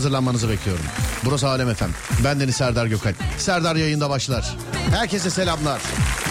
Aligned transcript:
Hazırlanmanızı 0.00 0.48
bekliyorum. 0.48 0.84
Burası 1.24 1.48
Alem 1.48 1.68
Efem. 1.68 1.90
Ben 2.24 2.40
Deniz 2.40 2.56
Serdar 2.56 2.86
Gökal. 2.86 3.12
Serdar 3.38 3.76
yayında 3.76 4.10
başlar. 4.10 4.56
Herkese 4.90 5.30
selamlar. 5.30 5.80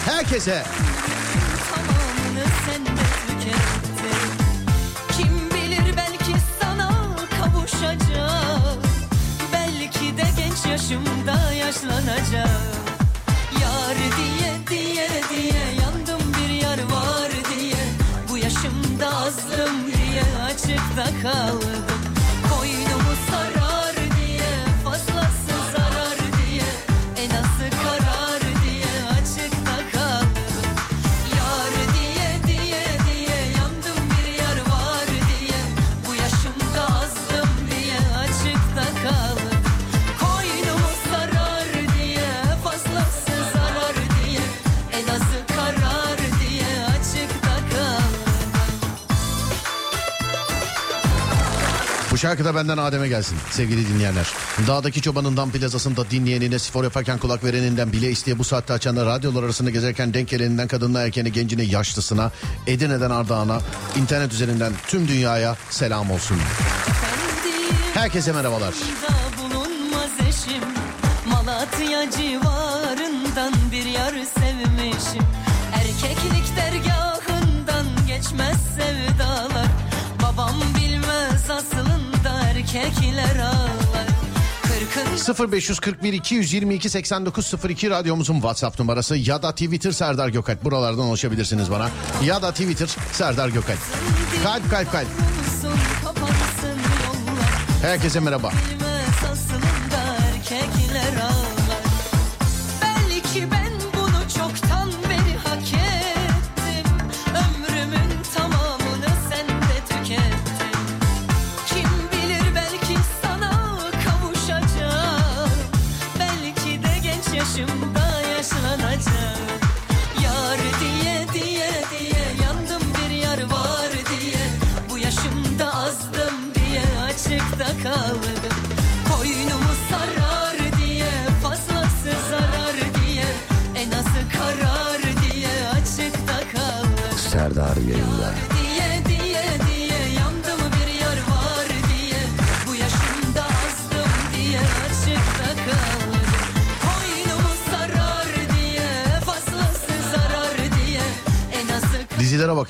Herkese. 0.06 0.64
Şarkı 52.30 52.44
da 52.44 52.54
benden 52.54 52.78
Adem'e 52.78 53.08
gelsin 53.08 53.38
sevgili 53.50 53.88
dinleyenler. 53.88 54.32
Dağdaki 54.66 55.02
çobanından 55.02 55.50
plazasında 55.50 56.10
dinleyenine 56.10 56.58
spor 56.58 56.84
yaparken 56.84 57.18
kulak 57.18 57.44
vereninden 57.44 57.92
bile 57.92 58.10
isteye 58.10 58.38
bu 58.38 58.44
saatte 58.44 58.72
açanlar 58.72 59.06
radyolar 59.06 59.42
arasında 59.42 59.70
gezerken 59.70 60.14
denk 60.14 60.28
geleninden 60.28 60.68
kadınına 60.68 61.00
erkeğine 61.02 61.28
gencine 61.28 61.62
yaşlısına 61.62 62.30
Edirne'den 62.66 63.10
Ardahan'a 63.10 63.60
internet 63.96 64.32
üzerinden 64.32 64.72
tüm 64.86 65.08
dünyaya 65.08 65.56
selam 65.70 66.10
olsun. 66.10 66.36
Herkese 67.94 68.32
merhabalar. 68.32 68.74
Malatya 71.26 72.10
civarından 72.10 73.52
erkekler 82.74 83.36
ağlar 83.36 84.06
Kırkın 84.62 85.52
0541 85.52 86.12
222 86.12 86.90
8902 86.90 87.90
radyomuzun 87.90 88.34
WhatsApp 88.34 88.78
numarası 88.78 89.16
ya 89.16 89.42
da 89.42 89.52
Twitter 89.52 89.92
Serdar 89.92 90.28
Gökalp. 90.28 90.64
Buralardan 90.64 91.04
ulaşabilirsiniz 91.04 91.70
bana. 91.70 91.90
Ya 92.24 92.42
da 92.42 92.50
Twitter 92.50 92.88
Serdar 93.12 93.48
Gökalp. 93.48 93.78
Kalp 94.44 94.70
kalp 94.70 94.92
kalp. 94.92 95.06
Herkese 97.82 98.20
merhaba. 98.20 98.52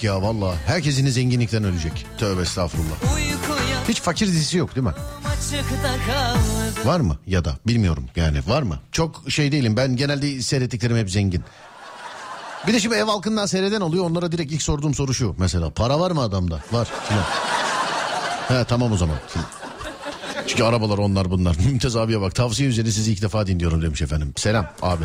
Bak 0.00 0.04
ya 0.04 0.22
valla. 0.22 0.54
Herkes 0.66 0.98
yine 0.98 1.10
zenginlikten 1.10 1.64
ölecek. 1.64 2.06
Tövbe 2.18 2.42
estağfurullah. 2.42 2.96
Hiç 3.88 4.00
fakir 4.00 4.26
dizisi 4.26 4.58
yok 4.58 4.76
değil 4.76 4.86
mi? 4.86 4.92
Var 6.84 7.00
mı 7.00 7.18
ya 7.26 7.44
da 7.44 7.56
bilmiyorum 7.66 8.04
yani 8.16 8.38
var 8.46 8.62
mı? 8.62 8.78
Çok 8.92 9.22
şey 9.28 9.52
değilim 9.52 9.76
ben 9.76 9.96
genelde 9.96 10.42
seyrettiklerim 10.42 10.96
hep 10.96 11.10
zengin. 11.10 11.44
Bir 12.66 12.72
de 12.72 12.80
şimdi 12.80 12.94
ev 12.94 13.04
halkından 13.04 13.46
seyreden 13.46 13.80
oluyor 13.80 14.04
onlara 14.04 14.32
direkt 14.32 14.52
ilk 14.52 14.62
sorduğum 14.62 14.94
soru 14.94 15.14
şu 15.14 15.34
mesela 15.38 15.70
para 15.70 16.00
var 16.00 16.10
mı 16.10 16.20
adamda? 16.20 16.60
Var. 16.72 16.88
Filan. 17.08 17.24
He 18.48 18.64
tamam 18.64 18.92
o 18.92 18.96
zaman. 18.96 19.16
Çünkü 20.46 20.64
arabalar 20.64 20.98
onlar 20.98 21.30
bunlar. 21.30 21.56
Mümtaz 21.66 21.96
abiye 21.96 22.20
bak 22.20 22.34
tavsiye 22.34 22.68
üzerine 22.68 22.90
sizi 22.90 23.12
ilk 23.12 23.22
defa 23.22 23.46
dinliyorum 23.46 23.82
demiş 23.82 24.02
efendim. 24.02 24.32
Selam 24.36 24.66
abi. 24.82 25.04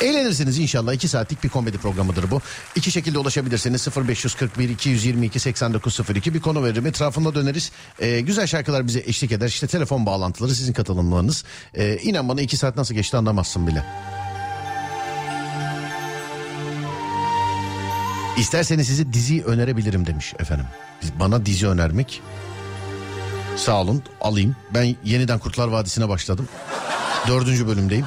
Eğlenirsiniz 0.00 0.58
inşallah. 0.58 0.92
2 0.92 1.08
saatlik 1.08 1.44
bir 1.44 1.48
komedi 1.48 1.78
programıdır 1.78 2.30
bu. 2.30 2.40
İki 2.76 2.90
şekilde 2.90 3.18
ulaşabilirsiniz. 3.18 3.88
0541 3.96 4.68
222 4.68 5.40
8902 5.40 6.34
bir 6.34 6.40
konu 6.40 6.64
veririm. 6.64 6.86
Etrafında 6.86 7.34
döneriz. 7.34 7.72
Ee, 8.00 8.20
güzel 8.20 8.46
şarkılar 8.46 8.86
bize 8.86 9.02
eşlik 9.06 9.32
eder. 9.32 9.48
İşte 9.48 9.66
telefon 9.66 10.06
bağlantıları 10.06 10.54
sizin 10.54 10.72
katılımlarınız. 10.72 11.44
Ee, 11.74 11.98
inan 12.02 12.28
bana 12.28 12.40
2 12.40 12.56
saat 12.56 12.76
nasıl 12.76 12.94
geçti 12.94 13.16
anlamazsın 13.16 13.66
bile. 13.66 13.84
İsterseniz 18.38 18.86
size 18.86 19.12
dizi 19.12 19.44
önerebilirim 19.44 20.06
demiş 20.06 20.34
efendim. 20.38 20.66
Bana 21.20 21.46
dizi 21.46 21.68
önermek. 21.68 22.22
Sağ 23.56 23.80
olun 23.80 24.02
alayım. 24.20 24.56
Ben 24.74 24.96
yeniden 25.04 25.38
Kurtlar 25.38 25.68
Vadisi'ne 25.68 26.08
başladım. 26.08 26.48
Dördüncü 27.28 27.66
bölümdeyim. 27.66 28.06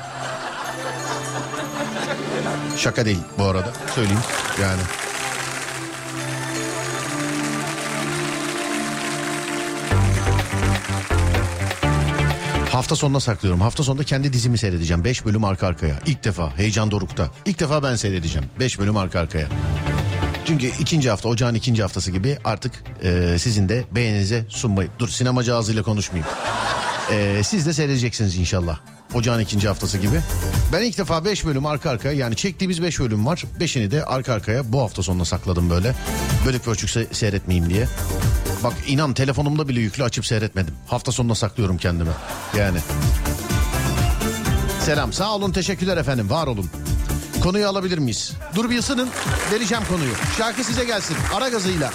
Şaka 2.81 3.05
değil 3.05 3.19
bu 3.37 3.43
arada 3.43 3.73
söyleyeyim 3.95 4.19
yani. 4.61 4.81
Hafta 12.71 12.95
sonuna 12.95 13.19
saklıyorum. 13.19 13.61
Hafta 13.61 13.83
sonunda 13.83 14.03
kendi 14.03 14.33
dizimi 14.33 14.57
seyredeceğim. 14.57 15.03
5 15.03 15.25
bölüm 15.25 15.43
arka 15.43 15.67
arkaya. 15.67 15.99
İlk 16.05 16.23
defa 16.23 16.57
Heyecan 16.57 16.91
Doruk'ta. 16.91 17.31
İlk 17.45 17.59
defa 17.59 17.83
ben 17.83 17.95
seyredeceğim. 17.95 18.47
5 18.59 18.79
bölüm 18.79 18.97
arka 18.97 19.19
arkaya. 19.19 19.47
Çünkü 20.45 20.67
ikinci 20.67 21.09
hafta 21.09 21.29
ocağın 21.29 21.55
ikinci 21.55 21.81
haftası 21.81 22.11
gibi 22.11 22.37
artık 22.43 22.73
e, 23.03 23.35
sizin 23.39 23.69
de 23.69 23.83
beğeninize 23.91 24.45
sunmayı. 24.49 24.89
Dur 24.99 25.07
sinemacı 25.07 25.55
ağzıyla 25.55 25.83
konuşmayayım. 25.83 26.33
E, 27.11 27.43
siz 27.43 27.65
de 27.65 27.73
seyredeceksiniz 27.73 28.37
inşallah. 28.37 28.79
Ocağın 29.13 29.39
ikinci 29.39 29.67
haftası 29.67 29.97
gibi. 29.97 30.21
Ben 30.73 30.81
ilk 30.81 30.97
defa 30.97 31.25
5 31.25 31.45
bölüm 31.45 31.65
arka 31.65 31.89
arkaya 31.89 32.13
yani 32.13 32.35
çektiğimiz 32.35 32.81
5 32.83 32.99
bölüm 32.99 33.25
var. 33.25 33.43
5'ini 33.59 33.91
de 33.91 34.05
arka 34.05 34.33
arkaya 34.33 34.73
bu 34.73 34.81
hafta 34.81 35.03
sonuna 35.03 35.25
sakladım 35.25 35.69
böyle. 35.69 35.95
Bölük 36.45 36.63
pörçük 36.65 36.89
se- 36.89 37.13
seyretmeyeyim 37.13 37.69
diye. 37.69 37.87
Bak 38.63 38.73
inan 38.87 39.13
telefonumda 39.13 39.67
bile 39.67 39.79
yüklü 39.79 40.03
açıp 40.03 40.25
seyretmedim. 40.25 40.73
Hafta 40.87 41.11
sonuna 41.11 41.35
saklıyorum 41.35 41.77
kendime. 41.77 42.11
Yani. 42.57 42.77
Selam 44.85 45.13
sağ 45.13 45.35
olun 45.35 45.51
teşekkürler 45.51 45.97
efendim 45.97 46.29
var 46.29 46.47
olun. 46.47 46.69
Konuyu 47.43 47.67
alabilir 47.67 47.97
miyiz? 47.97 48.33
Dur 48.55 48.69
bir 48.69 48.77
ısının 48.79 49.09
vereceğim 49.51 49.83
konuyu. 49.89 50.11
Şarkı 50.37 50.63
size 50.63 50.85
gelsin 50.85 51.15
ara 51.33 51.49
gazıyla. 51.49 51.91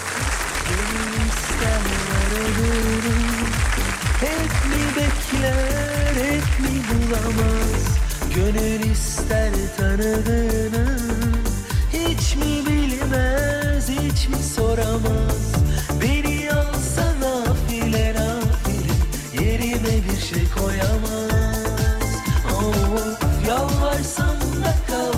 Hep 4.21 4.51
mi 4.71 4.97
bekler, 4.97 5.96
mi 6.59 6.69
bulamaz? 6.89 7.99
Gönül 8.35 8.91
ister 8.91 9.53
tanıdığını 9.77 10.99
Hiç 11.93 12.37
mi 12.37 12.67
bilmez, 12.67 13.89
hiç 13.89 14.29
mi 14.29 14.37
soramaz? 14.57 15.53
Beni 16.03 16.51
alsa 16.53 17.15
nafile 17.21 18.15
nafile 18.15 19.45
Yerime 19.45 19.95
bir 20.11 20.21
şey 20.21 20.45
koyamaz. 20.59 22.07
Of 22.55 23.49
yalvarsam 23.49 24.37
da 24.65 24.75
kal 24.87 25.16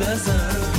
kazan. 0.00 0.69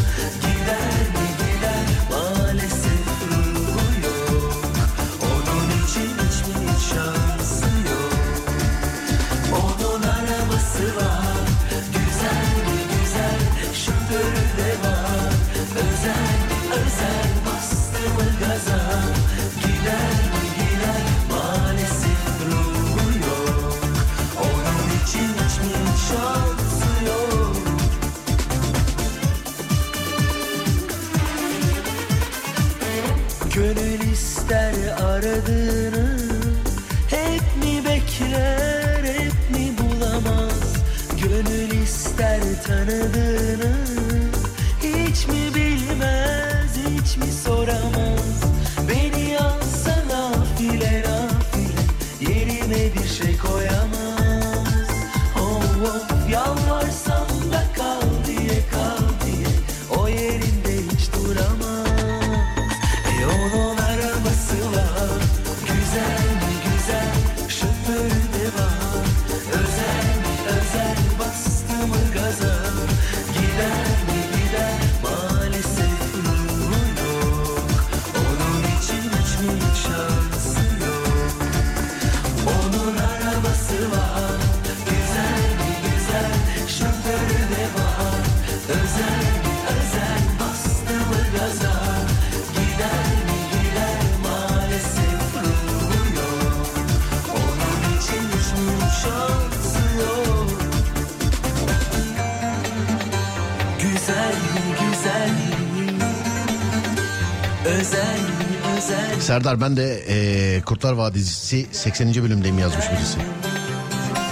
Serdar 109.31 109.61
ben 109.61 109.77
de 109.77 110.03
eee, 110.07 110.61
Kurtlar 110.61 110.93
Vadisi 110.93 111.67
80. 111.71 112.15
bölümdeyim 112.23 112.59
yazmış 112.59 112.85
birisi. 112.91 113.17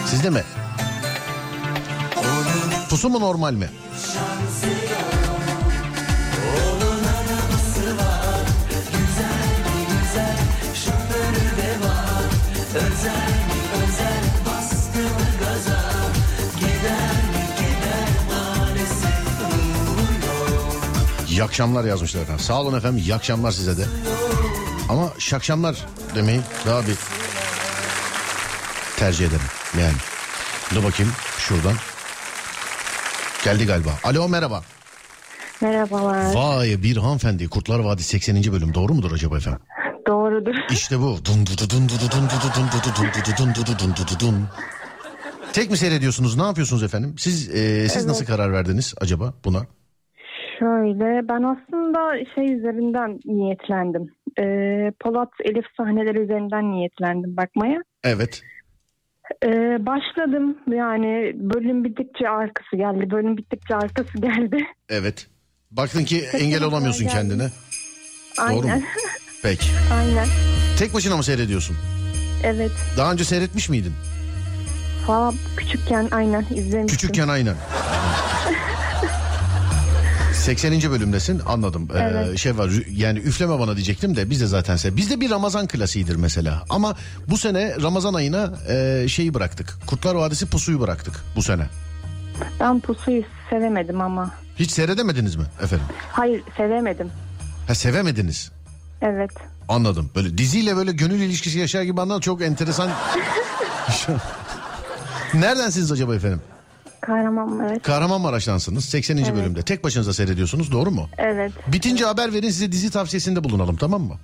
Sizde 0.06 0.30
mi? 0.30 0.44
Pusu 2.90 3.10
mu 3.10 3.20
normal 3.20 3.54
mi? 3.54 3.70
İyi 21.30 21.44
akşamlar 21.44 21.84
yazmışlar 21.84 22.22
efendim. 22.22 22.46
Sağ 22.46 22.62
olun 22.62 22.78
efendim. 22.78 22.98
İyi 22.98 23.16
akşamlar 23.16 23.52
size 23.52 23.78
de. 23.78 23.86
Şakşamlar 25.30 25.86
demeyi 26.16 26.40
daha 26.66 26.82
bir 26.82 26.98
tercih 28.98 29.28
ederim. 29.28 29.42
Yani. 29.80 29.98
Dur 30.76 30.84
bakayım 30.84 31.12
şuradan. 31.38 31.74
Geldi 33.44 33.66
galiba. 33.66 33.90
Alo 34.04 34.30
merhaba. 34.30 34.62
Merhabalar. 35.62 36.34
Vay 36.36 36.84
bir 36.84 36.98
hanımefendi 36.98 37.50
Kurtlar 37.50 37.80
Vadisi 37.80 38.10
80. 38.10 38.54
bölüm 38.54 38.74
doğru 38.74 38.94
mudur 38.94 39.12
acaba 39.12 39.38
efendim? 39.38 39.60
Doğrudur. 40.08 40.56
İşte 40.70 41.00
bu. 41.00 41.18
Dun 41.26 41.46
du 41.46 41.58
du 41.58 41.70
dun 41.70 41.90
du 41.90 41.94
du 41.94 42.12
dun 42.12 42.26
du 42.30 42.38
du 42.44 42.50
dun 42.56 42.68
du 42.68 42.80
du 42.84 42.96
dun 42.98 43.08
du 43.14 43.20
du 43.26 43.38
dun 43.38 43.56
du 43.56 43.66
du 43.66 43.80
dun 43.80 43.96
du 43.96 44.08
du 44.12 44.20
dun. 44.20 44.48
Tek 45.54 45.72
mi 45.72 45.78
seyrediyorsunuz? 45.78 46.38
Ne 46.38 46.44
yapıyorsunuz 46.44 46.84
efendim? 46.84 47.16
Siz 47.18 47.56
e, 47.56 47.90
siz 47.90 48.06
nasıl 48.06 48.26
karar 48.26 48.54
verdiniz 48.54 48.94
acaba 49.02 49.34
buna? 49.46 49.66
Şöyle 50.60 51.28
ben 51.30 51.44
aslında 51.44 51.79
şey 52.36 52.54
üzerinden 52.54 53.20
niyetlendim. 53.26 54.14
Ee, 54.40 54.92
Polat 55.00 55.30
Elif 55.44 55.66
sahneleri 55.78 56.20
üzerinden 56.20 56.72
niyetlendim 56.72 57.38
bakmaya. 57.38 57.80
Evet. 58.04 58.42
Ee, 59.46 59.50
başladım 59.86 60.58
yani 60.68 61.32
bölüm 61.36 61.84
bittikçe 61.84 62.30
arkası 62.30 62.76
geldi. 62.76 63.12
Bölüm 63.12 63.38
bittikçe 63.38 63.76
arkası 63.76 64.18
geldi. 64.18 64.58
Evet. 64.90 65.28
Baktın 65.72 66.04
ki 66.04 66.22
engel 66.34 66.64
olamıyorsun 66.64 67.04
geldi. 67.04 67.16
kendine. 67.16 67.48
Doğru 68.40 68.56
mu? 68.56 68.62
Aynen. 68.64 68.84
Peki. 69.44 69.68
Aynen. 69.94 70.28
Tek 70.80 70.94
başına 70.94 71.18
mı 71.18 71.24
seyrediyorsun? 71.24 71.76
Evet. 72.44 72.72
Daha 72.98 73.12
önce 73.14 73.24
seyretmiş 73.24 73.70
miydin? 73.70 73.94
Falan 75.08 75.34
küçükken 75.58 76.08
aynen 76.12 76.42
izlemiştim. 76.56 76.88
Küçükken 76.88 77.28
aynen. 77.28 77.56
80. 80.40 80.92
bölümdesin 80.92 81.42
anladım. 81.46 81.88
Ee, 81.96 81.98
Evet. 82.00 82.38
şey 82.38 82.58
var 82.58 82.70
yani 82.92 83.20
üfleme 83.20 83.60
bana 83.60 83.76
diyecektim 83.76 84.16
de 84.16 84.30
biz 84.30 84.42
de 84.42 84.48
zaten 84.48 84.76
se- 84.78 84.96
bizde 84.96 85.22
bir 85.22 85.30
Ramazan 85.30 85.68
klasiğidir 85.68 86.16
mesela. 86.16 86.64
Ama 86.70 86.96
bu 87.28 87.38
sene 87.38 87.76
Ramazan 87.82 88.14
ayına 88.14 88.54
e, 88.70 89.06
şeyi 89.08 89.34
bıraktık. 89.34 89.78
Kurtlar 89.88 90.16
Vadisi 90.16 90.46
pusuyu 90.46 90.80
bıraktık 90.82 91.14
bu 91.36 91.42
sene. 91.44 91.66
Ben 92.60 92.80
pusuyu 92.80 93.24
sevemedim 93.50 94.02
ama. 94.02 94.32
Hiç 94.60 94.72
seyredemediniz 94.72 95.36
mi 95.36 95.44
efendim? 95.64 95.86
Hayır 96.12 96.42
sevemedim. 96.58 97.10
Ha 97.68 97.76
sevemediniz. 97.76 98.52
Evet. 99.02 99.32
Anladım. 99.70 100.10
Böyle 100.16 100.38
diziyle 100.38 100.76
böyle 100.76 100.92
gönül 100.92 101.20
ilişkisi 101.22 101.60
yaşar 101.60 101.82
gibi 101.84 102.02
anladım. 102.02 102.22
Çok 102.22 102.42
enteresan. 102.42 102.90
Neredensiniz 105.34 105.92
acaba 105.92 106.16
efendim? 106.16 106.42
Kahraman 107.10 107.60
evet. 107.70 107.82
Kahramanmaraş'tansınız 107.84 108.86
80. 108.86 109.36
bölümde. 109.36 109.62
Tek 109.62 109.84
başınıza 109.84 110.14
seyrediyorsunuz 110.14 110.72
doğru 110.72 110.92
mu? 110.92 111.10
Evet. 111.18 111.52
Bitince 111.68 112.06
haber 112.06 112.34
verin 112.34 112.50
size 112.50 112.72
dizi 112.72 112.92
tavsiyesinde 112.92 113.44
bulunalım 113.44 113.76
tamam 113.76 114.02
mı? 114.02 114.16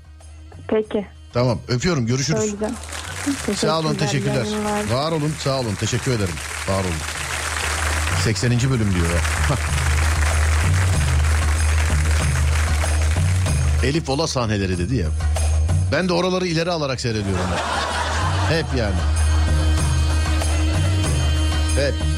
Peki. 0.67 1.05
Tamam 1.33 1.59
öpüyorum 1.67 2.05
görüşürüz. 2.05 2.55
Sağ 3.55 3.79
olun 3.79 3.95
teşekkürler. 3.95 4.45
Var 4.91 5.11
olun 5.11 5.33
sağ 5.39 5.59
olun 5.59 5.75
teşekkür 5.79 6.11
ederim. 6.11 6.33
Var 6.69 6.79
olun. 6.83 6.99
80. 8.23 8.51
bölüm 8.51 8.93
diyor 8.93 9.05
ya. 9.05 9.21
Elif 13.89 14.09
Ola 14.09 14.27
sahneleri 14.27 14.77
dedi 14.77 14.95
ya. 14.95 15.07
Ben 15.91 16.09
de 16.09 16.13
oraları 16.13 16.47
ileri 16.47 16.71
alarak 16.71 17.01
seyrediyorum. 17.01 17.45
Hep 18.49 18.65
yani. 18.77 18.95
Hep. 21.75 22.14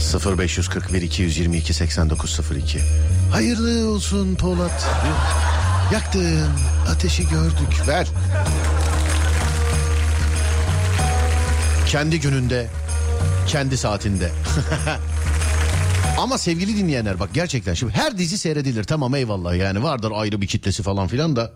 ...0541 0.00 1.02
222 1.02 1.74
8902 1.74 2.80
Hayırlı 3.32 3.88
olsun 3.90 4.34
Polat. 4.34 4.88
Yaktın 5.92 6.48
ateşi 6.88 7.28
gördük. 7.28 7.88
Ver. 7.88 8.06
Kendi 11.86 12.20
gününde 12.20 12.66
Kendi 13.50 13.76
saatinde. 13.76 14.30
Ama 16.18 16.38
sevgili 16.38 16.76
dinleyenler 16.76 17.20
bak 17.20 17.30
gerçekten 17.34 17.74
şimdi 17.74 17.92
her 17.92 18.18
dizi 18.18 18.38
seyredilir. 18.38 18.84
Tamam 18.84 19.14
eyvallah. 19.14 19.56
Yani 19.56 19.82
vardır 19.82 20.12
ayrı 20.14 20.40
bir 20.40 20.46
kitlesi 20.46 20.82
falan 20.82 21.08
filan 21.08 21.36
da. 21.36 21.52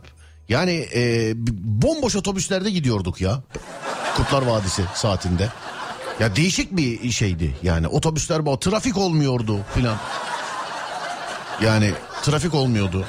Yani 0.48 0.88
e, 0.94 1.32
bomboş 1.82 2.16
otobüslerde 2.16 2.70
gidiyorduk 2.70 3.20
ya. 3.20 3.42
Kurtlar 4.16 4.42
Vadisi 4.42 4.82
saatinde. 4.94 5.48
Ya 6.20 6.36
değişik 6.36 6.76
bir 6.76 7.10
şeydi 7.10 7.56
yani 7.62 7.88
otobüsler 7.88 8.46
bu 8.46 8.60
trafik 8.60 8.96
olmuyordu 8.96 9.60
filan. 9.74 9.96
Yani 11.62 11.92
trafik 12.22 12.54
olmuyordu. 12.54 13.04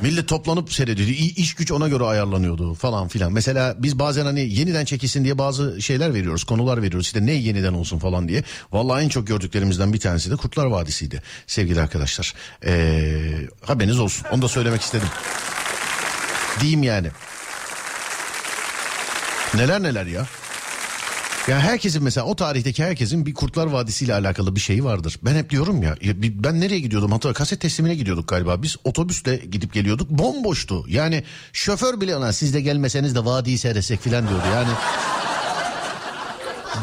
Millet 0.00 0.28
toplanıp 0.28 0.72
seyrediyordu. 0.72 1.12
İş 1.12 1.54
güç 1.54 1.72
ona 1.72 1.88
göre 1.88 2.04
ayarlanıyordu 2.04 2.74
falan 2.74 3.08
filan. 3.08 3.32
Mesela 3.32 3.74
biz 3.78 3.98
bazen 3.98 4.24
hani 4.24 4.40
yeniden 4.40 4.84
çekilsin 4.84 5.24
diye 5.24 5.38
bazı 5.38 5.82
şeyler 5.82 6.14
veriyoruz. 6.14 6.44
Konular 6.44 6.82
veriyoruz. 6.82 7.06
İşte 7.06 7.26
ne 7.26 7.32
yeniden 7.32 7.72
olsun 7.72 7.98
falan 7.98 8.28
diye. 8.28 8.44
Vallahi 8.72 9.04
en 9.04 9.08
çok 9.08 9.26
gördüklerimizden 9.26 9.92
bir 9.92 10.00
tanesi 10.00 10.30
de 10.30 10.36
Kurtlar 10.36 10.66
Vadisi'ydi. 10.66 11.22
Sevgili 11.46 11.80
arkadaşlar. 11.80 12.34
Ee, 12.66 13.32
haberiniz 13.64 13.98
olsun. 13.98 14.26
Onu 14.32 14.42
da 14.42 14.48
söylemek 14.48 14.80
istedim. 14.82 15.08
Diyeyim 16.60 16.82
yani. 16.82 17.08
Neler 19.54 19.82
neler 19.82 20.06
ya. 20.06 20.26
Ya 21.48 21.60
herkesin 21.60 22.02
mesela 22.02 22.26
o 22.26 22.36
tarihteki 22.36 22.84
herkesin 22.84 23.26
bir 23.26 23.34
Kurtlar 23.34 23.66
Vadisi 23.66 24.04
ile 24.04 24.14
alakalı 24.14 24.56
bir 24.56 24.60
şeyi 24.60 24.84
vardır. 24.84 25.18
Ben 25.22 25.34
hep 25.34 25.50
diyorum 25.50 25.82
ya, 25.82 25.96
ben 26.34 26.60
nereye 26.60 26.80
gidiyordum? 26.80 27.12
Hatırla 27.12 27.34
kaset 27.34 27.60
teslimine 27.60 27.94
gidiyorduk 27.94 28.28
galiba. 28.28 28.62
Biz 28.62 28.76
otobüsle 28.84 29.36
gidip 29.36 29.72
geliyorduk. 29.72 30.10
Bomboştu. 30.10 30.84
Yani 30.88 31.24
şoför 31.52 32.00
bile 32.00 32.16
ona 32.16 32.32
siz 32.32 32.54
de 32.54 32.60
gelmeseniz 32.60 33.14
de 33.14 33.24
vadiyi 33.24 33.58
seyretsek 33.58 34.00
falan 34.00 34.28
diyordu. 34.28 34.44
Yani. 34.54 34.68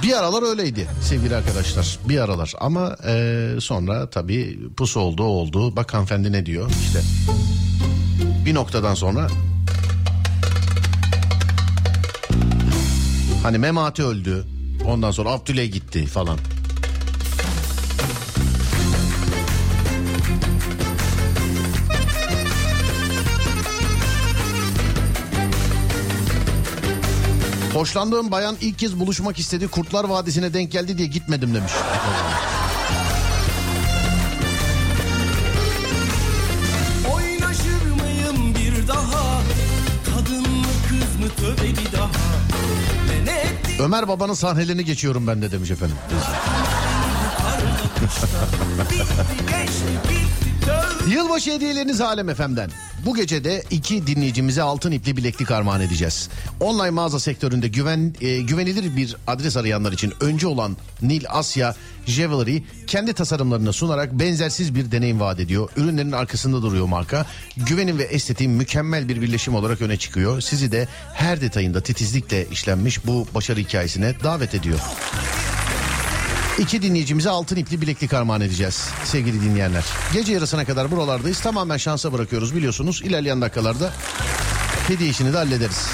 Bir 0.03 0.13
aralar 0.13 0.49
öyleydi 0.49 0.87
sevgili 1.01 1.35
arkadaşlar. 1.35 1.99
Bir 2.09 2.19
aralar. 2.19 2.53
Ama 2.59 2.95
e, 3.07 3.47
sonra 3.59 4.09
tabii 4.09 4.59
pus 4.77 4.97
oldu 4.97 5.23
oldu. 5.23 5.75
Bak 5.75 5.93
hanımefendi 5.93 6.31
ne 6.31 6.45
diyor? 6.45 6.71
İşte 6.81 7.01
bir 8.45 8.53
noktadan 8.55 8.93
sonra 8.93 9.27
Hani 13.47 13.57
Memati 13.57 14.03
öldü. 14.03 14.45
Ondan 14.85 15.11
sonra 15.11 15.29
Abdüley 15.29 15.71
gitti 15.71 16.05
falan. 16.05 16.37
Hoşlandığım 27.73 28.31
bayan 28.31 28.55
ilk 28.61 28.79
kez 28.79 28.99
buluşmak 28.99 29.39
istedi. 29.39 29.67
Kurtlar 29.67 30.03
Vadisi'ne 30.03 30.53
denk 30.53 30.71
geldi 30.71 30.97
diye 30.97 31.07
gitmedim 31.07 31.55
demiş. 31.55 31.71
Oynaşır 37.13 37.81
mıyım 38.01 38.55
bir 38.55 38.87
daha 38.87 39.41
Kadın 40.05 40.41
mı 40.41 40.67
kız 40.89 41.25
mı 41.25 41.29
tövbe 41.37 41.69
bir 41.69 41.97
daha 41.97 42.09
Ömer 43.79 44.07
babanın 44.07 44.33
sahnelerini 44.33 44.85
geçiyorum 44.85 45.27
ben 45.27 45.41
de 45.41 45.51
demiş 45.51 45.71
efendim. 45.71 45.95
Yılbaşı 51.07 51.51
hediyeleriniz 51.51 52.01
Alem 52.01 52.33
FM'den. 52.33 52.69
Bu 53.07 53.15
gece 53.15 53.43
de 53.43 53.63
iki 53.71 54.07
dinleyicimize 54.07 54.61
altın 54.61 54.91
ipli 54.91 55.17
bileklik 55.17 55.51
armağan 55.51 55.81
edeceğiz. 55.81 56.29
Online 56.59 56.89
mağaza 56.89 57.19
sektöründe 57.19 57.67
güven 57.67 58.15
e, 58.21 58.41
güvenilir 58.41 58.95
bir 58.95 59.15
adres 59.27 59.57
arayanlar 59.57 59.91
için 59.91 60.13
önce 60.21 60.47
olan 60.47 60.77
Nil 61.01 61.23
Asya 61.29 61.75
Jewelry 62.05 62.63
kendi 62.87 63.13
tasarımlarını 63.13 63.73
sunarak 63.73 64.13
benzersiz 64.13 64.75
bir 64.75 64.91
deneyim 64.91 65.19
vaat 65.19 65.39
ediyor. 65.39 65.69
Ürünlerin 65.77 66.11
arkasında 66.11 66.61
duruyor 66.61 66.85
marka. 66.85 67.25
Güvenin 67.57 67.97
ve 67.97 68.03
estetiğin 68.03 68.51
mükemmel 68.51 69.09
bir 69.09 69.21
birleşim 69.21 69.55
olarak 69.55 69.81
öne 69.81 69.97
çıkıyor. 69.97 70.41
Sizi 70.41 70.71
de 70.71 70.87
her 71.13 71.41
detayında 71.41 71.81
titizlikle 71.81 72.47
işlenmiş 72.49 73.05
bu 73.05 73.27
başarı 73.35 73.59
hikayesine 73.59 74.15
davet 74.23 74.55
ediyor. 74.55 74.79
İki 76.59 76.81
dinleyicimize 76.81 77.29
altın 77.29 77.55
ipli 77.55 77.81
bileklik 77.81 78.13
armağan 78.13 78.41
edeceğiz 78.41 78.89
sevgili 79.03 79.41
dinleyenler. 79.41 79.85
Gece 80.13 80.33
yarısına 80.33 80.65
kadar 80.65 80.91
buralardayız. 80.91 81.39
Tamamen 81.39 81.77
şansa 81.77 82.13
bırakıyoruz 82.13 82.55
biliyorsunuz. 82.55 83.01
İlerleyen 83.03 83.41
dakikalarda 83.41 83.91
hediye 84.87 85.09
işini 85.09 85.33
de 85.33 85.37
hallederiz. 85.37 85.87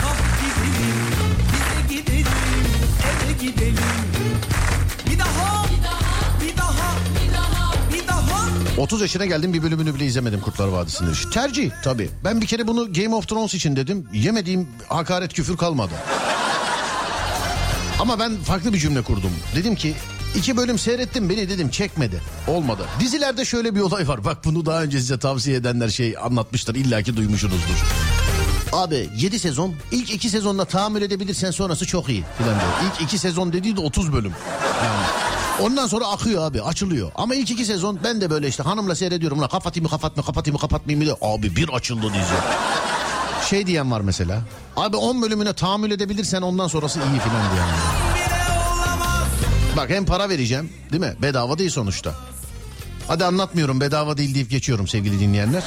Kalk 0.00 0.16
gidelim 0.40 0.96
bize 1.52 2.00
gidelim 2.00 2.26
eve 3.24 3.32
gidelim 3.46 3.76
Bir 5.10 5.18
daha 5.18 5.64
bir 5.64 5.84
daha 5.84 6.40
bir 6.40 6.56
daha 6.56 6.92
30 8.78 9.00
yaşına 9.00 9.26
geldim 9.26 9.52
bir 9.54 9.62
bölümünü 9.62 9.94
bile 9.94 10.06
izlemedim 10.06 10.40
Kurtlar 10.40 10.68
Vadisi'nde. 10.68 11.10
Tercih 11.32 11.70
tabii. 11.84 12.10
Ben 12.24 12.40
bir 12.40 12.46
kere 12.46 12.66
bunu 12.66 12.92
Game 12.92 13.14
of 13.14 13.28
Thrones 13.28 13.54
için 13.54 13.76
dedim. 13.76 14.08
Yemediğim 14.12 14.68
hakaret 14.88 15.32
küfür 15.32 15.56
kalmadı. 15.56 15.92
Ama 18.02 18.18
ben 18.18 18.36
farklı 18.36 18.72
bir 18.72 18.78
cümle 18.78 19.02
kurdum. 19.02 19.30
Dedim 19.54 19.74
ki 19.74 19.94
iki 20.34 20.56
bölüm 20.56 20.78
seyrettim 20.78 21.28
beni 21.28 21.48
dedim 21.48 21.70
çekmedi. 21.70 22.20
Olmadı. 22.48 22.82
Dizilerde 23.00 23.44
şöyle 23.44 23.74
bir 23.74 23.80
olay 23.80 24.08
var. 24.08 24.24
Bak 24.24 24.44
bunu 24.44 24.66
daha 24.66 24.82
önce 24.82 24.98
size 25.00 25.18
tavsiye 25.18 25.56
edenler 25.56 25.88
şey 25.88 26.14
anlatmışlar. 26.22 26.74
İlla 26.74 27.02
ki 27.02 27.16
duymuşsunuzdur. 27.16 27.84
Abi 28.72 29.08
7 29.16 29.38
sezon 29.38 29.74
ilk 29.90 30.10
2 30.10 30.30
sezonla 30.30 30.64
tahammül 30.64 31.02
edebilirsen 31.02 31.50
sonrası 31.50 31.86
çok 31.86 32.08
iyi 32.08 32.24
filan 32.38 32.60
diyor. 32.60 32.70
İlk 32.94 33.02
2 33.02 33.18
sezon 33.18 33.52
dediği 33.52 33.76
de 33.76 33.80
30 33.80 34.12
bölüm. 34.12 34.32
Yani. 34.84 35.06
Ondan 35.60 35.86
sonra 35.86 36.06
akıyor 36.06 36.42
abi 36.44 36.62
açılıyor. 36.62 37.10
Ama 37.14 37.34
ilk 37.34 37.50
2 37.50 37.64
sezon 37.64 37.98
ben 38.04 38.20
de 38.20 38.30
böyle 38.30 38.48
işte 38.48 38.62
hanımla 38.62 38.94
seyrediyorum. 38.94 39.42
La 39.42 39.48
kapatayım 39.48 39.84
mı 39.84 39.90
kapatma 39.90 40.22
kapatayım 40.22 40.54
mı 40.54 40.60
kapatmayayım 40.60 41.08
mı? 41.08 41.16
diye. 41.20 41.30
Abi 41.32 41.56
bir 41.56 41.68
açıldı 41.68 42.06
dizi. 42.06 42.34
Şey 43.50 43.66
diyen 43.66 43.90
var 43.90 44.00
mesela. 44.00 44.42
Abi 44.76 44.96
10 44.96 45.22
bölümüne 45.22 45.52
tahammül 45.52 45.90
edebilirsen 45.90 46.42
ondan 46.42 46.68
sonrası 46.68 46.98
iyi 46.98 47.20
filan 47.20 47.52
bile 47.52 47.62
olamaz 48.74 49.28
Bak 49.76 49.90
hem 49.90 50.04
para 50.06 50.28
vereceğim 50.28 50.72
değil 50.92 51.00
mi? 51.00 51.14
Bedava 51.22 51.58
değil 51.58 51.70
sonuçta. 51.70 52.14
Hadi 53.08 53.24
anlatmıyorum 53.24 53.80
bedava 53.80 54.16
değil 54.16 54.34
deyip 54.34 54.50
geçiyorum 54.50 54.88
sevgili 54.88 55.20
dinleyenler. 55.20 55.62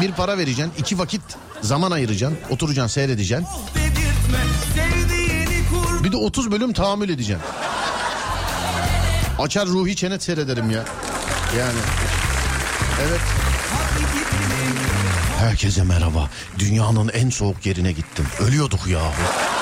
Bir 0.00 0.12
para 0.12 0.38
vereceksin, 0.38 0.72
iki 0.78 0.98
vakit 0.98 1.22
zaman 1.62 1.90
ayıracaksın, 1.90 2.38
oturacaksın, 2.50 2.94
seyredeceksin. 2.94 3.46
Bir 6.04 6.12
de 6.12 6.16
30 6.16 6.50
bölüm 6.50 6.72
tahammül 6.72 7.08
edeceksin. 7.08 7.46
Açar 9.38 9.66
ruhi 9.66 9.96
çenet 9.96 10.22
seyrederim 10.22 10.70
ya. 10.70 10.84
Yani. 11.58 11.78
Evet. 13.08 13.45
Herkese 15.36 15.82
merhaba. 15.82 16.30
Dünyanın 16.58 17.08
en 17.08 17.30
soğuk 17.30 17.66
yerine 17.66 17.92
gittim. 17.92 18.26
Ölüyorduk 18.40 18.86
yahu. 18.86 19.55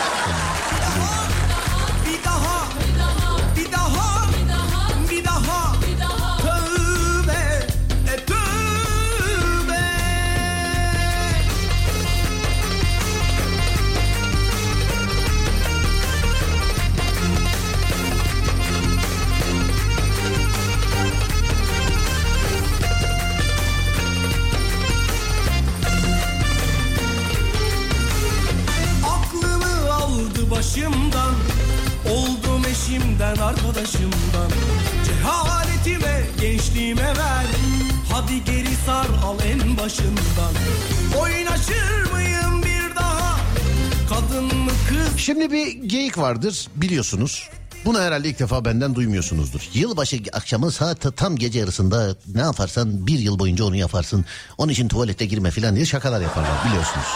Şimdi 45.25 45.53
bir 45.53 45.73
geyik 45.73 46.19
vardır 46.19 46.69
biliyorsunuz. 46.77 47.49
Bunu 47.85 48.01
herhalde 48.01 48.29
ilk 48.29 48.39
defa 48.39 48.65
benden 48.65 48.95
duymuyorsunuzdur. 48.95 49.69
Yılbaşı 49.75 50.21
akşamı 50.33 50.71
saat 50.71 51.17
tam 51.17 51.37
gece 51.37 51.59
yarısında 51.59 52.17
ne 52.35 52.41
yaparsan 52.41 53.07
bir 53.07 53.19
yıl 53.19 53.39
boyunca 53.39 53.65
onu 53.65 53.77
yaparsın. 53.77 54.25
Onun 54.59 54.73
için 54.73 54.89
tuvalete 54.89 55.27
girme 55.27 55.51
falan 55.51 55.75
diye 55.77 55.87
şakalar 55.87 56.21
yaparlar 56.21 56.51
biliyorsunuz. 56.67 57.07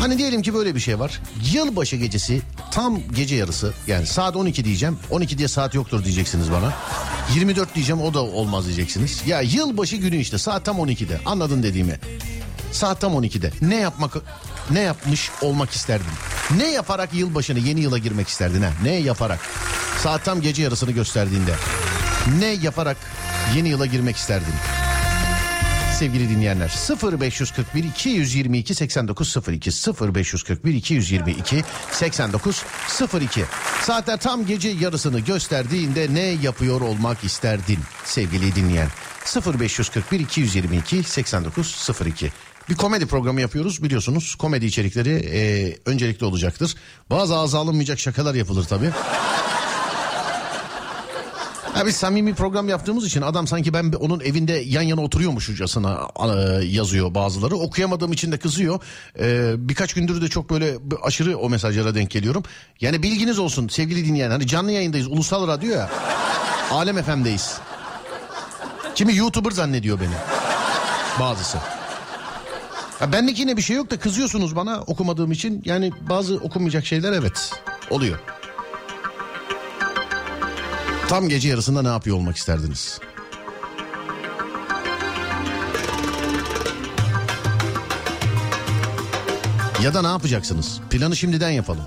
Hani 0.00 0.18
diyelim 0.18 0.42
ki 0.42 0.54
böyle 0.54 0.74
bir 0.74 0.80
şey 0.80 0.98
var. 0.98 1.20
Yılbaşı 1.52 1.96
gecesi 1.96 2.42
tam 2.70 2.98
gece 3.14 3.36
yarısı 3.36 3.72
yani 3.86 4.06
saat 4.06 4.36
12 4.36 4.64
diyeceğim. 4.64 4.98
12 5.10 5.38
diye 5.38 5.48
saat 5.48 5.74
yoktur 5.74 6.04
diyeceksiniz 6.04 6.52
bana. 6.52 6.72
24 7.34 7.74
diyeceğim 7.74 8.02
o 8.02 8.14
da 8.14 8.22
olmaz 8.22 8.66
diyeceksiniz. 8.66 9.22
Ya 9.26 9.40
yılbaşı 9.40 9.96
günü 9.96 10.16
işte 10.16 10.38
saat 10.38 10.64
tam 10.64 10.76
12'de 10.76 11.20
anladın 11.26 11.62
dediğimi. 11.62 12.00
Saat 12.72 13.00
tam 13.00 13.12
12'de 13.12 13.52
ne 13.62 13.76
yapmak 13.76 14.16
ne 14.70 14.80
yapmış 14.80 15.30
olmak 15.42 15.70
isterdin? 15.70 16.12
Ne 16.56 16.70
yaparak 16.70 17.14
yılbaşını 17.14 17.58
yeni 17.58 17.80
yıla 17.80 17.98
girmek 17.98 18.28
isterdin 18.28 18.62
ha? 18.62 18.70
Ne 18.82 18.92
yaparak? 18.92 19.40
Saat 19.98 20.24
tam 20.24 20.40
gece 20.40 20.62
yarısını 20.62 20.90
gösterdiğinde. 20.90 21.54
Ne 22.38 22.46
yaparak 22.46 22.96
yeni 23.56 23.68
yıla 23.68 23.86
girmek 23.86 24.16
isterdin? 24.16 24.54
sevgili 26.00 26.28
dinleyenler 26.28 26.68
0541 27.20 27.84
222 27.84 28.74
8902 28.74 29.70
0541 30.14 30.74
222 30.74 31.64
8902 31.92 33.44
saatler 33.82 34.20
tam 34.20 34.46
gece 34.46 34.68
yarısını 34.68 35.20
gösterdiğinde 35.20 36.14
ne 36.14 36.20
yapıyor 36.20 36.80
olmak 36.80 37.24
isterdin 37.24 37.78
sevgili 38.04 38.54
dinleyen 38.54 38.88
0541 39.58 40.20
222 40.20 41.02
8902 41.02 42.32
bir 42.70 42.74
komedi 42.74 43.06
programı 43.06 43.40
yapıyoruz 43.40 43.82
biliyorsunuz 43.82 44.34
komedi 44.34 44.66
içerikleri 44.66 45.10
e, 45.10 45.76
öncelikli 45.86 46.24
olacaktır 46.24 46.74
bazı 47.10 47.36
ağza 47.36 47.58
alınmayacak 47.58 47.98
şakalar 47.98 48.34
yapılır 48.34 48.64
tabii 48.64 48.90
Ha 51.80 51.86
biz 51.86 51.96
samimi 51.96 52.34
program 52.34 52.68
yaptığımız 52.68 53.06
için 53.06 53.22
adam 53.22 53.46
sanki 53.46 53.72
ben 53.72 53.92
onun 53.92 54.20
evinde 54.20 54.52
yan 54.52 54.82
yana 54.82 55.00
oturuyormuşçasına 55.00 56.08
e, 56.24 56.64
yazıyor 56.64 57.14
bazıları. 57.14 57.56
Okuyamadığım 57.56 58.12
için 58.12 58.32
de 58.32 58.38
kızıyor. 58.38 58.80
E, 59.18 59.52
birkaç 59.56 59.94
gündür 59.94 60.22
de 60.22 60.28
çok 60.28 60.50
böyle 60.50 60.78
aşırı 61.02 61.38
o 61.38 61.50
mesajlara 61.50 61.94
denk 61.94 62.10
geliyorum. 62.10 62.42
Yani 62.80 63.02
bilginiz 63.02 63.38
olsun 63.38 63.68
sevgili 63.68 64.04
dinleyen. 64.04 64.30
Hani 64.30 64.46
canlı 64.46 64.72
yayındayız 64.72 65.06
ulusal 65.06 65.48
radyo 65.48 65.70
ya. 65.70 65.90
Alem 66.70 67.02
FM'deyiz. 67.02 67.58
Kimi 68.94 69.16
YouTuber 69.16 69.50
zannediyor 69.50 70.00
beni. 70.00 70.14
Bazısı. 71.20 71.58
Ya 73.00 73.12
benlik 73.12 73.38
yine 73.38 73.56
bir 73.56 73.62
şey 73.62 73.76
yok 73.76 73.90
da 73.90 73.98
kızıyorsunuz 73.98 74.56
bana 74.56 74.80
okumadığım 74.80 75.32
için. 75.32 75.62
Yani 75.64 75.92
bazı 76.08 76.34
okunmayacak 76.34 76.86
şeyler 76.86 77.12
evet 77.12 77.52
oluyor. 77.90 78.18
Tam 81.08 81.28
gece 81.28 81.48
yarısında 81.48 81.82
ne 81.82 81.88
yapıyor 81.88 82.16
olmak 82.16 82.36
isterdiniz? 82.36 83.00
Ya 89.82 89.94
da 89.94 90.02
ne 90.02 90.08
yapacaksınız? 90.08 90.80
Planı 90.90 91.16
şimdiden 91.16 91.50
yapalım. 91.50 91.84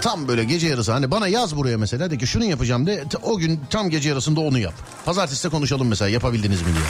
Tam 0.00 0.28
böyle 0.28 0.44
gece 0.44 0.66
yarısı 0.66 0.92
hani 0.92 1.10
bana 1.10 1.28
yaz 1.28 1.56
buraya 1.56 1.78
mesela 1.78 2.10
de 2.10 2.18
ki 2.18 2.26
şunu 2.26 2.44
yapacağım 2.44 2.86
de 2.86 3.04
o 3.22 3.38
gün 3.38 3.60
tam 3.70 3.90
gece 3.90 4.08
yarısında 4.08 4.40
onu 4.40 4.58
yap. 4.58 4.74
Pazartesi 5.04 5.48
konuşalım 5.48 5.88
mesela 5.88 6.08
yapabildiniz 6.08 6.62
mi 6.62 6.68
diye. 6.68 6.84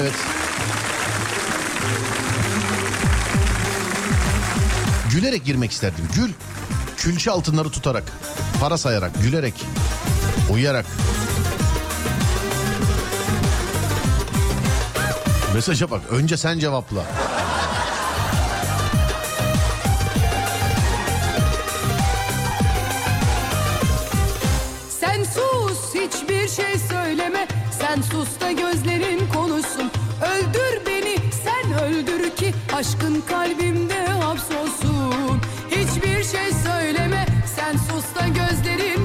Evet. 0.00 0.14
Gülerek 5.12 5.44
girmek 5.44 5.70
isterdim. 5.70 6.04
Gül. 6.16 6.30
Külçe 6.96 7.30
altınları 7.30 7.70
tutarak, 7.70 8.12
para 8.60 8.78
sayarak, 8.78 9.22
gülerek, 9.22 9.54
uyuyarak. 10.52 10.86
Mesaja 15.54 15.90
bak. 15.90 16.00
Önce 16.10 16.36
sen 16.36 16.58
cevapla. 16.58 17.04
Sen 25.00 25.24
sus 25.24 25.94
hiçbir 25.94 26.48
şey 26.48 26.78
söyleme 26.78 27.48
Sen 27.80 28.02
sus 28.02 28.40
da 28.40 28.52
gözlerin 28.52 29.28
konuşsun 29.34 29.90
Öldür 30.22 30.86
beni 30.86 31.16
sen 31.44 31.72
öldür 31.72 32.36
ki 32.36 32.54
Aşkın 32.74 33.22
kalbimde 33.28 34.06
hapsolsun 34.06 35.01
şey 36.32 36.52
söyleme. 36.52 37.26
Sen 37.56 37.76
sus 37.76 38.14
da 38.14 38.28
gözlerin 38.28 39.01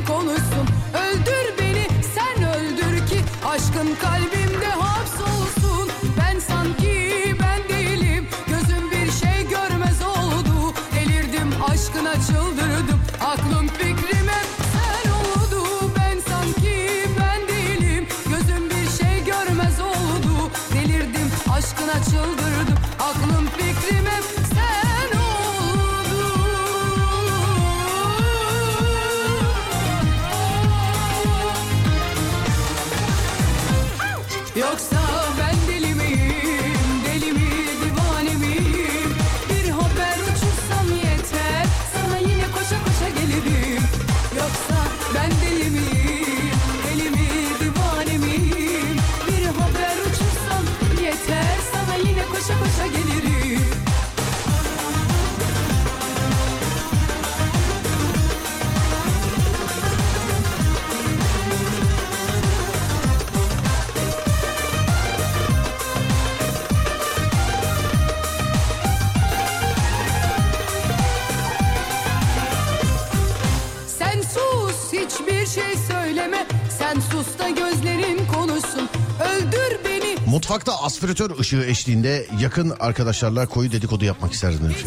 Mutfakta 80.38 80.84
aspiratör 80.84 81.40
ışığı 81.40 81.64
eşliğinde 81.64 82.28
yakın 82.40 82.74
arkadaşlarla 82.80 83.46
koyu 83.46 83.72
dedikodu 83.72 84.06
yapmak 84.06 84.34
isterdim. 84.34 84.60
demiş. 84.64 84.78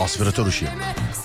Aspiratör 0.00 0.46
ışığı. 0.46 0.68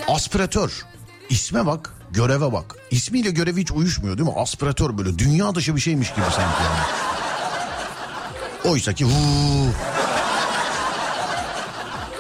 Aspiratör. 0.08 0.86
İsme 1.30 1.66
bak, 1.66 1.94
göreve 2.12 2.54
bak. 2.54 2.76
İsmiyle 2.92 3.32
görevi 3.32 3.62
hiç 3.62 3.72
uyuşmuyor 3.72 4.18
değil 4.18 4.30
mi? 4.30 4.36
Aspiratör 4.36 4.98
böyle 4.98 5.20
dünya 5.20 5.56
dışı 5.56 5.76
bir 5.76 5.82
şeymiş 5.82 6.10
gibi 6.10 6.26
sanki 6.26 6.64
yani. 6.64 6.80
Oysa 8.66 8.94
ki 8.94 9.06
huu. 9.06 9.68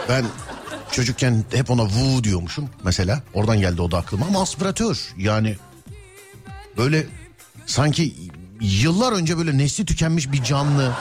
Ben 0.10 0.26
çocukken 0.92 1.46
hep 1.52 1.70
ona 1.70 1.86
vu 1.86 2.24
diyormuşum 2.24 2.70
mesela. 2.84 3.22
Oradan 3.34 3.60
geldi 3.60 3.82
o 3.82 3.92
da 3.92 3.98
aklıma 3.98 4.26
ama 4.26 4.42
aspiratör 4.42 5.14
yani 5.18 5.58
böyle 6.78 7.06
sanki 7.66 8.16
yıllar 8.62 9.12
önce 9.12 9.38
böyle 9.38 9.58
nesli 9.58 9.86
tükenmiş 9.86 10.32
bir 10.32 10.44
canlı. 10.44 10.92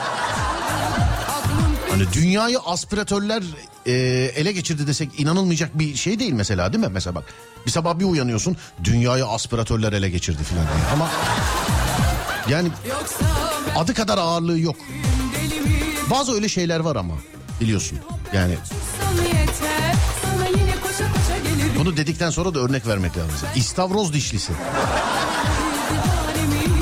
Hani 1.91 2.13
dünyayı 2.13 2.59
aspiratörler 2.59 3.43
e, 3.85 3.91
ele 4.35 4.51
geçirdi 4.51 4.87
desek 4.87 5.19
inanılmayacak 5.19 5.79
bir 5.79 5.95
şey 5.95 6.19
değil 6.19 6.33
mesela 6.33 6.73
değil 6.73 6.83
mi? 6.83 6.89
Mesela 6.93 7.15
bak 7.15 7.23
bir 7.65 7.71
sabah 7.71 7.99
bir 7.99 8.05
uyanıyorsun 8.05 8.57
dünyayı 8.83 9.25
aspiratörler 9.25 9.93
ele 9.93 10.09
geçirdi 10.09 10.43
filan 10.43 10.65
diye. 10.65 10.85
Ama 10.93 11.09
yani 12.49 12.69
adı 13.75 13.93
kadar 13.93 14.17
ağırlığı 14.17 14.59
yok. 14.59 14.75
Bazı 16.09 16.33
öyle 16.33 16.49
şeyler 16.49 16.79
var 16.79 16.95
ama 16.95 17.13
biliyorsun. 17.61 17.99
Yani 18.33 18.55
bunu 21.79 21.97
dedikten 21.97 22.29
sonra 22.29 22.53
da 22.53 22.59
örnek 22.59 22.87
vermek 22.87 23.17
lazım. 23.17 23.33
İstavroz 23.55 24.13
dişlisi. 24.13 24.53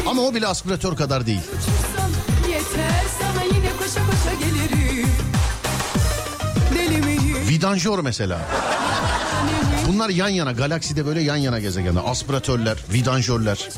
Ama 0.07 0.21
o 0.21 0.33
bile 0.33 0.47
aspiratör 0.47 0.95
kadar 0.95 1.25
değil. 1.25 1.41
Vidanjör 7.59 7.99
mesela. 7.99 8.41
Bunlar 9.87 10.09
yan 10.09 10.29
yana 10.29 10.51
galakside 10.51 11.05
böyle 11.05 11.21
yan 11.21 11.35
yana 11.35 11.59
gezegenler. 11.59 12.01
Aspiratörler, 12.05 12.77
vidanjörler. 12.93 13.69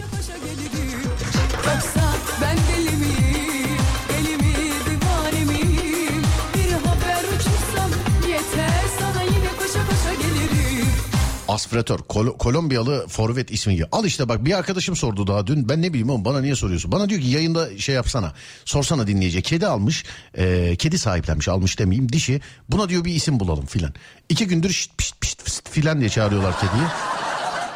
Aspiratör. 11.52 12.00
Kol- 12.00 12.38
Kolombiyalı 12.38 13.08
forvet 13.08 13.52
ismi. 13.52 13.76
gibi. 13.76 13.86
Al 13.92 14.06
işte 14.06 14.30
bak 14.30 14.46
bir 14.46 14.58
arkadaşım 14.58 14.96
sordu 14.96 15.28
daha 15.28 15.48
dün. 15.48 15.70
Ben 15.70 15.82
ne 15.82 15.90
bileyim 15.90 16.10
oğlum 16.10 16.26
bana 16.26 16.42
niye 16.42 16.56
soruyorsun? 16.56 16.92
Bana 16.92 17.10
diyor 17.10 17.22
ki 17.22 17.28
yayında 17.28 17.78
şey 17.78 17.96
yapsana. 17.96 18.34
Sorsana 18.66 19.08
dinleyecek. 19.08 19.46
Kedi 19.46 19.68
almış. 19.68 20.06
e, 20.38 20.76
kedi 20.76 20.98
sahiplenmiş 21.00 21.48
almış 21.48 21.80
demeyeyim. 21.80 22.12
Dişi. 22.12 22.42
Buna 22.70 22.90
diyor 22.90 23.06
bir 23.06 23.14
isim 23.16 23.40
bulalım 23.40 23.66
filan. 23.66 23.94
İki 24.30 24.48
gündür 24.48 24.70
şişt 24.70 24.98
pişt 24.98 25.22
pişt 25.22 25.44
fıst 25.44 25.70
filan 25.70 26.00
diye 26.00 26.10
çağırıyorlar 26.10 26.56
kediyi. 26.60 26.84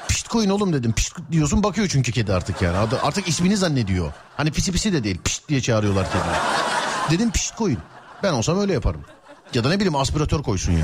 Pişt 0.08 0.28
koyun 0.28 0.50
oğlum 0.50 0.74
dedim. 0.74 0.94
Pişt 0.94 1.16
diyorsun 1.32 1.64
bakıyor 1.64 1.88
çünkü 1.92 2.12
kedi 2.12 2.34
artık 2.34 2.62
yani. 2.62 2.78
Artık 2.78 3.28
ismini 3.28 3.58
zannediyor. 3.58 4.14
Hani 4.38 4.52
pisi 4.52 4.72
pisi 4.72 4.94
de 4.94 5.04
değil. 5.04 5.18
Pişt 5.24 5.50
diye 5.50 5.62
çağırıyorlar 5.62 6.06
kediyi. 6.08 6.36
Dedim 7.12 7.32
pişt 7.32 7.56
koyun. 7.56 7.78
Ben 8.24 8.34
olsam 8.34 8.60
öyle 8.60 8.74
yaparım. 8.74 9.02
Ya 9.54 9.64
da 9.64 9.70
ne 9.70 9.76
bileyim 9.76 9.96
aspiratör 9.96 10.44
koysun 10.44 10.72
yani. 10.72 10.84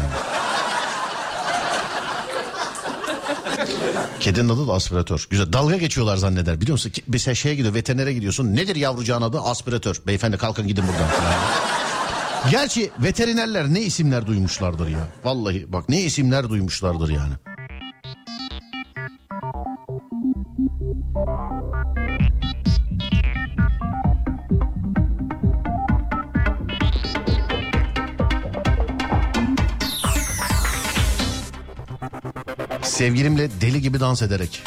Kedinin 4.21 4.49
adı 4.49 4.67
da 4.67 4.73
aspiratör. 4.73 5.27
Güzel. 5.29 5.53
Dalga 5.53 5.77
geçiyorlar 5.77 6.17
zanneder. 6.17 6.61
Biliyor 6.61 6.73
musun? 6.73 6.91
Mesela 7.07 7.35
şeye 7.35 7.55
gidiyor 7.55 7.73
veterinere 7.73 8.13
gidiyorsun. 8.13 8.55
Nedir 8.55 8.75
yavrucağın 8.75 9.21
adı? 9.21 9.39
Aspiratör. 9.39 10.01
Beyefendi 10.07 10.37
kalkın 10.37 10.67
gidin 10.67 10.83
buradan. 10.87 11.09
Gerçi 12.51 12.91
veterinerler 12.99 13.73
ne 13.73 13.81
isimler 13.81 14.27
duymuşlardır 14.27 14.87
ya. 14.87 15.07
Vallahi 15.23 15.73
bak 15.73 15.89
ne 15.89 16.01
isimler 16.01 16.49
duymuşlardır 16.49 17.09
yani. 17.09 17.33
Sevgilimle 33.01 33.49
deli 33.61 33.81
gibi 33.81 33.99
dans 33.99 34.21
ederek. 34.21 34.63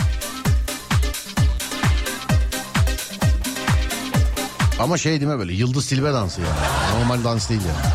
Ama 4.78 4.98
şey 4.98 5.20
değil 5.20 5.32
mi 5.32 5.38
böyle 5.38 5.52
yıldız 5.52 5.86
tilbe 5.86 6.12
dansı 6.12 6.40
yani. 6.40 6.52
Normal 6.98 7.24
dans 7.24 7.48
değil 7.48 7.60
yani. 7.60 7.86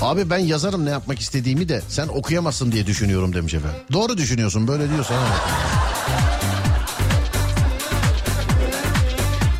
Abi 0.00 0.30
ben 0.30 0.38
yazarım 0.38 0.84
ne 0.84 0.90
yapmak 0.90 1.20
istediğimi 1.20 1.68
de 1.68 1.82
sen 1.88 2.08
okuyamazsın 2.08 2.72
diye 2.72 2.86
düşünüyorum 2.86 3.34
demiş 3.34 3.54
efendim. 3.54 3.78
Doğru 3.92 4.16
düşünüyorsun 4.16 4.68
böyle 4.68 4.90
diyorsan. 4.90 5.16
evet. 5.16 5.40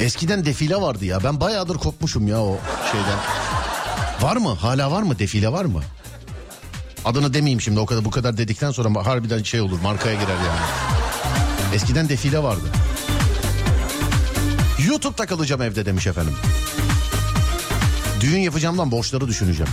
Eskiden 0.01 0.45
defile 0.45 0.77
vardı 0.77 1.05
ya. 1.05 1.25
Ben 1.25 1.41
bayağıdır 1.41 1.79
kopmuşum 1.79 2.29
ya 2.29 2.41
o 2.41 2.59
şeyden. 2.93 3.19
Var 4.23 4.37
mı? 4.37 4.55
Hala 4.55 4.91
var 4.91 5.03
mı? 5.03 5.19
Defile 5.19 5.53
var 5.53 5.65
mı? 5.65 5.83
Adını 7.05 7.35
demeyeyim 7.35 7.61
şimdi 7.61 7.81
o 7.81 7.87
kadar 7.87 8.05
bu 8.05 8.11
kadar 8.11 8.37
dedikten 8.37 8.71
sonra 8.71 9.07
harbiden 9.07 9.43
şey 9.43 9.61
olur 9.61 9.81
markaya 9.81 10.15
girer 10.15 10.27
yani. 10.47 10.61
Eskiden 11.75 12.09
defile 12.09 12.43
vardı. 12.43 12.65
YouTube'da 14.89 15.27
kalacağım 15.27 15.63
evde 15.63 15.87
demiş 15.87 16.07
efendim. 16.07 16.35
Düğün 18.21 18.39
yapacağımdan 18.41 18.91
borçları 18.91 19.29
düşüneceğim. 19.29 19.73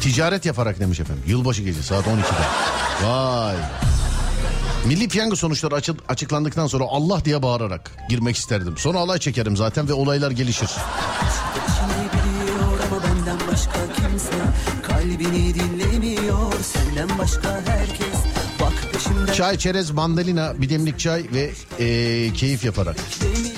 Ticaret 0.00 0.46
yaparak 0.46 0.80
demiş 0.80 1.00
efendim. 1.00 1.22
Yılbaşı 1.26 1.62
gecesi 1.62 1.86
saat 1.86 2.04
12'de. 2.06 3.06
Vay. 3.06 3.54
Milli 4.84 5.08
piyango 5.08 5.36
sonuçları 5.36 5.74
açı- 5.74 5.96
açıklandıktan 6.08 6.66
sonra 6.66 6.84
Allah 6.88 7.24
diye 7.24 7.42
bağırarak 7.42 7.90
girmek 8.08 8.36
isterdim. 8.36 8.74
Sonra 8.78 8.98
alay 8.98 9.18
çekerim 9.18 9.56
zaten 9.56 9.88
ve 9.88 9.92
olaylar 9.92 10.30
gelişir. 10.30 10.70
Kalbini 15.10 15.54
dinlemiyor 15.54 16.52
senden 16.62 17.18
başka 17.18 17.62
herkes 17.66 18.18
Bak 18.60 18.72
peşimden 18.92 19.32
Çay, 19.32 19.58
çerez, 19.58 19.90
mandalina, 19.90 20.62
bir 20.62 20.68
demlik 20.68 20.98
çay 20.98 21.24
ve 21.34 21.50
eee, 21.78 22.32
keyif 22.32 22.64
yaparak. 22.64 22.96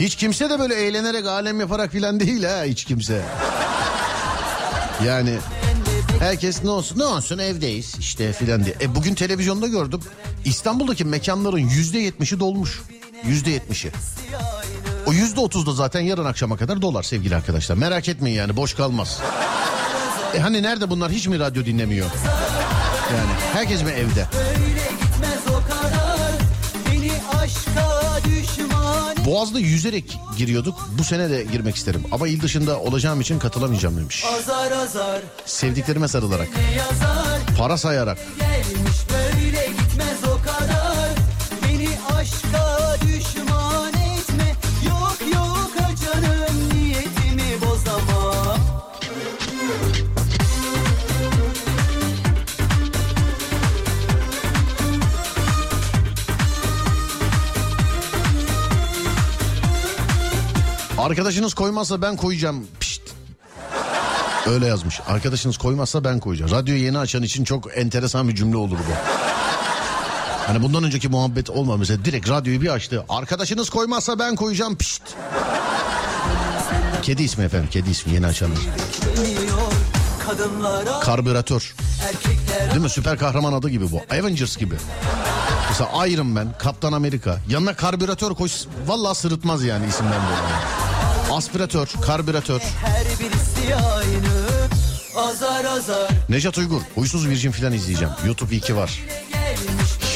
Hiç 0.01 0.17
kimse 0.17 0.51
de 0.51 0.59
böyle 0.59 0.75
eğlenerek 0.75 1.27
alem 1.27 1.61
yaparak 1.61 1.93
filan 1.93 2.21
değil 2.21 2.45
ha 2.45 2.65
hiç 2.65 2.85
kimse. 2.85 3.23
Yani 5.07 5.35
herkes 6.19 6.65
ne 6.65 6.71
olsun 6.71 6.99
ne 6.99 7.05
olsun 7.05 7.39
evdeyiz 7.39 7.95
işte 7.99 8.33
filan 8.33 8.65
diye. 8.65 8.75
E 8.81 8.95
bugün 8.95 9.15
televizyonda 9.15 9.67
gördüm 9.67 10.01
İstanbul'daki 10.45 11.05
mekanların 11.05 11.59
yüzde 11.59 11.99
yetmişi 11.99 12.41
dolmuş. 12.41 12.83
Yüzde 13.25 13.51
yetmişi. 13.51 13.91
O 15.07 15.13
yüzde 15.13 15.41
otuz 15.41 15.67
da 15.67 15.73
zaten 15.73 16.01
yarın 16.01 16.25
akşama 16.25 16.57
kadar 16.57 16.83
dolar 16.83 17.03
sevgili 17.03 17.37
arkadaşlar. 17.37 17.77
Merak 17.77 18.09
etmeyin 18.09 18.37
yani 18.37 18.57
boş 18.57 18.75
kalmaz. 18.75 19.21
E 20.35 20.39
hani 20.41 20.63
nerede 20.63 20.91
bunlar 20.91 21.11
hiç 21.13 21.27
mi 21.29 21.39
radyo 21.39 21.65
dinlemiyor? 21.65 22.07
Yani 23.17 23.31
herkes 23.53 23.83
mi 23.83 23.91
evde? 23.91 24.27
Boğaz'da 29.27 29.59
yüzerek 29.59 30.19
giriyorduk. 30.37 30.89
Bu 30.99 31.05
sene 31.05 31.31
de 31.31 31.45
girmek 31.45 31.77
isterim. 31.77 32.03
Ama 32.13 32.29
il 32.29 32.41
dışında 32.43 32.81
olacağım 32.81 33.21
için 33.21 33.39
katılamayacağım 33.39 33.97
demiş. 33.97 34.25
Azar 34.39 34.73
azar 34.73 35.21
Sevdiklerime 35.45 36.09
sarılarak, 36.09 36.49
yazar 36.77 37.57
para 37.59 37.77
sayarak. 37.79 38.19
Gelmiş 38.39 38.97
böyle 39.13 39.67
gitmez 39.67 40.19
o 40.25 40.39
kadar 40.43 41.09
Beni 41.69 41.89
aşka 42.17 42.92
Arkadaşınız 61.03 61.55
koymazsa 61.55 62.03
ben 62.03 62.17
koyacağım. 62.17 62.67
Pişt. 62.81 63.03
Öyle 64.47 64.67
yazmış. 64.67 65.01
Arkadaşınız 65.09 65.57
koymazsa 65.57 66.05
ben 66.05 66.21
koyacağım. 66.21 66.51
Radyoyu 66.51 66.85
yeni 66.85 66.99
açan 66.99 67.23
için 67.23 67.45
çok 67.45 67.79
enteresan 67.79 68.29
bir 68.29 68.35
cümle 68.35 68.57
olur 68.57 68.79
bu. 68.79 68.93
Hani 70.47 70.63
bundan 70.63 70.85
önceki 70.85 71.09
muhabbet 71.09 71.51
olma 71.51 71.77
mesela 71.77 72.05
direkt 72.05 72.29
radyoyu 72.29 72.61
bir 72.61 72.69
açtı. 72.69 73.05
Arkadaşınız 73.09 73.71
koymazsa 73.71 74.19
ben 74.19 74.37
koyacağım. 74.37 74.77
Pişt. 74.77 75.03
Kedi 77.03 77.23
ismi 77.23 77.45
efendim. 77.45 77.69
Kedi 77.71 77.91
ismi 77.91 78.13
yeni 78.13 78.27
açanlar. 78.27 78.59
Karbüratör. 81.03 81.75
Değil 82.71 82.83
mi? 82.83 82.91
Süper 82.91 83.19
kahraman 83.19 83.53
adı 83.53 83.69
gibi 83.69 83.91
bu. 83.93 84.01
Avengers 84.11 84.57
gibi. 84.57 84.75
Mesela 85.69 86.07
Iron 86.07 86.27
Man, 86.27 86.49
Kaptan 86.59 86.93
Amerika. 86.93 87.39
Yanına 87.49 87.75
karbüratör 87.75 88.35
koy. 88.35 88.49
Vallahi 88.87 89.19
sırıtmaz 89.19 89.65
yani 89.65 89.87
isimden 89.87 90.13
dolayı. 90.13 90.82
Aspiratör, 91.33 91.89
karbüratör. 92.07 92.61
her 92.61 93.05
birisi 93.05 93.75
aynı 93.77 94.33
Azar 95.29 95.65
azar 95.65 96.09
Necat 96.29 96.59
Uygur, 96.59 96.81
Huysuz 96.95 97.29
Virgin 97.29 97.51
filan 97.51 97.73
izleyeceğim. 97.73 98.15
YouTube 98.27 98.57
2 98.57 98.77
var. 98.77 99.03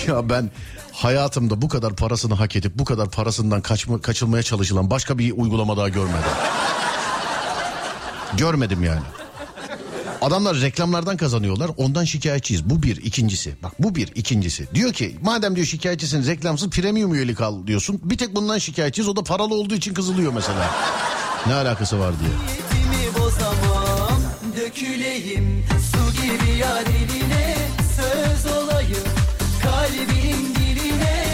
Ya 0.07 0.29
ben 0.29 0.51
hayatımda 0.93 1.63
bu 1.63 1.69
kadar 1.69 1.97
parasını 1.97 2.35
hak 2.35 2.57
edip 2.57 2.73
bu 2.79 2.85
kadar 2.85 3.11
parasından 3.11 3.61
kaçma, 3.61 4.01
kaçılmaya 4.01 4.43
çalışılan 4.43 4.91
başka 4.91 5.19
bir 5.19 5.33
uygulama 5.33 5.77
daha 5.77 5.89
görmedim. 5.89 6.31
Görmedim 8.37 8.85
yani. 8.85 9.01
Adamlar 10.23 10.61
reklamlardan 10.61 11.17
kazanıyorlar 11.17 11.71
ondan 11.77 12.05
şikayetçiyiz. 12.05 12.71
Bu 12.71 12.83
bir 12.83 12.97
ikincisi. 12.97 13.55
Bak 13.63 13.73
bu 13.79 13.95
bir 13.95 14.13
ikincisi. 14.15 14.67
Diyor 14.75 14.93
ki 14.93 15.17
madem 15.23 15.57
diyor 15.57 15.67
şikayetçisin 15.67 16.27
reklamsız 16.27 16.71
premium 16.71 17.15
üyelik 17.15 17.41
al 17.41 17.67
diyorsun. 17.67 18.01
Bir 18.05 18.19
tek 18.19 18.37
bundan 18.37 18.59
şikayetçiyiz 18.59 19.09
o 19.09 19.17
da 19.17 19.25
paralı 19.25 19.55
olduğu 19.55 19.75
için 19.75 19.95
kızılıyor 19.95 20.33
mesela. 20.33 20.71
Ne 21.47 21.55
alakası 21.55 21.99
var 21.99 22.15
diye. 22.21 22.31
bozamam 23.19 24.21
Döküleyim 24.57 25.65
su 25.93 26.23
gibi 26.23 26.59
yar 26.59 26.83
eline 26.83 27.57
Söz 27.97 28.53
olayım 28.53 29.05
kalbinin 29.63 30.55
diline 30.55 31.25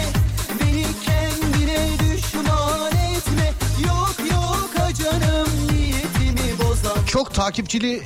Beni 0.61 0.85
kendine 1.05 1.87
düşman 1.99 2.91
etme 2.91 3.51
Yok 3.87 4.15
yok 4.31 4.69
canım 5.03 5.47
niyetimi 5.71 6.59
bozamam 6.59 7.05
Çok 7.05 7.33
takipçili 7.33 8.03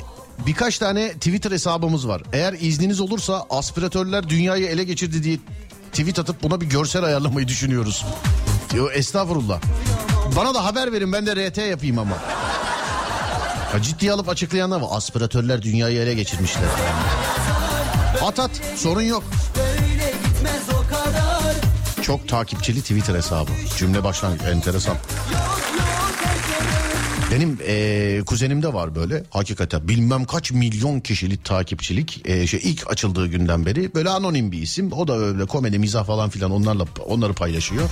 birkaç 0.47 0.77
tane 0.77 1.13
Twitter 1.13 1.51
hesabımız 1.51 2.07
var. 2.07 2.21
Eğer 2.33 2.53
izniniz 2.53 2.99
olursa 2.99 3.45
aspiratörler 3.49 4.29
dünyayı 4.29 4.65
ele 4.67 4.83
geçirdi 4.83 5.23
diye 5.23 5.37
tweet 5.91 6.19
atıp 6.19 6.43
buna 6.43 6.61
bir 6.61 6.65
görsel 6.65 7.03
ayarlamayı 7.03 7.47
düşünüyoruz. 7.47 8.05
Yo, 8.75 8.89
estağfurullah. 8.89 9.61
Bana 10.35 10.53
da 10.53 10.65
haber 10.65 10.91
verin 10.91 11.13
ben 11.13 11.25
de 11.25 11.49
RT 11.49 11.57
yapayım 11.57 11.99
ama. 11.99 12.17
Ya 13.73 13.81
ciddiye 13.81 14.11
alıp 14.11 14.29
açıklayanlar 14.29 14.81
var. 14.81 14.87
Aspiratörler 14.91 15.61
dünyayı 15.61 15.99
ele 15.99 16.13
geçirmişler. 16.13 16.69
At 18.21 18.39
at 18.39 18.51
sorun 18.75 19.01
yok. 19.01 19.23
Çok 22.01 22.27
takipçili 22.27 22.81
Twitter 22.81 23.15
hesabı. 23.15 23.51
Cümle 23.77 24.03
başlangıç 24.03 24.41
enteresan. 24.41 24.97
Benim 27.31 27.57
eee 27.67 28.23
kuzenimde 28.25 28.73
var 28.73 28.95
böyle 28.95 29.23
hakikaten 29.29 29.87
bilmem 29.87 30.25
kaç 30.25 30.51
milyon 30.51 30.99
kişilik 30.99 31.45
takipçilik 31.45 32.21
eee, 32.27 32.47
şey 32.47 32.59
ilk 32.63 32.91
açıldığı 32.91 33.27
günden 33.27 33.65
beri 33.65 33.95
böyle 33.95 34.09
anonim 34.09 34.51
bir 34.51 34.61
isim 34.61 34.91
o 34.91 35.07
da 35.07 35.17
öyle 35.19 35.45
komedi 35.45 35.79
mizah 35.79 36.05
falan 36.05 36.29
filan 36.29 36.51
onlarla 36.51 36.85
onları 37.07 37.33
paylaşıyor. 37.33 37.89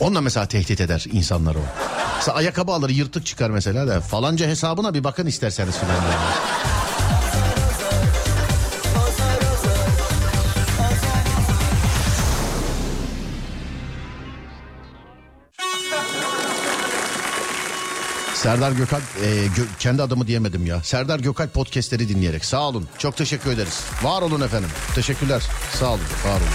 Onunla 0.00 0.20
mesela 0.20 0.46
tehdit 0.46 0.80
eder 0.80 1.04
insanları 1.12 1.58
o. 1.58 1.62
Mesela 2.16 2.36
ayakkabı 2.36 2.72
alır 2.72 2.90
yırtık 2.90 3.26
çıkar 3.26 3.50
mesela 3.50 3.88
da 3.88 4.00
falanca 4.00 4.46
hesabına 4.46 4.94
bir 4.94 5.04
bakın 5.04 5.26
isterseniz 5.26 5.74
filan 5.78 5.96
Serdar 18.48 18.72
Gökalp 18.72 19.02
e, 19.22 19.46
gö- 19.46 19.66
kendi 19.78 20.02
adımı 20.02 20.26
diyemedim 20.26 20.66
ya. 20.66 20.82
Serdar 20.82 21.20
Gökalp 21.20 21.54
podcastleri 21.54 22.08
dinleyerek 22.08 22.44
sağ 22.44 22.60
olun. 22.68 22.88
Çok 22.98 23.16
teşekkür 23.16 23.50
ederiz. 23.52 23.80
Var 24.02 24.22
olun 24.22 24.40
efendim. 24.40 24.68
Teşekkürler. 24.94 25.42
Sağ 25.78 25.86
olun. 25.90 26.00
Var 26.26 26.30
olun. 26.30 26.48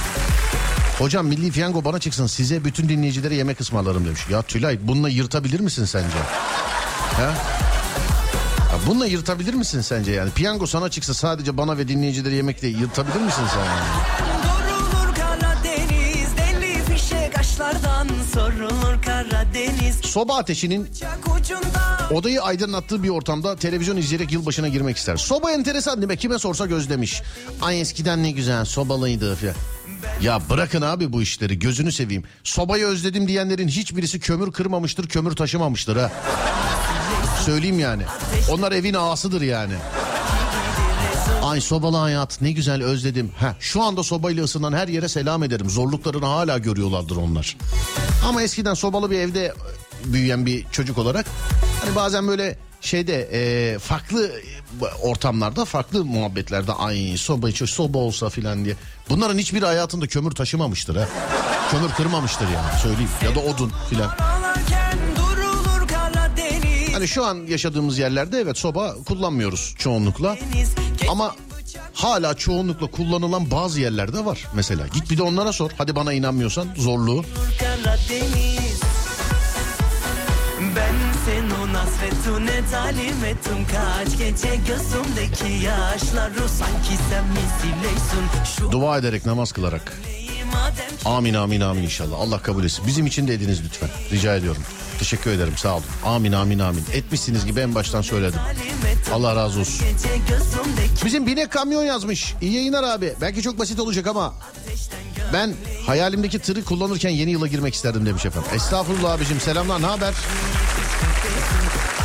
Hocam 1.00 1.28
Milli 1.28 1.52
Piyango 1.52 1.86
bana 1.86 2.00
çıksın 2.00 2.28
size 2.28 2.66
bütün 2.66 2.90
dinleyicilere 2.90 3.36
yemek 3.36 3.62
ısmarlarım 3.62 4.06
demiş. 4.06 4.22
Ya 4.30 4.42
Tülay 4.42 4.80
bununla 4.82 5.10
yırtabilir 5.10 5.60
misin 5.60 5.86
sence? 5.86 6.18
Ha? 7.18 7.34
Ya 8.72 8.80
bununla 8.88 9.06
yırtabilir 9.06 9.54
misin 9.54 9.82
sence 9.82 10.12
yani? 10.12 10.32
Piyango 10.32 10.68
sana 10.68 10.90
çıksa 10.90 11.14
sadece 11.14 11.58
bana 11.58 11.78
ve 11.78 11.88
dinleyicilere 11.88 12.36
yemekle 12.36 12.68
yırtabilir 12.68 13.22
misin 13.26 13.44
sen 13.54 13.66
yani? 13.66 13.88
Karadeniz 15.16 16.38
deli 16.38 16.84
fişek 16.84 17.40
aşlardan 17.40 18.08
Karadeniz 18.34 18.83
Soba 20.02 20.38
ateşinin 20.38 20.90
Odayı 22.12 22.42
aydınlattığı 22.42 23.04
bir 23.04 23.10
ortamda 23.10 23.56
televizyon 23.56 23.98
izleyerek 23.98 24.32
yılbaşına 24.32 24.68
girmek 24.68 24.98
ister. 24.98 25.18
Soba 25.18 25.52
enteresan 25.52 25.98
değil 25.98 26.08
mi? 26.08 26.18
Kime 26.18 26.40
sorsa 26.40 26.64
özlemiş. 26.64 27.22
Ay 27.62 27.82
eskiden 27.82 28.24
ne 28.24 28.32
güzel 28.32 28.66
sobalıydı 28.66 29.36
falan. 29.36 29.54
Ya 30.22 30.42
bırakın 30.50 30.82
abi 30.82 31.14
bu 31.14 31.22
işleri 31.22 31.60
gözünü 31.60 31.92
seveyim. 31.92 32.24
Sobayı 32.44 32.86
özledim 32.86 33.28
diyenlerin 33.28 33.68
hiçbirisi 33.68 34.20
kömür 34.20 34.52
kırmamıştır, 34.52 35.08
kömür 35.08 35.36
taşımamıştır 35.36 35.98
ha. 35.98 36.12
Söyleyeyim 37.46 37.80
yani. 37.80 38.04
Onlar 38.52 38.72
evin 38.72 38.94
ağasıdır 38.94 39.42
yani. 39.42 39.74
Ay 41.44 41.62
sobalı 41.62 41.98
hayat 41.98 42.42
ne 42.42 42.52
güzel 42.52 42.84
özledim. 42.84 43.32
Ha, 43.40 43.56
şu 43.60 43.82
anda 43.84 44.04
sobayla 44.04 44.44
ısınan 44.44 44.74
her 44.74 44.88
yere 44.88 45.08
selam 45.10 45.44
ederim. 45.44 45.70
Zorluklarını 45.70 46.26
hala 46.26 46.58
görüyorlardır 46.58 47.16
onlar. 47.16 47.58
Ama 48.28 48.42
eskiden 48.42 48.74
sobalı 48.74 49.12
bir 49.12 49.20
evde 49.20 49.54
büyüyen 50.06 50.46
bir 50.46 50.66
çocuk 50.72 50.98
olarak 50.98 51.26
hani 51.86 51.96
bazen 51.96 52.28
böyle 52.28 52.58
şeyde 52.82 53.30
e, 53.32 53.80
farklı 53.80 54.32
ortamlarda 55.02 55.66
farklı 55.66 56.06
muhabbetlerde 56.06 56.74
ay 56.74 57.18
soba 57.18 57.50
içiyor 57.50 57.70
soba 57.70 57.98
olsa 57.98 58.30
filan 58.30 58.66
diye. 58.66 58.76
Bunların 59.10 59.38
hiçbiri 59.38 59.66
hayatında 59.66 60.08
kömür 60.08 60.32
taşımamıştır 60.32 60.96
ha. 60.96 61.08
Kömür 61.72 61.90
kırmamıştır 61.90 62.46
yani 62.46 62.80
söyleyeyim 62.82 63.10
ya 63.24 63.36
da 63.36 63.40
odun 63.40 63.72
filan. 63.90 64.18
Hani 66.94 67.08
şu 67.08 67.26
an 67.26 67.36
yaşadığımız 67.48 68.00
yerlerde 68.00 68.40
evet 68.40 68.58
soba 68.58 68.96
kullanmıyoruz 69.08 69.76
çoğunlukla. 69.78 70.38
Ama 71.10 71.36
hala 71.94 72.34
çoğunlukla 72.34 72.88
kullanılan 72.88 73.52
bazı 73.52 73.80
yerlerde 73.82 74.26
var 74.26 74.48
mesela. 74.54 74.88
Git 74.88 75.12
bir 75.12 75.18
de 75.18 75.24
onlara 75.24 75.54
sor. 75.54 75.72
Hadi 75.78 75.96
bana 75.96 76.14
inanmıyorsan 76.14 76.68
zorluğu. 76.78 77.26
Ben 80.76 80.94
seni 81.26 81.54
hasretune 81.84 82.62
talim 82.72 83.26
ettim 83.26 83.66
Kaç 83.72 84.18
gece 84.18 84.56
gözümdeki 84.56 85.66
yaşları 85.66 86.50
Sanki 86.50 86.96
sen 87.10 87.24
misileysin 87.26 88.72
Dua 88.72 88.98
ederek 88.98 89.26
namaz 89.26 89.52
kılarak. 89.52 90.02
Amin 91.06 91.34
amin 91.34 91.62
amin 91.62 91.84
inşallah. 91.84 92.20
Allah 92.20 92.40
kabul 92.42 92.64
etsin. 92.64 92.88
Bizim 92.88 93.06
için 93.06 93.28
de 93.28 93.34
ediniz 93.34 93.62
lütfen. 93.66 93.90
Rica 94.12 94.36
ediyorum. 94.36 94.64
Teşekkür 95.04 95.32
ederim 95.32 95.54
sağ 95.58 95.76
olun. 95.76 95.84
Amin 96.06 96.32
amin 96.32 96.60
amin. 96.60 96.84
Etmişsiniz 96.94 97.46
gibi 97.46 97.60
en 97.60 97.76
baştan 97.76 98.02
söyledim. 98.02 98.40
Allah 99.14 99.36
razı 99.36 99.60
olsun. 99.60 99.86
Bizim 101.06 101.28
binek 101.28 101.52
kamyon 101.52 101.84
yazmış. 101.84 102.34
İyi 102.42 102.54
yayınlar 102.54 102.84
abi. 102.84 103.14
Belki 103.22 103.42
çok 103.42 103.60
basit 103.60 103.80
olacak 103.80 104.08
ama 104.08 104.34
ben 105.34 105.54
hayalimdeki 105.86 106.40
tırı 106.40 106.64
kullanırken 106.64 107.10
yeni 107.10 107.32
yıla 107.32 107.48
girmek 107.48 107.74
isterdim 107.74 108.06
demiş 108.06 108.26
efendim. 108.26 108.50
Estağfurullah 108.56 109.12
abicim 109.12 109.40
selamlar 109.40 109.82
ne 109.82 109.86
haber? 109.86 110.14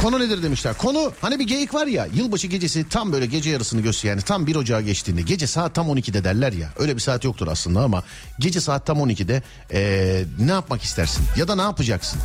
Konu 0.03 0.21
nedir 0.21 0.43
demişler. 0.43 0.75
Konu 0.75 1.13
hani 1.21 1.39
bir 1.39 1.47
geyik 1.47 1.75
var 1.75 1.87
ya 1.87 2.09
yılbaşı 2.15 2.47
gecesi 2.47 2.89
tam 2.89 3.13
böyle 3.13 3.27
gece 3.27 3.51
yarısını 3.51 3.81
gösteriyor. 3.81 4.15
Yani 4.17 4.25
tam 4.25 4.47
1 4.47 4.57
Ocağı 4.57 4.83
geçtiğinde 4.83 5.23
gece 5.23 5.47
saat 5.47 5.75
tam 5.75 5.87
12'de 5.89 6.25
derler 6.25 6.53
ya. 6.53 6.69
Öyle 6.79 6.97
bir 6.97 7.01
saat 7.01 7.25
yoktur 7.25 7.49
aslında 7.51 7.81
ama 7.81 8.03
gece 8.39 8.61
saat 8.61 8.87
tam 8.87 8.99
12'de 8.99 9.43
eee, 9.73 10.25
ne 10.39 10.53
yapmak 10.53 10.83
istersin? 10.83 11.25
Ya 11.37 11.49
da 11.49 11.55
ne 11.55 11.63
yapacaksın? 11.63 12.21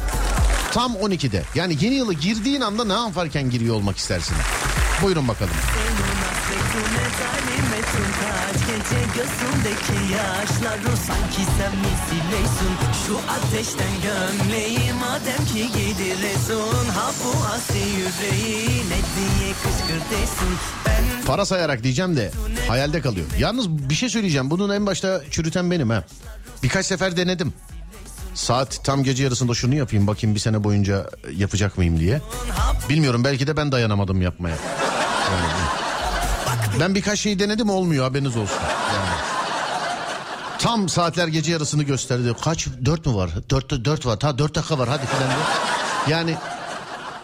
Tam 0.73 0.93
12'de 0.93 1.43
yani 1.55 1.77
yeni 1.81 1.95
yıla 1.95 2.13
girdiğin 2.13 2.61
anda 2.61 2.85
ne 2.85 2.93
yaparken 2.93 3.49
giriyor 3.49 3.75
olmak 3.75 3.97
istersin? 3.97 4.35
Buyurun 5.01 5.27
bakalım. 5.27 5.53
Gözümdeki 9.15 10.13
yaşları 10.13 10.97
Sanki 10.97 11.51
sen 11.57 11.71
misileysin 11.77 12.73
Şu 13.07 13.17
ateşten 13.31 13.91
gömleği 14.03 14.93
Madem 14.93 15.45
ki 15.45 15.67
gidiresin 15.67 16.89
Ha 16.95 17.11
bu 17.23 17.45
asi 17.45 17.77
yüreği 17.77 18.67
Ne 18.67 18.99
diye 19.15 19.53
kışkırtırsın 19.53 20.49
Ben 20.85 21.25
Para 21.25 21.45
sayarak 21.45 21.83
diyeceğim 21.83 22.17
de 22.17 22.31
hayalde 22.67 23.01
kalıyor. 23.01 23.25
Yalnız 23.39 23.69
bir 23.69 23.95
şey 23.95 24.09
söyleyeceğim. 24.09 24.49
Bunun 24.49 24.69
en 24.69 24.85
başta 24.85 25.21
çürüten 25.31 25.71
benim 25.71 25.89
ha. 25.89 26.03
Birkaç 26.63 26.85
sefer 26.85 27.17
denedim. 27.17 27.53
Saat 28.33 28.83
tam 28.83 29.03
gece 29.03 29.23
yarısında 29.23 29.53
şunu 29.53 29.75
yapayım 29.75 30.07
bakayım 30.07 30.35
bir 30.35 30.39
sene 30.39 30.63
boyunca 30.63 31.09
yapacak 31.35 31.77
mıyım 31.77 31.99
diye. 31.99 32.21
Bilmiyorum 32.89 33.23
belki 33.23 33.47
de 33.47 33.57
ben 33.57 33.71
dayanamadım 33.71 34.21
yapmaya. 34.21 34.55
Yani, 35.31 35.53
ben 36.79 36.95
birkaç 36.95 37.19
şey 37.19 37.39
denedim 37.39 37.69
olmuyor 37.69 38.03
haberiniz 38.03 38.37
olsun. 38.37 38.57
Yani. 38.93 39.33
Tam 40.59 40.89
saatler 40.89 41.27
gece 41.27 41.51
yarısını 41.51 41.83
gösterdi. 41.83 42.33
Kaç? 42.43 42.67
Dört 42.85 43.05
mü 43.05 43.15
var? 43.15 43.29
Dört, 43.49 43.85
dört 43.85 44.05
var. 44.05 44.19
Ta 44.19 44.37
dört 44.37 44.55
dakika 44.55 44.79
var 44.79 44.89
hadi 44.89 45.01
diye. 45.01 45.29
Yani 46.17 46.35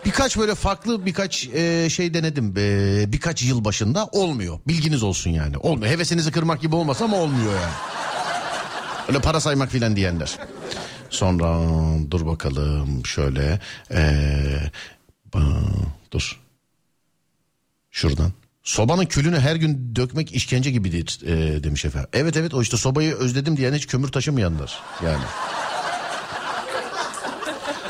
Birkaç 0.06 0.38
böyle 0.38 0.56
farklı 0.56 1.06
birkaç 1.06 1.48
e, 1.48 1.89
şey 1.89 2.13
denedim. 2.13 2.54
E, 2.58 3.12
birkaç 3.12 3.43
yıl 3.43 3.65
başında 3.65 4.06
olmuyor. 4.06 4.60
Bilginiz 4.67 5.04
olsun 5.04 5.30
yani. 5.30 5.58
Olmuyor. 5.58 5.91
Hevesinizi 5.91 6.32
kırmak 6.32 6.62
gibi 6.62 6.76
olmasa 6.76 7.06
ama 7.06 7.17
olmuyor 7.17 7.54
yani. 7.54 7.74
Öyle 9.08 9.19
para 9.19 9.39
saymak 9.39 9.69
filan 9.69 9.95
diyenler. 9.95 10.38
Sonra 11.10 11.60
dur 12.12 12.26
bakalım 12.26 13.06
şöyle. 13.06 13.60
E, 13.91 14.02
ba- 15.34 15.86
dur. 16.12 16.39
Şuradan. 17.91 18.32
Sobanın 18.63 19.06
külünü 19.06 19.39
her 19.39 19.56
gün 19.56 19.95
dökmek 19.95 20.32
işkence 20.32 20.72
gibidir 20.72 21.19
e, 21.26 21.63
demiş 21.63 21.86
efendim. 21.86 22.10
Evet 22.13 22.38
evet 22.38 22.54
o 22.54 22.62
işte 22.62 22.78
sobayı 22.78 23.13
özledim 23.15 23.58
diyen 23.58 23.74
hiç 23.74 23.88
kömür 23.88 24.08
taşımayanlar 24.08 24.80
yani. 25.06 25.24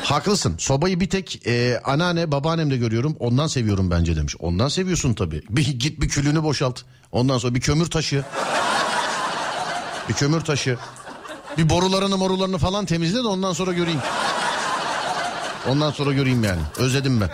Haklısın. 0.02 0.54
Sobayı 0.58 1.00
bir 1.00 1.10
tek 1.10 1.46
e, 1.46 1.80
anneanne 1.84 2.32
babaannemde 2.32 2.76
görüyorum. 2.76 3.16
Ondan 3.18 3.46
seviyorum 3.46 3.90
bence 3.90 4.16
demiş. 4.16 4.36
Ondan 4.38 4.68
seviyorsun 4.68 5.14
tabii. 5.14 5.42
Bir 5.50 5.66
git 5.66 6.00
bir 6.00 6.08
külünü 6.08 6.42
boşalt. 6.42 6.80
Ondan 7.12 7.38
sonra 7.38 7.54
bir 7.54 7.60
kömür 7.60 7.86
taşı. 7.86 8.24
Bir 10.08 10.14
kömür 10.14 10.40
taşı. 10.40 10.78
Bir 11.58 11.70
borularını 11.70 12.18
morularını 12.18 12.58
falan 12.58 12.86
temizle 12.86 13.18
de 13.18 13.26
ondan 13.26 13.52
sonra 13.52 13.72
göreyim. 13.72 14.00
Ondan 15.68 15.90
sonra 15.90 16.12
göreyim 16.12 16.44
yani. 16.44 16.60
Özledim 16.78 17.20
ben. 17.20 17.30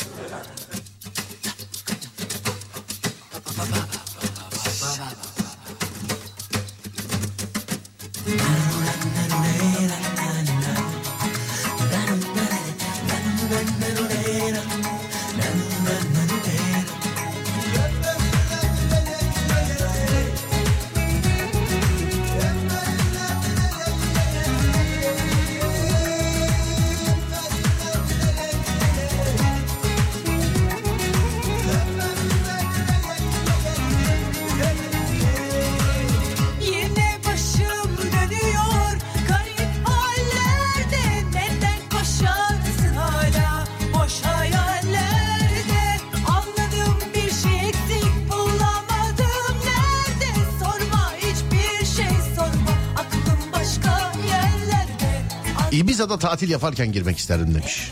Tatil 56.36 56.50
yaparken 56.50 56.92
girmek 56.92 57.18
isterdim 57.18 57.54
demiş. 57.54 57.90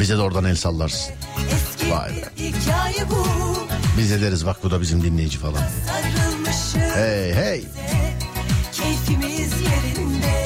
Bize 0.00 0.16
de 0.16 0.20
oradan 0.20 0.44
el 0.44 0.56
sallarsın. 0.56 1.14
Vay 1.90 2.10
be. 2.10 2.30
Biz 3.98 4.10
de 4.10 4.20
deriz 4.20 4.46
bak 4.46 4.56
bu 4.62 4.70
da 4.70 4.80
bizim 4.80 5.02
dinleyici 5.02 5.38
falan. 5.38 5.62
Hey 6.94 7.34
hey. 7.34 7.64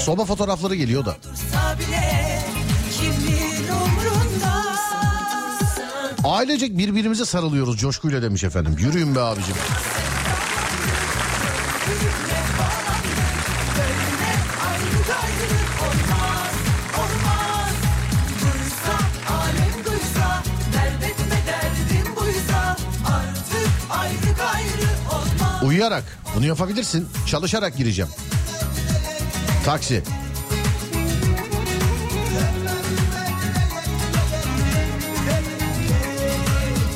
Soba 0.01 0.25
fotoğrafları 0.25 0.75
geliyor 0.75 1.05
da. 1.05 1.17
Ailecek 6.25 6.79
birbirimize 6.79 7.25
sarılıyoruz 7.25 7.77
coşkuyla 7.79 8.23
demiş 8.23 8.45
efendim. 8.45 8.77
Yürüyün 8.79 9.15
be 9.15 9.21
abicim. 9.21 9.55
Ayrı 14.69 14.99
gayrı 15.09 15.59
olmaz 15.83 16.36
Uyuyarak 25.77 26.05
bunu 26.37 26.47
yapabilirsin. 26.47 27.09
Çalışarak 27.27 27.77
gireceğim. 27.77 28.11
Taksi. 29.65 30.03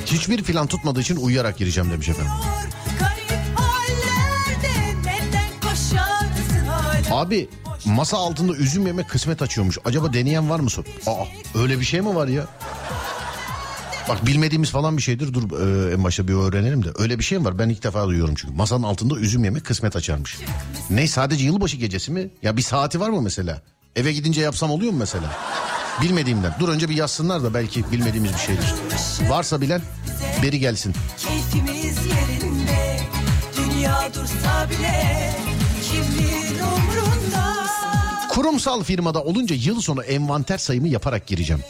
Hiçbir 0.06 0.42
plan 0.42 0.66
tutmadığı 0.66 1.00
için 1.00 1.16
uyuyarak 1.16 1.58
gireceğim 1.58 1.90
demiş 1.90 2.08
efendim. 2.08 2.32
Abi 7.10 7.48
masa 7.84 8.16
altında 8.16 8.56
üzüm 8.56 8.86
yemek 8.86 9.08
kısmet 9.08 9.42
açıyormuş. 9.42 9.78
Acaba 9.84 10.12
deneyen 10.12 10.50
var 10.50 10.60
mı? 10.60 10.68
Aa 11.06 11.24
öyle 11.54 11.80
bir 11.80 11.84
şey 11.84 12.00
mi 12.00 12.14
var 12.14 12.28
ya? 12.28 12.46
Bak 14.10 14.26
bilmediğimiz 14.26 14.70
falan 14.70 14.96
bir 14.96 15.02
şeydir. 15.02 15.34
Dur 15.34 15.42
e, 15.42 15.94
en 15.94 16.04
başta 16.04 16.28
bir 16.28 16.34
öğrenelim 16.34 16.84
de. 16.84 16.88
Öyle 16.98 17.18
bir 17.18 17.24
şey 17.24 17.38
mi 17.38 17.44
var? 17.44 17.58
Ben 17.58 17.68
ilk 17.68 17.82
defa 17.82 18.06
duyuyorum 18.06 18.34
çünkü. 18.34 18.54
Masanın 18.54 18.82
altında 18.82 19.16
üzüm 19.16 19.44
yemek 19.44 19.64
kısmet 19.64 19.96
açarmış. 19.96 20.38
Ne 20.90 21.06
sadece 21.06 21.44
yılbaşı 21.44 21.76
gecesi 21.76 22.10
mi? 22.12 22.30
Ya 22.42 22.56
bir 22.56 22.62
saati 22.62 23.00
var 23.00 23.10
mı 23.10 23.22
mesela? 23.22 23.62
Eve 23.96 24.12
gidince 24.12 24.40
yapsam 24.40 24.70
oluyor 24.70 24.92
mu 24.92 24.98
mesela? 24.98 25.36
Bilmediğimden. 26.02 26.54
Dur 26.60 26.68
önce 26.68 26.88
bir 26.88 26.96
yazsınlar 26.96 27.42
da 27.42 27.54
belki 27.54 27.92
bilmediğimiz 27.92 28.32
bir 28.32 28.38
şeydir. 28.38 28.74
Varsa 29.28 29.60
bilen 29.60 29.82
beri 30.42 30.58
gelsin. 30.58 30.94
Keyfimiz 31.18 31.96
yerinde 32.06 33.00
Dünya 33.56 34.08
dursa 34.14 34.70
bile 34.70 35.32
Kimin 35.90 36.58
umrunda 36.58 37.54
Kurumsal 38.30 38.82
firmada 38.82 39.22
olunca 39.22 39.56
yıl 39.56 39.80
sonu 39.80 40.02
envanter 40.02 40.58
sayımı 40.58 40.88
yaparak 40.88 41.26
gireceğim. 41.26 41.62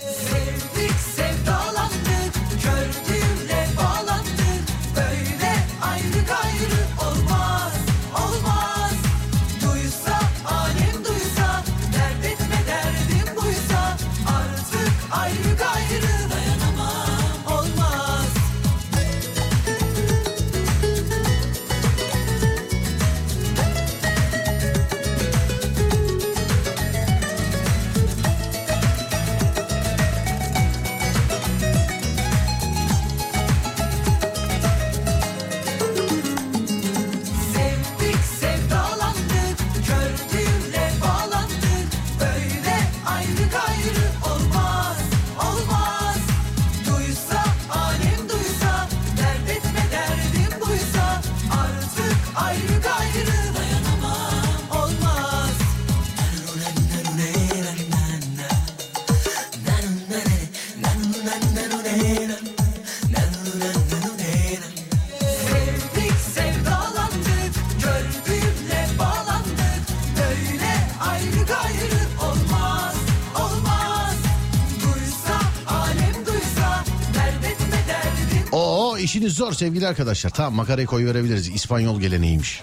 Oo 79.31 79.33
işiniz 79.33 79.37
zor 79.37 79.53
sevgili 79.53 79.89
arkadaşlar. 79.89 80.31
Tamam 80.31 80.55
makarayı 80.55 80.87
koy 80.87 81.07
verebiliriz. 81.07 81.49
İspanyol 81.49 82.01
geleneğiymiş. 82.01 82.63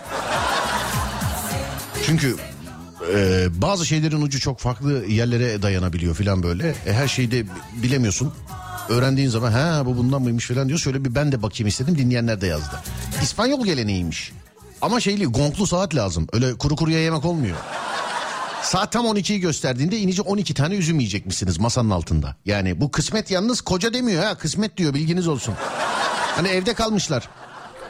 Çünkü 2.05 2.35
e, 3.13 3.47
bazı 3.61 3.85
şeylerin 3.85 4.21
ucu 4.21 4.39
çok 4.39 4.59
farklı 4.59 5.05
yerlere 5.05 5.61
dayanabiliyor 5.61 6.15
filan 6.15 6.43
böyle. 6.43 6.75
E, 6.85 6.93
her 6.93 7.07
şeyi 7.07 7.31
de 7.31 7.45
bilemiyorsun. 7.83 8.33
Öğrendiğin 8.89 9.29
zaman 9.29 9.51
ha 9.51 9.85
bu 9.85 9.97
bundan 9.97 10.21
mıymış 10.21 10.47
filan 10.47 10.67
diyor. 10.67 10.79
Şöyle 10.79 11.05
bir 11.05 11.15
ben 11.15 11.31
de 11.31 11.41
bakayım 11.41 11.67
istedim 11.67 11.97
dinleyenler 11.97 12.41
de 12.41 12.47
yazdı. 12.47 12.81
İspanyol 13.21 13.65
geleneğiymiş. 13.65 14.31
Ama 14.81 14.99
şeyli 14.99 15.25
gonklu 15.25 15.67
saat 15.67 15.95
lazım. 15.95 16.27
Öyle 16.33 16.57
kuru 16.57 16.75
kuruya 16.75 16.99
yemek 16.99 17.25
olmuyor. 17.25 17.57
Saat 18.63 18.91
tam 18.91 19.05
12'yi 19.05 19.39
gösterdiğinde 19.39 19.97
inice 19.97 20.21
12 20.21 20.53
tane 20.53 20.75
üzüm 20.75 20.99
yiyecekmişsiniz 20.99 21.59
masanın 21.59 21.89
altında. 21.89 22.35
Yani 22.45 22.81
bu 22.81 22.91
kısmet 22.91 23.31
yalnız 23.31 23.61
koca 23.61 23.93
demiyor 23.93 24.23
ha 24.23 24.35
kısmet 24.35 24.77
diyor 24.77 24.93
bilginiz 24.93 25.27
olsun. 25.27 25.53
Hani 26.37 26.47
evde 26.47 26.73
kalmışlar. 26.73 27.29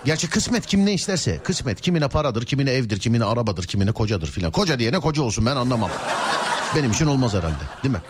Gerçi 0.06 0.30
kısmet 0.30 0.66
kim 0.66 0.86
ne 0.86 0.94
isterse. 0.94 1.38
Kısmet 1.38 1.82
kimine 1.82 2.08
paradır, 2.08 2.46
kimine 2.46 2.72
evdir, 2.72 3.00
kimine 3.00 3.24
arabadır, 3.26 3.68
kimine 3.68 3.92
kocadır 3.92 4.32
filan. 4.32 4.52
Koca 4.52 4.80
diyene 4.80 5.00
koca 5.00 5.22
olsun 5.22 5.46
ben 5.46 5.56
anlamam. 5.56 5.90
Benim 6.76 6.92
için 6.92 7.06
olmaz 7.06 7.34
herhalde 7.34 7.64
değil 7.84 7.94
mi? 7.94 8.02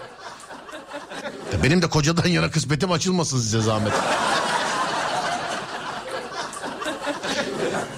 Benim 1.64 1.82
de 1.82 1.90
kocadan 1.90 2.28
yana 2.28 2.52
kısmetim 2.52 2.92
açılmasın 2.92 3.38
size 3.38 3.62
zahmet. 3.62 3.94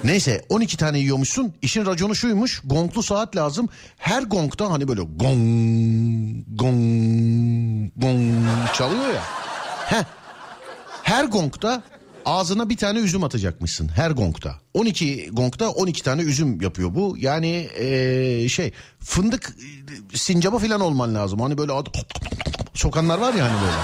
Neyse 0.03 0.45
12 0.49 0.78
tane 0.78 0.99
yiyormuşsun. 0.99 1.53
İşin 1.61 1.86
raconu 1.86 2.16
şuymuş. 2.16 2.61
Gonglu 2.66 3.03
saat 3.03 3.36
lazım. 3.36 3.70
Her 3.97 4.24
gongda 4.24 4.72
hani 4.72 4.88
böyle 4.88 5.01
gong 5.01 6.45
gong 6.47 7.91
gong 7.95 8.34
çalıyor 8.74 9.13
ya. 9.13 9.22
Heh. 9.86 10.03
Her 11.03 11.26
gongda 11.26 11.84
ağzına 12.26 12.70
bir 12.70 12.78
tane 12.78 12.99
üzüm 12.99 13.24
atacakmışsın. 13.24 13.88
Her 13.88 14.11
gongda. 14.11 14.55
12 14.74 15.30
gongda 15.34 15.72
12 15.72 16.03
tane 16.03 16.22
üzüm 16.22 16.61
yapıyor 16.61 16.95
bu. 16.95 17.15
Yani 17.20 17.70
eee, 17.80 18.49
şey 18.49 18.72
fındık 18.99 19.55
e, 20.13 20.17
sincaba 20.17 20.59
falan 20.59 20.82
olman 20.82 21.15
lazım. 21.15 21.39
Hani 21.39 21.57
böyle 21.57 21.74
sokanlar 22.74 23.17
var 23.17 23.34
ya 23.34 23.43
hani 23.45 23.61
böyle. 23.61 23.78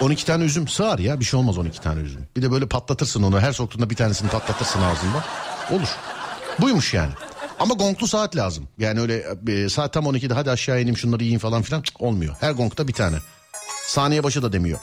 12 0.00 0.26
tane 0.26 0.44
üzüm 0.44 0.68
sığar 0.68 0.98
ya 0.98 1.20
bir 1.20 1.24
şey 1.24 1.40
olmaz 1.40 1.58
12 1.58 1.80
tane 1.80 2.00
üzüm. 2.00 2.26
Bir 2.36 2.42
de 2.42 2.52
böyle 2.52 2.66
patlatırsın 2.66 3.22
onu 3.22 3.40
her 3.40 3.52
soktuğunda 3.52 3.90
bir 3.90 3.96
tanesini 3.96 4.30
patlatırsın 4.30 4.80
ağzında. 4.82 5.24
Olur. 5.70 5.88
Buymuş 6.60 6.94
yani. 6.94 7.12
Ama 7.58 7.74
gonglu 7.74 8.06
saat 8.06 8.36
lazım. 8.36 8.68
Yani 8.78 9.00
öyle 9.00 9.24
e, 9.48 9.68
saat 9.68 9.92
tam 9.92 10.04
12'de 10.04 10.34
hadi 10.34 10.50
aşağı 10.50 10.80
ineyim 10.80 10.96
şunları 10.96 11.24
yiyin 11.24 11.38
falan 11.38 11.62
filan 11.62 11.82
cık, 11.82 12.02
olmuyor. 12.02 12.36
Her 12.40 12.52
gongda 12.52 12.88
bir 12.88 12.92
tane. 12.92 13.16
Saniye 13.86 14.24
başı 14.24 14.42
da 14.42 14.52
demiyor. 14.52 14.78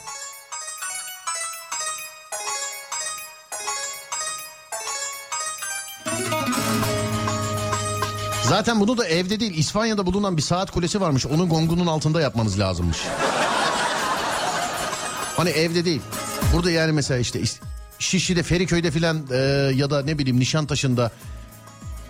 Zaten 8.54 8.80
bunu 8.80 8.98
da 8.98 9.06
evde 9.06 9.40
değil 9.40 9.54
İspanya'da 9.58 10.06
bulunan 10.06 10.36
bir 10.36 10.42
saat 10.42 10.70
kulesi 10.70 11.00
varmış. 11.00 11.26
Onun 11.26 11.48
gongunun 11.48 11.86
altında 11.86 12.20
yapmanız 12.20 12.58
lazımmış. 12.58 12.98
Hani 15.36 15.50
evde 15.50 15.84
değil. 15.84 16.00
Burada 16.52 16.70
yani 16.70 16.92
mesela 16.92 17.20
işte 17.20 17.42
Şişli'de, 17.98 18.42
Feriköy'de 18.42 18.90
filan 18.90 19.26
e, 19.30 19.36
ya 19.74 19.90
da 19.90 20.02
ne 20.02 20.18
bileyim 20.18 20.40
Nişantaşı'nda 20.40 21.10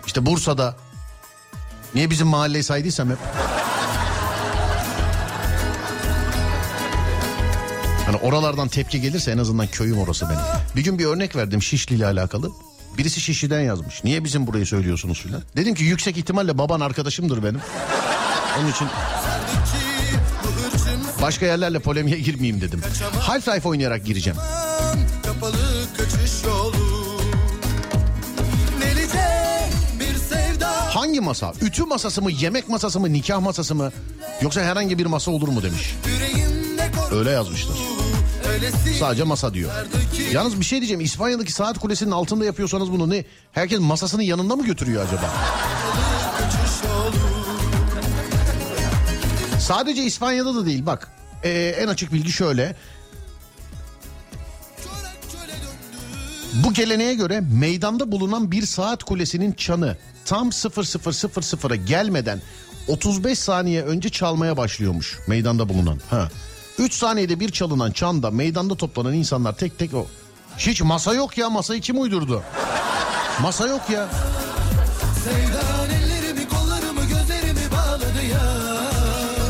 işte 0.05 0.25
Bursa'da 0.25 0.75
niye 1.95 2.09
bizim 2.09 2.27
mahalleyi 2.27 2.63
saydıysam 2.63 3.09
hep. 3.09 3.17
Hani 8.05 8.17
oralardan 8.17 8.67
tepki 8.67 9.01
gelirse 9.01 9.31
en 9.31 9.37
azından 9.37 9.67
köyüm 9.67 9.99
orası 9.99 10.25
benim. 10.29 10.41
Bir 10.75 10.83
gün 10.83 10.99
bir 10.99 11.05
örnek 11.05 11.35
verdim 11.35 11.61
Şişli 11.61 11.95
ile 11.95 12.05
alakalı. 12.05 12.51
Birisi 12.97 13.21
Şişli'den 13.21 13.61
yazmış. 13.61 14.03
Niye 14.03 14.23
bizim 14.23 14.47
burayı 14.47 14.65
söylüyorsunuz 14.65 15.21
filan? 15.21 15.41
Dedim 15.55 15.75
ki 15.75 15.83
yüksek 15.83 16.17
ihtimalle 16.17 16.57
baban 16.57 16.79
arkadaşımdır 16.79 17.43
benim. 17.43 17.61
Onun 18.59 18.71
için 18.71 18.87
başka 21.21 21.45
yerlerle 21.45 21.79
polemiğe 21.79 22.19
girmeyeyim 22.19 22.61
dedim. 22.61 22.81
Half-Life 23.19 23.67
oynayarak 23.67 24.05
gireceğim. 24.05 24.39
Kapalı 25.23 25.85
kaçış 25.97 26.43
yolu 26.45 26.95
Hangi 30.95 31.21
masa? 31.21 31.53
Ütü 31.61 31.83
masası 31.83 32.21
mı, 32.21 32.31
yemek 32.31 32.69
masası 32.69 32.99
mı, 32.99 33.13
nikah 33.13 33.41
masası 33.41 33.75
mı? 33.75 33.91
Yoksa 34.41 34.61
herhangi 34.61 34.97
bir 34.97 35.05
masa 35.05 35.31
olur 35.31 35.47
mu 35.47 35.63
demiş. 35.63 35.95
Öyle 37.11 37.31
yazmışlar. 37.31 37.75
Sadece 38.99 39.23
masa 39.23 39.53
diyor. 39.53 39.71
Yalnız 40.31 40.59
bir 40.59 40.65
şey 40.65 40.79
diyeceğim. 40.79 41.01
İspanya'daki 41.01 41.51
saat 41.51 41.79
kulesinin 41.79 42.11
altında 42.11 42.45
yapıyorsanız 42.45 42.91
bunu 42.91 43.09
ne? 43.09 43.25
Herkes 43.51 43.79
masasının 43.79 44.21
yanında 44.21 44.55
mı 44.55 44.65
götürüyor 44.65 45.07
acaba? 45.07 45.33
Sadece 49.59 50.03
İspanya'da 50.03 50.55
da 50.55 50.65
değil 50.65 50.85
bak. 50.85 51.11
Ee, 51.43 51.75
en 51.79 51.87
açık 51.87 52.13
bilgi 52.13 52.31
şöyle. 52.31 52.75
Bu 56.53 56.73
geleneğe 56.73 57.13
göre 57.13 57.41
meydanda 57.51 58.11
bulunan 58.11 58.51
bir 58.51 58.65
saat 58.65 59.03
kulesinin 59.03 59.51
çanı 59.51 59.97
tam 60.25 60.49
0000'a 60.49 61.75
gelmeden 61.75 62.41
35 62.87 63.39
saniye 63.39 63.83
önce 63.83 64.09
çalmaya 64.09 64.57
başlıyormuş 64.57 65.17
meydanda 65.27 65.69
bulunan. 65.69 65.99
Ha. 66.09 66.29
3 66.79 66.93
saniyede 66.93 67.39
bir 67.39 67.51
çalınan 67.51 67.91
çanda 67.91 68.31
meydanda 68.31 68.75
toplanan 68.75 69.13
insanlar 69.13 69.55
tek 69.55 69.79
tek 69.79 69.93
o. 69.93 70.07
Hiç 70.57 70.81
masa 70.81 71.13
yok 71.13 71.37
ya 71.37 71.49
masayı 71.49 71.81
kim 71.81 72.01
uydurdu? 72.01 72.43
Masa 73.41 73.67
yok 73.67 73.89
ya. 73.89 74.07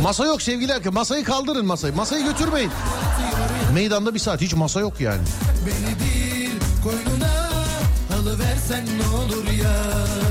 Masa 0.04 0.26
yok 0.26 0.42
sevgili 0.42 0.74
arkadaşlar. 0.74 0.94
Masayı 0.94 1.24
kaldırın 1.24 1.66
masayı. 1.66 1.96
Masayı 1.96 2.26
götürmeyin. 2.26 2.72
Meydanda 3.74 4.14
bir 4.14 4.20
saat 4.20 4.42
hiç 4.42 4.54
masa 4.54 4.80
yok 4.80 5.02
yani. 5.02 5.22
Beni 5.66 5.96
bir 6.00 6.52
koynuna 6.84 7.50
alıversen 8.20 8.86
ne 8.86 9.16
olur 9.18 9.52
ya 9.64 10.25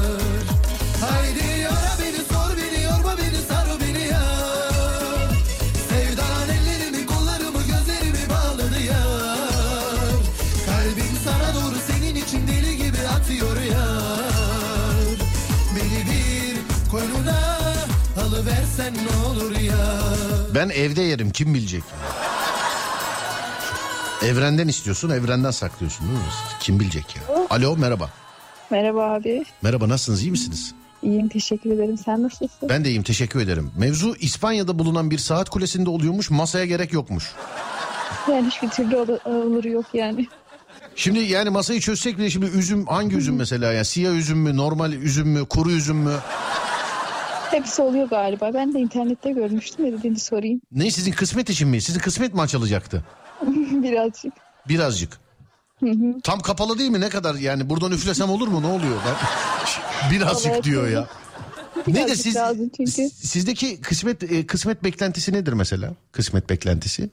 alıversen 18.74 18.94
ne 18.94 19.26
olur 19.26 19.56
ya 19.60 19.74
Ben 20.54 20.68
evde 20.68 21.02
yerim 21.02 21.30
kim 21.30 21.54
bilecek? 21.54 21.82
Evrenden 24.22 24.68
istiyorsun 24.68 25.10
evrenden 25.10 25.50
saklıyorsun 25.50 26.06
değil 26.08 26.18
mi? 26.18 26.24
Kim 26.60 26.80
bilecek 26.80 27.16
ya? 27.16 27.22
Alo 27.50 27.76
merhaba. 27.76 28.10
Merhaba 28.70 29.04
abi. 29.14 29.44
Merhaba 29.62 29.88
nasılsınız 29.88 30.22
iyi 30.22 30.30
misiniz? 30.30 30.74
İyiyim 31.02 31.28
teşekkür 31.28 31.70
ederim. 31.70 31.98
Sen 31.98 32.22
nasılsın? 32.22 32.68
Ben 32.68 32.84
de 32.84 32.88
iyiyim 32.88 33.02
teşekkür 33.02 33.40
ederim. 33.40 33.70
Mevzu 33.78 34.14
İspanya'da 34.20 34.78
bulunan 34.78 35.10
bir 35.10 35.18
saat 35.18 35.50
kulesinde 35.50 35.90
oluyormuş 35.90 36.30
masaya 36.30 36.64
gerek 36.66 36.92
yokmuş. 36.92 37.32
Yani 38.30 38.50
hiçbir 38.50 38.68
türlü 38.68 38.96
ol- 38.96 39.18
olur 39.30 39.64
yok 39.64 39.84
yani. 39.94 40.26
Şimdi 40.96 41.18
yani 41.18 41.50
masayı 41.50 41.80
çözsek 41.80 42.18
bile 42.18 42.30
şimdi 42.30 42.46
üzüm 42.46 42.86
hangi 42.86 43.16
üzüm 43.16 43.36
mesela 43.36 43.72
yani 43.72 43.84
siyah 43.84 44.12
üzüm 44.12 44.38
mü 44.38 44.56
normal 44.56 44.92
üzüm 44.92 45.28
mü 45.28 45.44
kuru 45.46 45.70
üzüm 45.70 45.96
mü? 45.96 46.14
Hepsi 47.54 47.82
oluyor 47.82 48.08
galiba. 48.08 48.54
Ben 48.54 48.74
de 48.74 48.80
internette 48.80 49.30
görmüştüm. 49.32 49.92
Dediğini 49.92 50.18
sorayım. 50.18 50.60
Ne 50.72 50.90
sizin 50.90 51.12
kısmet 51.12 51.50
için 51.50 51.68
mi? 51.68 51.80
Sizin 51.80 52.00
kısmet 52.00 52.34
mi 52.34 52.40
açılacaktı? 52.40 53.04
Birazcık. 53.82 54.32
Birazcık. 54.68 55.20
Tam 56.22 56.40
kapalı 56.40 56.78
değil 56.78 56.90
mi? 56.90 57.00
Ne 57.00 57.08
kadar 57.08 57.34
yani 57.34 57.70
buradan 57.70 57.92
üflesem 57.92 58.30
olur 58.30 58.48
mu? 58.48 58.62
Ne 58.62 58.66
oluyor? 58.66 59.00
Ben... 59.06 59.16
Birazcık 60.10 60.52
Evet, 60.52 60.64
diyor 60.64 60.88
ya. 60.88 61.08
Ne 61.86 62.08
de 62.08 62.16
siz 62.16 62.36
sizdeki 63.14 63.80
kısmet 63.80 64.22
e, 64.22 64.46
kısmet 64.46 64.84
beklentisi 64.84 65.32
nedir 65.32 65.52
mesela? 65.52 65.94
Kısmet 66.12 66.50
beklentisi. 66.50 67.10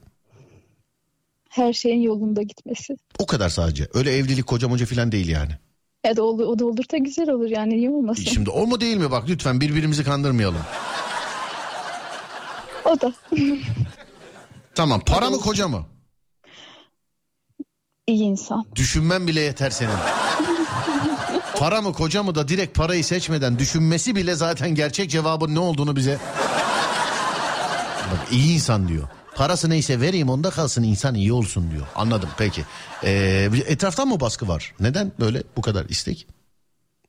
Her 1.48 1.72
şeyin 1.72 2.00
yolunda 2.00 2.42
gitmesi. 2.42 2.96
O 3.18 3.26
kadar 3.26 3.48
sadece. 3.48 3.88
Öyle 3.94 4.16
evlilik 4.16 4.46
koca 4.46 4.68
moca 4.68 4.86
falan 4.86 5.12
değil 5.12 5.28
yani. 5.28 5.52
Da 6.04 6.22
olur, 6.22 6.46
o 6.46 6.58
da 6.58 6.64
olur 6.66 6.84
da 6.92 6.96
güzel 6.96 7.30
olur 7.30 7.48
yani. 7.48 7.76
Niye 7.76 7.90
olmasın? 7.90 8.22
Şimdi 8.24 8.50
o 8.50 8.66
mu 8.66 8.80
değil 8.80 8.96
mi? 8.96 9.10
Bak 9.10 9.24
lütfen 9.28 9.60
birbirimizi 9.60 10.04
kandırmayalım. 10.04 10.62
O 12.84 13.00
da. 13.00 13.12
Tamam 14.74 15.00
para 15.06 15.30
mı 15.30 15.40
koca 15.40 15.68
mı? 15.68 15.86
iyi 18.06 18.22
insan. 18.22 18.64
Düşünmen 18.74 19.26
bile 19.26 19.40
yeter 19.40 19.70
senin. 19.70 19.92
Para 21.56 21.82
mı 21.82 21.92
koca 21.92 22.22
mı 22.22 22.34
da 22.34 22.48
direkt 22.48 22.76
parayı 22.78 23.04
seçmeden 23.04 23.58
düşünmesi 23.58 24.16
bile 24.16 24.34
zaten 24.34 24.74
gerçek 24.74 25.10
cevabın 25.10 25.54
ne 25.54 25.58
olduğunu 25.58 25.96
bize... 25.96 26.18
Bak 28.12 28.32
iyi 28.32 28.54
insan 28.54 28.88
diyor. 28.88 29.08
Parası 29.34 29.70
neyse 29.70 30.00
vereyim 30.00 30.28
onda 30.28 30.50
kalsın 30.50 30.82
insan 30.82 31.14
iyi 31.14 31.32
olsun 31.32 31.70
diyor. 31.70 31.86
Anladım 31.94 32.28
peki. 32.38 32.62
Ee, 33.04 33.48
etraftan 33.66 34.08
mı 34.08 34.20
baskı 34.20 34.48
var? 34.48 34.74
Neden 34.80 35.12
böyle 35.20 35.42
bu 35.56 35.60
kadar 35.62 35.84
istek? 35.88 36.26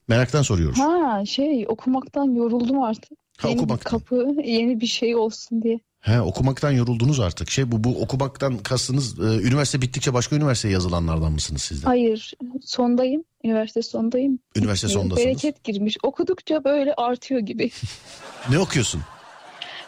Meraktan 0.07 0.41
soruyoruz. 0.41 0.79
Ha 0.79 1.25
şey 1.25 1.65
okumaktan 1.67 2.35
yoruldum 2.35 2.81
artık. 2.81 3.11
Ha, 3.37 3.47
yeni 3.47 3.59
okumaktan. 3.59 3.99
bir 3.99 4.05
kapı, 4.05 4.41
yeni 4.43 4.81
bir 4.81 4.87
şey 4.87 5.15
olsun 5.15 5.61
diye. 5.61 5.79
He 5.99 6.21
okumaktan 6.21 6.71
yoruldunuz 6.71 7.19
artık. 7.19 7.51
Şey 7.51 7.71
bu 7.71 7.83
bu 7.83 8.01
okumaktan 8.01 8.57
kastınız 8.57 9.19
e, 9.19 9.23
üniversite 9.23 9.81
bittikçe 9.81 10.13
başka 10.13 10.35
üniversiteye 10.35 10.73
yazılanlardan 10.73 11.31
mısınız 11.31 11.61
sizden? 11.61 11.87
Hayır, 11.87 12.33
sondayım. 12.61 13.23
Üniversite 13.43 13.81
sondayım. 13.81 14.39
Üniversite 14.55 14.87
sondasınız. 14.87 15.25
Bereket 15.25 15.63
girmiş. 15.63 15.97
Okudukça 16.03 16.63
böyle 16.63 16.93
artıyor 16.93 17.41
gibi. 17.41 17.71
Ne 18.49 18.59
okuyorsun? 18.59 19.01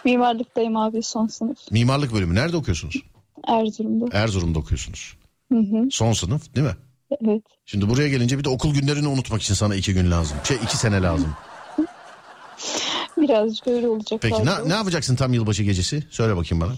Mimarlıktayım 0.05 0.77
abi 0.77 1.03
son 1.03 1.27
sınıf. 1.27 1.71
Mimarlık 1.71 2.13
bölümü. 2.13 2.35
Nerede 2.35 2.57
okuyorsunuz? 2.57 3.03
Erzurum'da. 3.47 4.17
Erzurum'da 4.17 4.59
okuyorsunuz. 4.59 5.13
Hı 5.51 5.59
hı. 5.59 5.87
Son 5.91 6.13
sınıf 6.13 6.55
değil 6.55 6.67
mi? 6.67 6.75
Evet. 7.21 7.43
Şimdi 7.65 7.89
buraya 7.89 8.09
gelince 8.09 8.39
bir 8.39 8.43
de 8.43 8.49
okul 8.49 8.73
günlerini 8.73 9.07
unutmak 9.07 9.41
için 9.41 9.53
sana 9.53 9.75
iki 9.75 9.93
gün 9.93 10.11
lazım. 10.11 10.37
Şey 10.43 10.57
iki 10.63 10.77
sene 10.77 11.01
lazım. 11.01 11.33
Birazcık 13.17 13.67
öyle 13.67 13.87
olacak. 13.87 14.21
Peki 14.21 14.45
ne, 14.45 14.69
ne 14.69 14.73
yapacaksın 14.73 15.15
tam 15.15 15.33
yılbaşı 15.33 15.63
gecesi? 15.63 16.03
Söyle 16.09 16.35
bakayım 16.35 16.61
bana. 16.61 16.73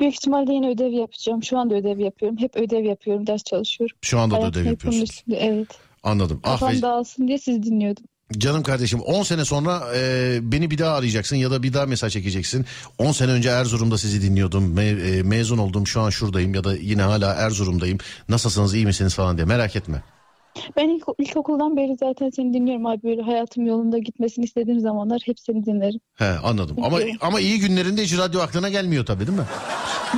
Büyük 0.00 0.14
ihtimalle 0.14 0.52
yine 0.52 0.70
ödev 0.70 0.92
yapacağım. 0.92 1.42
Şu 1.42 1.58
anda 1.58 1.74
ödev 1.74 1.98
yapıyorum. 1.98 2.38
Hep 2.38 2.56
ödev 2.56 2.84
yapıyorum. 2.84 3.26
Ders 3.26 3.44
çalışıyorum. 3.44 3.96
Şu 4.02 4.18
anda 4.18 4.34
da 4.34 4.40
Hayatım 4.40 4.62
ödev 4.62 4.70
yapıyorsun. 4.70 5.24
Evet. 5.32 5.68
Anladım. 6.02 6.40
Ah 6.44 6.50
Kafam 6.50 6.72
be, 6.72 6.82
dağılsın 6.82 7.28
diye 7.28 7.38
sizi 7.38 7.62
dinliyordum. 7.62 8.04
Canım 8.38 8.62
kardeşim 8.62 9.00
10 9.00 9.22
sene 9.22 9.44
sonra 9.44 9.82
e, 9.96 10.38
beni 10.42 10.70
bir 10.70 10.78
daha 10.78 10.96
arayacaksın 10.96 11.36
ya 11.36 11.50
da 11.50 11.62
bir 11.62 11.72
daha 11.72 11.86
mesaj 11.86 12.12
çekeceksin. 12.12 12.66
10 12.98 13.12
sene 13.12 13.32
önce 13.32 13.48
Erzurum'da 13.48 13.98
sizi 13.98 14.22
dinliyordum. 14.22 14.76
Me- 14.76 15.18
e, 15.18 15.22
mezun 15.22 15.58
oldum 15.58 15.86
şu 15.86 16.00
an 16.00 16.10
şuradayım 16.10 16.54
ya 16.54 16.64
da 16.64 16.74
yine 16.76 17.02
hala 17.02 17.34
Erzurum'dayım. 17.34 17.98
Nasılsınız 18.28 18.74
iyi 18.74 18.86
misiniz 18.86 19.14
falan 19.14 19.36
diye 19.36 19.46
merak 19.46 19.76
etme. 19.76 20.02
Ben 20.76 20.88
ilk, 20.88 21.04
ilkokuldan 21.18 21.76
beri 21.76 21.96
zaten 22.00 22.30
seni 22.30 22.52
dinliyorum 22.52 22.86
abi. 22.86 23.02
Böyle 23.02 23.22
hayatım 23.22 23.66
yolunda 23.66 23.98
gitmesini 23.98 24.44
istediğim 24.44 24.80
zamanlar 24.80 25.20
hep 25.24 25.40
seni 25.40 25.66
dinlerim. 25.66 26.00
He 26.14 26.24
anladım. 26.24 26.76
Ama 26.84 26.98
ama 27.20 27.40
iyi 27.40 27.58
günlerinde 27.58 28.02
hiç 28.02 28.18
radyo 28.18 28.40
aklına 28.40 28.68
gelmiyor 28.68 29.06
tabii 29.06 29.26
değil 29.26 29.38
mi? 29.38 29.44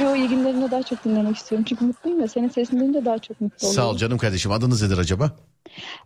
Ve 0.01 0.09
o 0.09 0.16
iyi 0.16 0.28
günlerini 0.28 0.70
daha 0.70 0.82
çok 0.82 1.05
dinlemek 1.05 1.36
istiyorum. 1.36 1.64
Çünkü 1.68 1.84
mutluyum 1.84 2.20
ya. 2.20 2.28
Senin 2.28 2.49
sesini 2.49 2.80
duyunca 2.80 3.05
daha 3.05 3.18
çok 3.18 3.41
mutlu 3.41 3.68
oluyorum. 3.68 3.74
Sağ 3.84 3.91
ol 3.91 3.97
canım 3.97 4.18
kardeşim. 4.18 4.53
Adınız 4.53 4.82
nedir 4.82 4.99
acaba? 4.99 5.30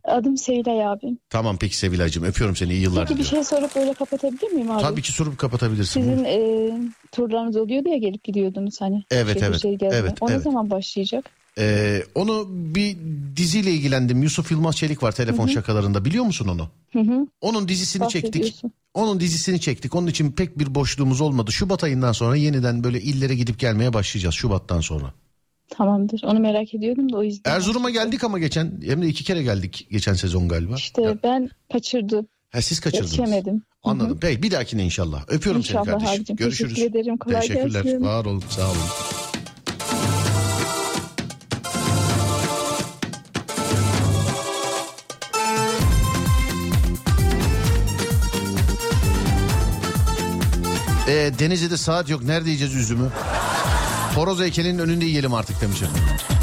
Adım 0.05 0.37
Sevilay 0.37 0.87
abi. 0.87 1.18
Tamam 1.30 1.57
peki 1.61 1.76
Sevilay'cığım 1.76 2.24
öpüyorum 2.24 2.57
seni 2.57 2.72
iyi 2.72 2.82
yıllar 2.82 3.07
Peki 3.07 3.18
bir 3.18 3.24
diliyorum. 3.24 3.47
şey 3.49 3.59
sorup 3.59 3.76
böyle 3.76 3.95
kapatabilir 3.95 4.53
miyim 4.53 4.70
abi? 4.70 4.82
Tabii 4.82 5.03
ki 5.03 5.12
sorup 5.12 5.39
kapatabilirsin. 5.39 6.01
Sizin 6.01 6.24
e, 6.24 6.70
turlarınız 7.12 7.57
oluyordu 7.57 7.89
ya 7.89 7.97
gelip 7.97 8.24
gidiyordunuz 8.24 8.80
hani. 8.80 9.05
Evet, 9.11 9.39
şehir 9.41 9.51
evet, 9.51 9.62
gezme. 9.62 9.97
evet, 9.99 10.12
O 10.20 10.28
ne 10.28 10.32
evet. 10.32 10.43
zaman 10.43 10.70
başlayacak? 10.70 11.30
Ee, 11.59 12.03
onu 12.15 12.47
bir 12.51 12.97
diziyle 13.37 13.71
ilgilendim. 13.73 14.23
Yusuf 14.23 14.51
Yılmaz 14.51 14.77
Çelik 14.77 15.03
var 15.03 15.13
telefon 15.13 15.47
şakalarında. 15.47 16.05
Biliyor 16.05 16.25
musun 16.25 16.49
onu? 16.49 16.69
Hı 16.93 16.99
hı. 17.13 17.27
Onun 17.41 17.69
dizisini 17.69 18.09
çektik. 18.09 18.63
Onun 18.95 19.21
dizisini 19.21 19.61
çektik. 19.61 19.95
Onun 19.95 20.07
için 20.07 20.33
pek 20.33 20.59
bir 20.59 20.75
boşluğumuz 20.75 21.21
olmadı. 21.21 21.53
Şubat 21.53 21.85
ayından 21.85 22.13
sonra 22.13 22.37
yeniden 22.37 22.85
böyle 22.85 23.01
illere 23.01 23.35
gidip 23.35 23.59
gelmeye 23.59 23.93
başlayacağız 23.93 24.35
Şubat'tan 24.35 24.81
sonra. 24.81 25.15
Tamamdır. 25.71 26.21
Onu 26.25 26.41
merak 26.41 26.75
ediyordum 26.75 27.13
da 27.13 27.17
o 27.17 27.23
yüzden. 27.23 27.51
Erzurum'a 27.51 27.91
geldik 27.91 28.25
ama 28.25 28.39
geçen 28.39 28.81
hem 28.85 29.03
de 29.03 29.07
iki 29.09 29.25
kere 29.25 29.43
geldik 29.43 29.87
geçen 29.91 30.15
sezon 30.15 30.49
galiba. 30.49 30.75
İşte 30.77 31.03
Ya, 31.03 31.19
ben 31.23 31.51
kaçırdım. 31.73 32.27
ha, 32.53 32.63
siz 32.63 32.81
kaçırdınız. 32.81 33.19
Yetişemedim. 33.19 33.63
Anladım. 33.83 34.19
Peki 34.21 34.43
bir 34.43 34.51
dahakine 34.51 34.85
inşallah. 34.85 35.25
Öpüyorum 35.29 35.61
İnşallah 35.61 35.85
seni 35.85 35.93
kardeşim. 35.95 36.17
abicim. 36.21 36.37
Görüşürüz. 36.37 36.75
Teşekkür 36.75 36.99
ederim. 36.99 37.17
Kolay 37.17 37.41
Teşekkürler. 37.41 37.83
gelsin. 37.85 38.05
Var 38.05 38.25
olun. 38.25 38.43
Sağ 38.51 38.67
olun. 38.71 38.79
Ee, 51.09 51.33
Denizli'de 51.39 51.77
saat 51.77 52.09
yok. 52.09 52.23
Nerede 52.23 52.49
yiyeceğiz 52.49 52.75
üzümü? 52.75 53.09
Horoz 54.15 54.41
heykelinin 54.41 54.79
önünde 54.79 55.05
yiyelim 55.05 55.35
artık. 55.35 55.57
Bekle 55.63 56.34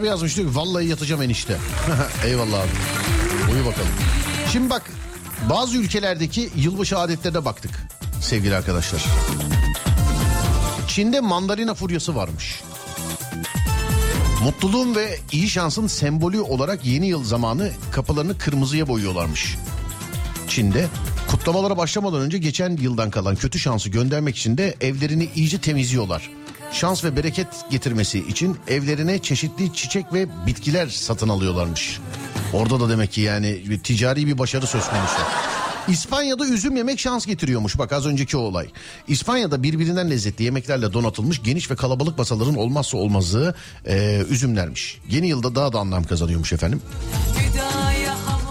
abi 0.00 0.06
yazmış 0.06 0.36
diyor 0.36 0.48
ki 0.48 0.56
vallahi 0.56 0.86
yatacağım 0.86 1.22
enişte. 1.22 1.56
Eyvallah 2.26 2.60
abi. 2.60 3.52
Uyu 3.52 3.66
bakalım. 3.66 3.88
Şimdi 4.52 4.70
bak 4.70 4.90
bazı 5.50 5.76
ülkelerdeki 5.76 6.50
yılbaşı 6.56 6.98
adetlerine 6.98 7.44
baktık 7.44 7.70
sevgili 8.22 8.56
arkadaşlar. 8.56 9.04
Çin'de 10.88 11.20
mandalina 11.20 11.74
furyası 11.74 12.16
varmış. 12.16 12.62
Mutluluğun 14.44 14.94
ve 14.94 15.18
iyi 15.32 15.48
şansın 15.48 15.86
sembolü 15.86 16.40
olarak 16.40 16.84
yeni 16.86 17.06
yıl 17.08 17.24
zamanı 17.24 17.70
kapılarını 17.92 18.38
kırmızıya 18.38 18.88
boyuyorlarmış. 18.88 19.56
Çin'de 20.48 20.86
kutlamalara 21.30 21.76
başlamadan 21.76 22.20
önce 22.20 22.38
geçen 22.38 22.76
yıldan 22.76 23.10
kalan 23.10 23.36
kötü 23.36 23.58
şansı 23.58 23.88
göndermek 23.88 24.36
için 24.36 24.58
de 24.58 24.74
evlerini 24.80 25.28
iyice 25.34 25.60
temizliyorlar. 25.60 26.30
Şans 26.80 27.04
ve 27.04 27.16
bereket 27.16 27.46
getirmesi 27.70 28.18
için 28.18 28.56
evlerine 28.68 29.18
çeşitli 29.18 29.74
çiçek 29.74 30.12
ve 30.12 30.26
bitkiler 30.46 30.88
satın 30.88 31.28
alıyorlarmış. 31.28 32.00
Orada 32.52 32.80
da 32.80 32.88
demek 32.88 33.12
ki 33.12 33.20
yani 33.20 33.78
ticari 33.82 34.26
bir 34.26 34.38
başarı 34.38 34.66
söz 34.66 34.88
konusu. 34.88 35.20
İspanya'da 35.88 36.46
üzüm 36.46 36.76
yemek 36.76 37.00
şans 37.00 37.26
getiriyormuş 37.26 37.78
bak 37.78 37.92
az 37.92 38.06
önceki 38.06 38.36
o 38.36 38.40
olay. 38.40 38.68
İspanya'da 39.08 39.62
birbirinden 39.62 40.10
lezzetli 40.10 40.44
yemeklerle 40.44 40.92
donatılmış 40.92 41.42
geniş 41.42 41.70
ve 41.70 41.76
kalabalık 41.76 42.18
masaların 42.18 42.56
olmazsa 42.56 42.96
olmazı 42.96 43.54
e, 43.86 44.22
üzümlermiş. 44.30 45.00
Yeni 45.10 45.28
yılda 45.28 45.54
daha 45.54 45.72
da 45.72 45.78
anlam 45.78 46.04
kazanıyormuş 46.04 46.52
efendim. 46.52 46.82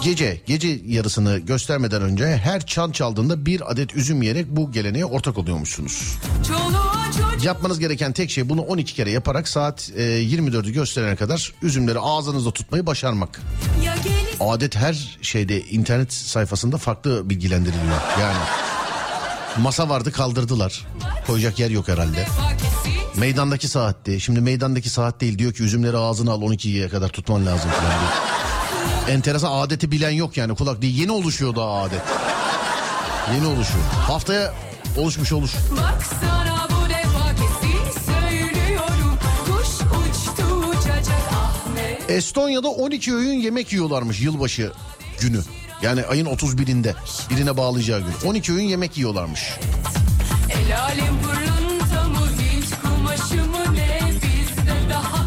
Gece, 0.04 0.42
gece 0.46 0.82
yarısını 0.88 1.38
göstermeden 1.38 2.02
önce 2.02 2.26
her 2.26 2.66
çan 2.66 2.92
çaldığında 2.92 3.46
bir 3.46 3.72
adet 3.72 3.96
üzüm 3.96 4.22
yiyerek 4.22 4.46
bu 4.50 4.72
geleneğe 4.72 5.06
ortak 5.06 5.38
oluyormuşsunuz. 5.38 6.18
Çoluğa 6.48 6.99
Yapmanız 7.44 7.80
gereken 7.80 8.14
tek 8.14 8.32
şey 8.32 8.50
bunu 8.50 8.62
12 8.62 8.94
kere 8.94 9.12
yaparak 9.12 9.48
saat 9.48 9.92
e, 9.96 10.02
24'ü 10.02 10.72
gösterene 10.72 11.16
kadar 11.16 11.54
üzümleri 11.62 12.00
ağzınızda 12.00 12.52
tutmayı 12.52 12.86
başarmak. 12.86 13.42
Adet 14.40 14.76
her 14.76 15.18
şeyde 15.22 15.62
internet 15.62 16.14
sayfasında 16.14 16.78
farklı 16.78 17.30
bilgilendiriliyor. 17.30 18.02
Yani 18.22 18.38
masa 19.58 19.90
vardı 19.90 20.12
kaldırdılar. 20.12 20.86
Koyacak 21.28 21.60
yer 21.60 21.70
yok 21.70 21.88
herhalde. 21.88 22.28
Meydandaki 23.16 23.68
saatti. 23.68 24.22
Şimdi 24.22 24.42
meydandaki 24.42 24.90
saat 24.90 25.22
değil 25.22 25.38
diyor 25.38 25.54
ki 25.54 25.64
üzümleri 25.64 25.98
ağzına 25.98 26.32
al 26.32 26.42
12'ye 26.42 26.90
kadar 26.90 27.10
tutman 27.10 27.46
lazım 27.46 27.72
falan 27.72 27.92
diyor. 28.00 28.12
Enteresan 29.18 29.52
adeti 29.52 29.92
bilen 29.92 30.10
yok 30.10 30.38
yani 30.38 30.56
kulak 30.56 30.82
değil. 30.82 30.98
Yeni 30.98 31.12
oluşuyor 31.12 31.56
daha 31.56 31.82
adet. 31.82 32.02
Yeni 33.36 33.46
oluşuyor. 33.46 33.84
Haftaya 34.08 34.54
oluşmuş 34.98 35.32
olur. 35.32 35.50
Baksana 35.72 36.49
Estonya'da 42.10 42.68
12 42.70 43.14
öğün 43.16 43.34
yemek 43.40 43.74
yiyorlarmış 43.74 44.22
yılbaşı 44.22 44.72
günü. 45.20 45.42
Yani 45.82 46.04
ayın 46.06 46.26
31'inde 46.26 46.94
birine 47.30 47.58
bağlayacağı 47.58 48.00
gün. 48.00 48.30
12 48.30 48.54
öğün 48.54 48.64
yemek 48.64 48.98
yiyorlarmış. 48.98 49.42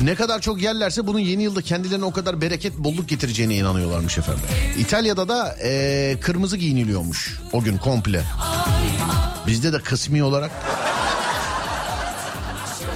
Ne 0.03 0.15
kadar 0.15 0.41
çok 0.41 0.63
yerlerse 0.63 1.07
bunun 1.07 1.19
yeni 1.19 1.43
yılda 1.43 1.63
kendilerine 1.63 2.05
o 2.05 2.13
kadar 2.13 2.41
bereket 2.41 2.79
bolluk 2.79 3.09
getireceğine 3.09 3.55
inanıyorlarmış 3.55 4.19
efendim. 4.19 4.43
İtalya'da 4.79 5.29
da 5.29 5.57
eee, 5.65 6.21
kırmızı 6.21 6.57
giyiniliyormuş 6.57 7.39
o 7.53 7.63
gün 7.63 7.79
komple. 7.79 8.25
Bizde 9.47 9.73
de 9.73 9.79
kısmi 9.81 10.23
olarak. 10.23 10.51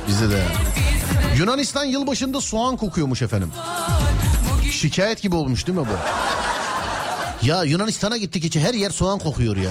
Bizde 0.09 0.31
de. 0.31 0.43
Yunanistan 1.39 1.85
yılbaşında 1.85 2.41
soğan 2.41 2.77
kokuyormuş 2.77 3.23
efendim. 3.23 3.53
Şikayet 4.71 5.23
gibi 5.23 5.37
olmuş 5.37 5.67
değil 5.67 5.79
mi 5.79 5.85
bu? 5.85 5.97
Ya 7.47 7.63
Yunanistan'a 7.63 8.17
gittik 8.17 8.45
içi 8.45 8.61
her 8.61 8.75
yer 8.75 8.91
soğan 8.91 9.19
kokuyor 9.19 9.57
ya. 9.57 9.71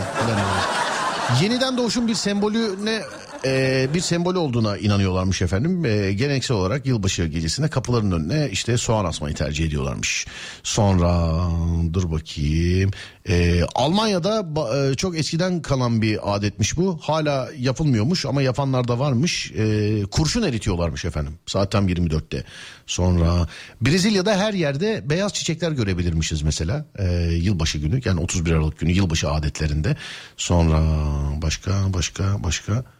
Yeniden 1.42 1.78
doğuşun 1.78 2.08
bir 2.08 2.16
sembolüne 2.16 3.02
e, 3.46 3.88
bir 3.94 4.00
sembolü 4.00 4.38
olduğuna 4.38 4.78
inanıyorlarmış 4.78 5.42
efendim. 5.42 5.86
E, 5.86 6.14
geleneksel 6.14 6.58
olarak 6.58 6.86
yılbaşı 6.86 7.26
gecesinde 7.26 7.68
kapıların 7.68 8.12
önüne 8.12 8.50
işte 8.52 8.78
soğan 8.78 9.06
asmayı 9.06 9.36
tercih 9.36 9.66
ediyorlarmış. 9.66 10.26
Sonra 10.64 11.42
dur 11.94 12.12
bakayım. 12.12 12.92
E, 13.30 13.64
Almanya'da 13.76 14.46
e, 14.76 14.96
çok 14.96 15.18
eskiden 15.18 15.62
kalan 15.62 16.02
bir 16.02 16.36
adetmiş 16.36 16.78
bu. 16.78 17.00
Hala 17.02 17.50
yapılmıyormuş 17.58 18.26
ama 18.26 18.42
yapanlar 18.42 18.88
da 18.88 19.00
varmış. 19.00 19.52
E, 19.52 20.04
kurşun 20.12 20.44
eritiyorlarmış 20.44 21.06
efendim. 21.06 21.34
Saat 21.46 21.72
tam 21.72 21.90
24'te. 21.90 22.44
Sonra 22.86 23.48
Brezilya'da 23.82 24.38
her 24.38 24.54
yerde 24.54 25.10
beyaz 25.10 25.34
çiçekler 25.34 25.72
görebilirmişiz 25.72 26.42
mesela. 26.42 26.86
E, 27.00 27.06
yılbaşı 27.32 27.78
günü 27.78 28.02
yani 28.06 28.20
31 28.20 28.52
Aralık 28.52 28.80
günü 28.80 28.92
yılbaşı 28.92 29.30
adetlerinde. 29.30 29.96
Sonra 30.38 30.82
başka 31.42 31.94
başka 31.94 32.44
başka. 32.44 32.95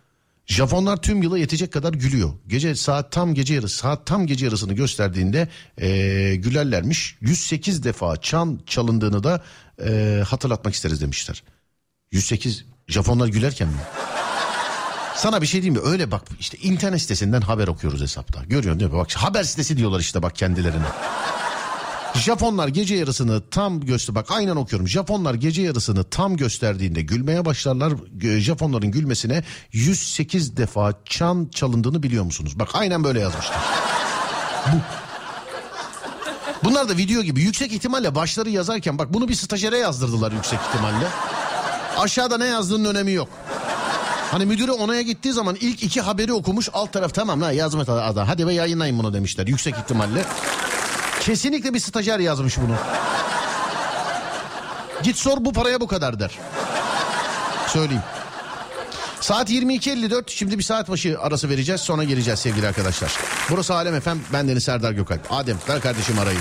Japonlar 0.48 1.02
tüm 1.02 1.24
yıla 1.24 1.38
yetecek 1.38 1.74
kadar 1.74 1.94
gülüyor. 1.94 2.34
Gece 2.48 2.76
saat 2.76 3.12
tam 3.12 3.34
gece 3.34 3.54
yarısı 3.54 3.78
saat 3.78 4.06
tam 4.06 4.28
gece 4.28 4.46
yarısını 4.46 4.74
gösterdiğinde 4.74 5.48
e, 5.78 6.36
gülerlermiş. 6.36 7.18
108 7.22 7.84
defa 7.84 8.18
çan 8.18 8.60
çalındığını 8.66 9.24
da 9.24 9.44
e, 9.86 10.22
hatırlatmak 10.28 10.74
isteriz 10.74 11.02
demişler. 11.02 11.44
108 12.12 12.66
Japonlar 12.88 13.28
gülerken 13.28 13.68
mi? 13.68 13.82
Sana 15.16 15.42
bir 15.42 15.48
şey 15.48 15.62
diyeyim 15.62 15.84
mi? 15.84 15.90
Öyle 15.90 16.12
bak 16.12 16.22
işte 16.40 16.58
internet 16.58 17.02
sitesinden 17.02 17.42
haber 17.42 17.68
okuyoruz 17.68 18.02
hesapta. 18.02 18.44
Görüyorsun 18.44 18.80
değil 18.80 18.92
mi? 18.92 18.98
Bak 18.98 19.12
haber 19.16 19.44
sitesi 19.44 19.78
diyorlar 19.78 20.00
işte 20.00 20.24
bak 20.24 20.36
kendilerine. 20.36 20.86
Japonlar 22.16 22.68
gece 22.68 22.96
yarısını 22.96 23.50
tam 23.50 23.82
göster 23.82 24.16
bak 24.16 24.32
aynen 24.32 24.56
okuyorum. 24.56 24.88
Japonlar 24.88 25.34
gece 25.34 25.62
yarısını 25.62 26.04
tam 26.04 26.38
gösterdiğinde 26.38 27.02
gülmeye 27.02 27.46
başlarlar. 27.46 27.94
Japonların 28.38 28.92
gülmesine 28.92 29.44
108 29.72 30.58
defa 30.58 30.94
çan 31.06 31.50
çalındığını 31.54 32.04
biliyor 32.04 32.24
musunuz? 32.24 32.60
Bak 32.60 32.70
aynen 32.74 33.04
böyle 33.04 33.20
yazmışlar. 33.20 33.58
Bu. 34.74 34.78
Bunlar 36.64 36.90
da 36.90 36.98
video 36.98 37.22
gibi 37.22 37.42
yüksek 37.42 37.72
ihtimalle 37.72 38.16
başları 38.16 38.50
yazarken 38.50 38.98
bak 38.98 39.14
bunu 39.14 39.28
bir 39.30 39.36
stajyere 39.36 39.78
yazdırdılar 39.78 40.32
yüksek 40.32 40.60
ihtimalle. 40.70 41.08
Aşağıda 41.98 42.38
ne 42.38 42.46
yazdığının 42.46 42.96
önemi 42.96 43.12
yok. 43.12 43.30
Hani 44.32 44.46
müdürü 44.46 44.72
onaya 44.72 45.02
gittiği 45.02 45.34
zaman 45.34 45.58
ilk 45.62 45.84
iki 45.84 46.02
haberi 46.02 46.34
okumuş 46.34 46.70
alt 46.74 46.94
taraf 46.94 47.14
tamam 47.14 47.42
la 47.42 47.52
yazma 47.52 47.82
ada 47.82 48.28
hadi 48.28 48.48
be 48.48 48.54
yayınlayın 48.54 49.00
bunu 49.00 49.14
demişler 49.14 49.48
yüksek 49.48 49.76
ihtimalle. 49.78 50.26
Kesinlikle 51.26 51.74
bir 51.74 51.80
stajyer 51.80 52.20
yazmış 52.20 52.58
bunu. 52.58 52.76
Git 55.04 55.18
sor 55.18 55.38
bu 55.40 55.54
paraya 55.54 55.82
bu 55.82 55.88
kadar 55.88 56.20
der. 56.20 56.32
Söyleyeyim. 57.68 58.04
Saat 59.20 59.50
22.54 59.50 60.24
şimdi 60.28 60.58
bir 60.58 60.64
saat 60.64 60.90
başı 60.90 61.20
arası 61.20 61.50
vereceğiz 61.50 61.82
sonra 61.82 62.04
geleceğiz 62.04 62.40
sevgili 62.40 62.68
arkadaşlar. 62.68 63.12
Burası 63.50 63.74
Alem 63.74 63.96
Efem 63.96 64.20
ben 64.34 64.48
Deniz 64.48 64.64
Serdar 64.64 64.92
Gökalp. 64.92 65.22
Adem 65.30 65.58
ver 65.70 65.82
kardeşim 65.82 66.20
arayı. 66.20 66.40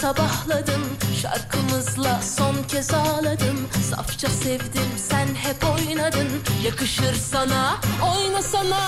sabahladım 0.00 0.82
Şarkımızla 1.22 2.20
son 2.22 2.62
kez 2.68 2.94
ağladım. 2.94 3.68
Safça 3.90 4.28
sevdim 4.28 4.90
sen 4.96 5.26
hep 5.26 5.64
oynadın. 5.64 6.28
Yakışır 6.64 7.14
sana 7.14 7.76
oynasana. 8.16 8.80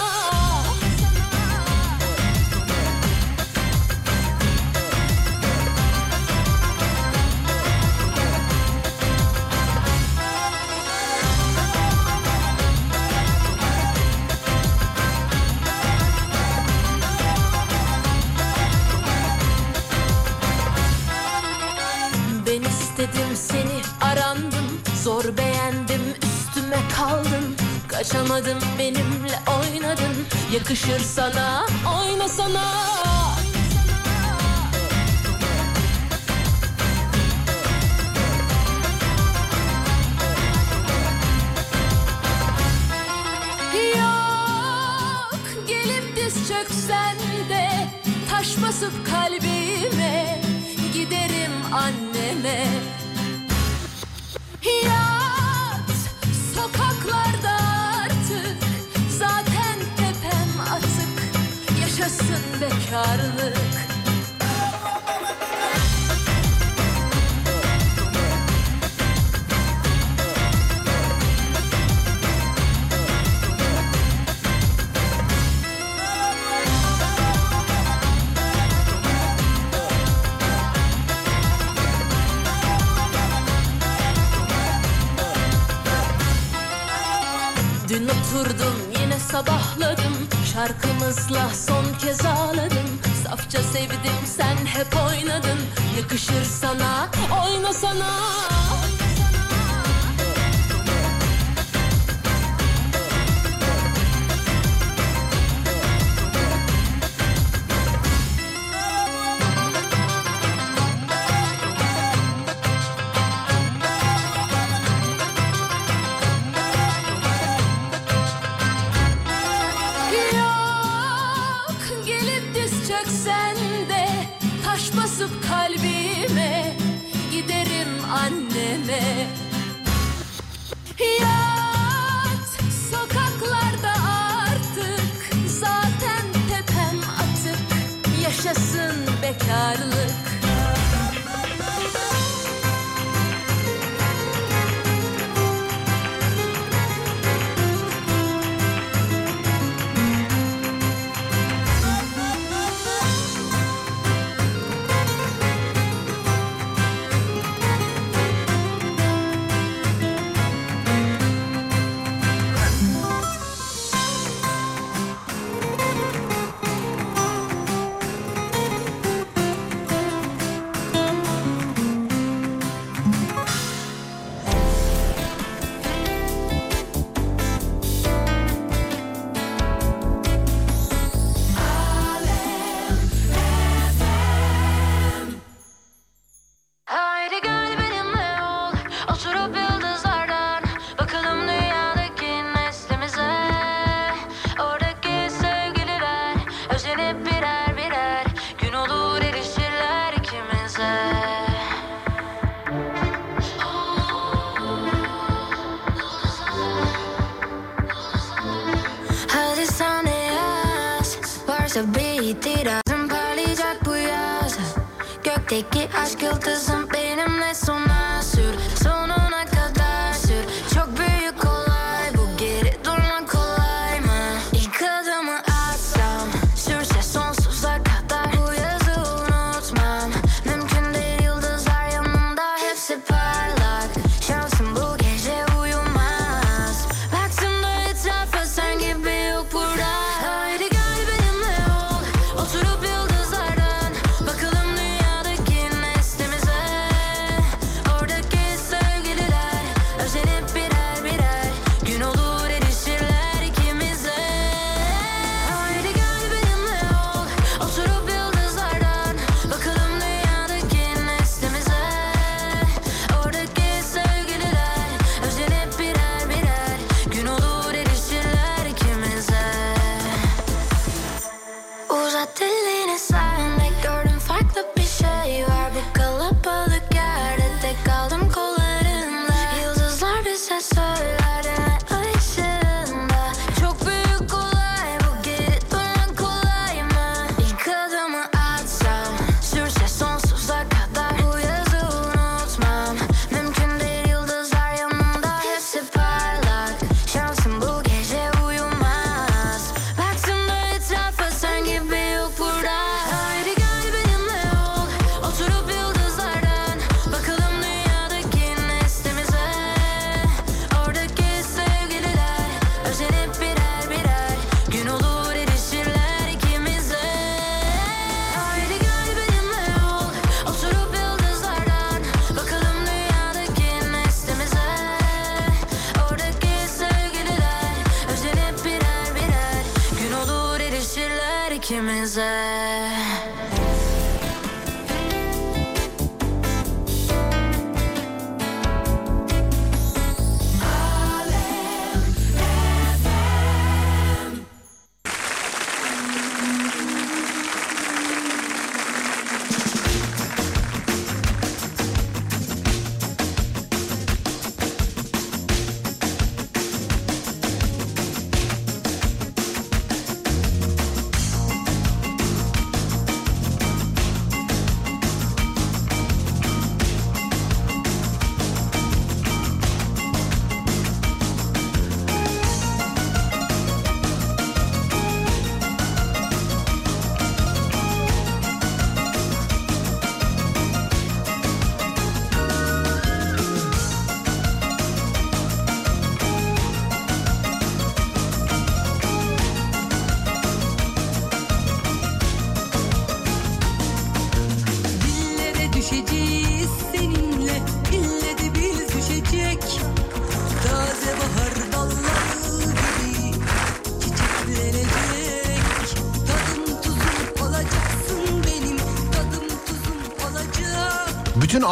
Anlamadım 28.32 28.58
benimle 28.78 29.38
oynadın. 29.60 30.26
Yakışır 30.52 31.00
sana 31.00 31.66
oynasana. 31.98 33.11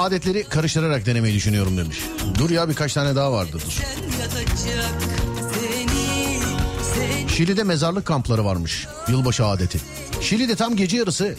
Adetleri 0.01 0.45
karıştırarak 0.45 1.07
denemeyi 1.07 1.35
düşünüyorum 1.35 1.77
demiş. 1.77 1.99
Dur 2.39 2.51
ya 2.51 2.69
birkaç 2.69 2.95
tane 2.95 3.17
daha 3.17 3.33
vardı 3.33 3.53
dur. 3.53 3.73
Şili'de 7.29 7.65
mezarlık 7.65 8.07
kampları 8.07 8.45
varmış. 8.45 8.87
Yılbaşı 9.09 9.47
adeti. 9.47 9.81
Şili'de 10.21 10.57
tam 10.57 10.77
gece 10.77 10.97
yarısı... 10.97 11.37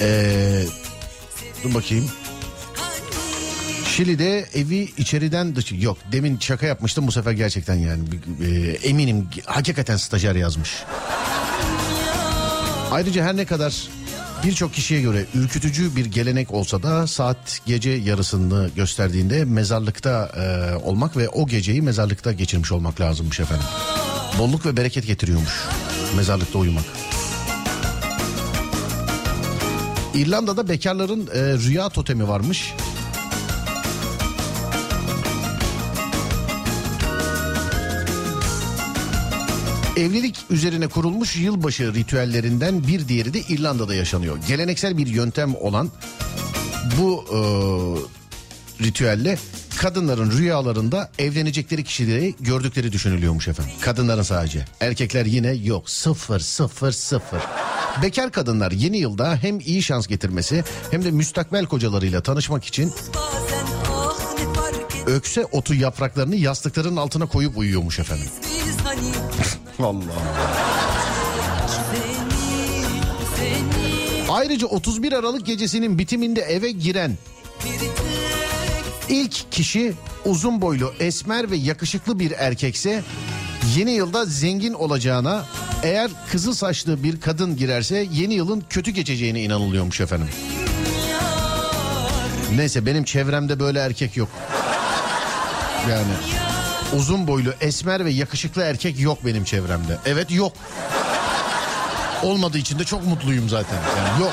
Ee, 0.00 0.64
dur 1.64 1.74
bakayım. 1.74 2.10
Şili'de 3.96 4.46
evi 4.54 4.88
içeriden 4.96 5.56
dışı... 5.56 5.74
Yok 5.74 5.98
demin 6.12 6.38
şaka 6.38 6.66
yapmıştım 6.66 7.06
bu 7.06 7.12
sefer 7.12 7.32
gerçekten 7.32 7.74
yani. 7.74 8.02
Ee, 8.44 8.88
eminim 8.88 9.28
hakikaten 9.44 9.96
stajyer 9.96 10.34
yazmış. 10.34 10.84
Ayrıca 12.90 13.24
her 13.24 13.36
ne 13.36 13.44
kadar 13.44 13.88
birçok 14.44 14.74
kişiye 14.74 15.00
göre 15.00 15.24
ürkütücü 15.34 15.96
bir 15.96 16.06
gelenek 16.06 16.50
olsa 16.50 16.82
da 16.82 17.06
saat 17.06 17.60
gece 17.66 17.90
yarısını 17.90 18.70
gösterdiğinde 18.76 19.44
mezarlıkta 19.44 20.30
e, 20.36 20.74
olmak 20.84 21.16
ve 21.16 21.28
o 21.28 21.46
geceyi 21.46 21.82
mezarlıkta 21.82 22.32
geçirmiş 22.32 22.72
olmak 22.72 23.00
lazımmış 23.00 23.40
efendim. 23.40 23.66
Bolluk 24.38 24.66
ve 24.66 24.76
bereket 24.76 25.06
getiriyormuş 25.06 25.64
mezarlıkta 26.16 26.58
uyumak. 26.58 26.84
İrlanda'da 30.14 30.68
bekarların 30.68 31.26
e, 31.34 31.40
rüya 31.40 31.88
totemi 31.88 32.28
varmış. 32.28 32.74
Evlilik 39.96 40.36
üzerine 40.50 40.88
kurulmuş 40.88 41.36
yılbaşı 41.36 41.94
ritüellerinden 41.94 42.86
bir 42.86 43.08
diğeri 43.08 43.34
de 43.34 43.40
İrlanda'da 43.40 43.94
yaşanıyor. 43.94 44.38
Geleneksel 44.48 44.98
bir 44.98 45.06
yöntem 45.06 45.54
olan 45.54 45.90
bu 46.98 47.24
e, 47.30 47.38
ritüelle 48.84 49.38
kadınların 49.78 50.30
rüyalarında 50.30 51.10
evlenecekleri 51.18 51.84
kişileri 51.84 52.34
gördükleri 52.40 52.92
düşünülüyormuş 52.92 53.48
efendim. 53.48 53.72
Kadınların 53.80 54.22
sadece. 54.22 54.64
Erkekler 54.80 55.26
yine 55.26 55.52
yok. 55.52 55.90
Sıfır 55.90 56.40
sıfır 56.40 56.92
sıfır. 56.92 57.40
Bekar 58.02 58.32
kadınlar 58.32 58.72
yeni 58.72 58.98
yılda 58.98 59.36
hem 59.36 59.60
iyi 59.60 59.82
şans 59.82 60.06
getirmesi 60.06 60.64
hem 60.90 61.04
de 61.04 61.10
müstakbel 61.10 61.66
kocalarıyla 61.66 62.22
tanışmak 62.22 62.64
için 62.64 62.92
ah 63.16 63.36
ökse 65.06 65.44
otu 65.44 65.74
yapraklarını 65.74 66.36
yastıkların 66.36 66.96
altına 66.96 67.26
koyup 67.26 67.58
uyuyormuş 67.58 67.98
efendim. 67.98 68.26
Allah. 69.80 70.02
Ayrıca 74.28 74.66
31 74.66 75.12
Aralık 75.12 75.46
gecesinin 75.46 75.98
bitiminde 75.98 76.40
eve 76.40 76.70
giren 76.70 77.18
ilk 79.08 79.52
kişi 79.52 79.92
uzun 80.24 80.60
boylu, 80.60 80.92
esmer 81.00 81.50
ve 81.50 81.56
yakışıklı 81.56 82.18
bir 82.18 82.30
erkekse 82.30 83.02
yeni 83.76 83.90
yılda 83.90 84.24
zengin 84.24 84.72
olacağına 84.72 85.44
eğer 85.82 86.10
kızıl 86.30 86.54
saçlı 86.54 87.02
bir 87.02 87.20
kadın 87.20 87.56
girerse 87.56 88.06
yeni 88.12 88.34
yılın 88.34 88.64
kötü 88.70 88.90
geçeceğine 88.90 89.42
inanılıyormuş 89.42 90.00
efendim. 90.00 90.28
Neyse 92.56 92.86
benim 92.86 93.04
çevremde 93.04 93.60
böyle 93.60 93.78
erkek 93.78 94.16
yok. 94.16 94.28
Yani 95.90 96.12
uzun 96.92 97.26
boylu, 97.26 97.54
esmer 97.60 98.04
ve 98.04 98.10
yakışıklı 98.10 98.62
erkek 98.62 99.00
yok 99.00 99.18
benim 99.24 99.44
çevremde. 99.44 99.98
Evet 100.06 100.30
yok. 100.30 100.52
Olmadığı 102.22 102.58
için 102.58 102.78
de 102.78 102.84
çok 102.84 103.06
mutluyum 103.06 103.48
zaten. 103.48 103.78
Yani 103.98 104.22
yok. 104.22 104.32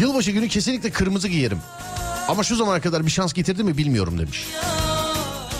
Yılbaşı 0.00 0.30
günü 0.30 0.48
kesinlikle 0.48 0.90
kırmızı 0.90 1.28
giyerim. 1.28 1.58
Ama 2.28 2.42
şu 2.44 2.56
zamana 2.56 2.80
kadar 2.80 3.06
bir 3.06 3.10
şans 3.10 3.32
getirdi 3.32 3.64
mi 3.64 3.78
bilmiyorum 3.78 4.18
demiş. 4.18 4.46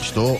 İşte 0.02 0.20
o 0.20 0.38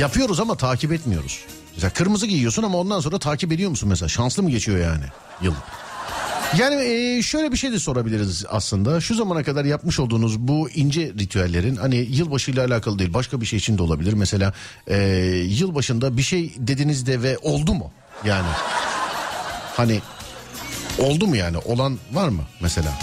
yapıyoruz 0.00 0.40
ama 0.40 0.54
takip 0.54 0.92
etmiyoruz. 0.92 1.40
Mesela 1.74 1.90
kırmızı 1.92 2.26
giyiyorsun 2.26 2.62
ama 2.62 2.78
ondan 2.78 3.00
sonra 3.00 3.18
takip 3.18 3.52
ediyor 3.52 3.70
musun 3.70 3.88
mesela? 3.88 4.08
Şanslı 4.08 4.42
mı 4.42 4.50
geçiyor 4.50 4.78
yani 4.78 5.04
yıl? 5.42 5.54
Yani 6.58 6.82
e, 6.84 7.22
şöyle 7.22 7.52
bir 7.52 7.56
şey 7.56 7.72
de 7.72 7.78
sorabiliriz 7.78 8.44
aslında. 8.48 9.00
Şu 9.00 9.14
zamana 9.14 9.42
kadar 9.42 9.64
yapmış 9.64 10.00
olduğunuz 10.00 10.38
bu 10.38 10.70
ince 10.70 11.12
ritüellerin 11.18 11.76
hani 11.76 11.96
yılbaşıyla 11.96 12.66
alakalı 12.66 12.98
değil 12.98 13.14
başka 13.14 13.40
bir 13.40 13.46
şey 13.46 13.58
için 13.58 13.78
de 13.78 13.82
olabilir. 13.82 14.12
Mesela 14.12 14.52
e, 14.86 14.96
yılbaşında 15.48 16.16
bir 16.16 16.22
şey 16.22 16.54
dediniz 16.56 17.06
de 17.06 17.22
ve 17.22 17.38
oldu 17.38 17.74
mu? 17.74 17.92
Yani 18.24 18.48
hani 19.76 20.00
oldu 20.98 21.26
mu 21.26 21.36
yani 21.36 21.58
olan 21.58 21.98
var 22.12 22.28
mı 22.28 22.42
mesela? 22.60 22.98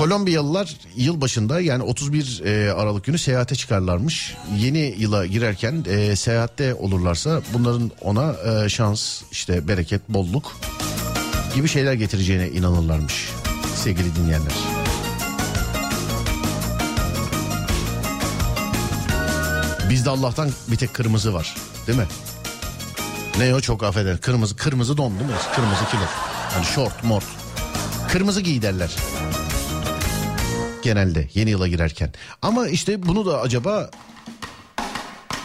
Kolombiyalılar 0.00 0.76
yılbaşında 0.96 1.60
yani 1.60 1.82
31 1.82 2.42
e, 2.44 2.72
Aralık 2.72 3.04
günü 3.04 3.18
seyahate 3.18 3.54
çıkarlarmış. 3.54 4.36
Yeni 4.56 4.94
yıla 4.98 5.26
girerken 5.26 5.84
e, 5.88 6.16
seyahatte 6.16 6.74
olurlarsa 6.74 7.40
bunların 7.54 7.90
ona 8.00 8.32
e, 8.32 8.68
şans, 8.68 9.22
işte 9.32 9.68
bereket, 9.68 10.08
bolluk 10.08 10.56
gibi 11.54 11.68
şeyler 11.68 11.92
getireceğine 11.92 12.48
inanırlarmış 12.48 13.28
sevgili 13.74 14.16
dinleyenler. 14.16 14.52
Bizde 19.90 20.10
Allah'tan 20.10 20.50
bir 20.68 20.76
tek 20.76 20.94
kırmızı 20.94 21.34
var 21.34 21.56
değil 21.86 21.98
mi? 21.98 22.06
Ne 23.38 23.54
o 23.54 23.60
çok 23.60 23.82
affeder. 23.82 24.20
Kırmızı 24.20 24.56
kırmızı 24.56 24.96
don 24.96 25.18
değil 25.18 25.30
mi? 25.30 25.36
Kırmızı 25.54 25.84
kilo. 25.90 26.04
Yani 26.54 26.64
şort 26.64 27.04
mort. 27.04 27.24
Kırmızı 28.08 28.40
giy 28.40 28.62
derler. 28.62 28.90
Genelde 30.82 31.28
yeni 31.34 31.50
yıla 31.50 31.68
girerken. 31.68 32.12
Ama 32.42 32.68
işte 32.68 33.06
bunu 33.06 33.26
da 33.26 33.40
acaba 33.40 33.90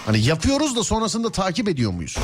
hani 0.05 0.19
yapıyoruz 0.19 0.75
da 0.75 0.83
sonrasında 0.83 1.31
takip 1.31 1.69
ediyor 1.69 1.91
muyuz? 1.91 2.17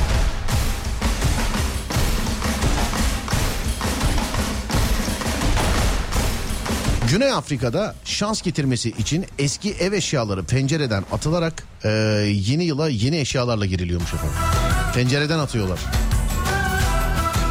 Güney 7.12 7.32
Afrika'da 7.32 7.95
şans 8.05 8.41
getirmesi 8.41 8.89
için 8.89 9.26
eski 9.39 9.72
ev 9.72 9.93
eşyaları 9.93 10.43
pencereden 10.43 11.03
atılarak 11.12 11.64
e, 11.84 11.89
yeni 12.47 12.64
yıla 12.64 12.89
yeni 12.89 13.18
eşyalarla 13.18 13.66
giriliyormuş 13.66 14.14
efendim. 14.14 14.36
Pencereden 14.93 15.39
atıyorlar. 15.39 15.80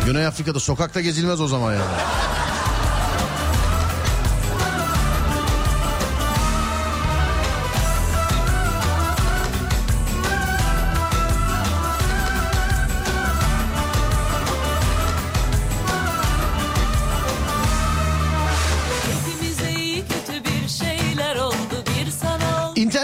Güney 0.06 0.26
Afrika'da 0.26 0.60
sokakta 0.60 1.00
gezilmez 1.00 1.40
o 1.40 1.48
zaman 1.48 1.72
yani. 1.72 1.84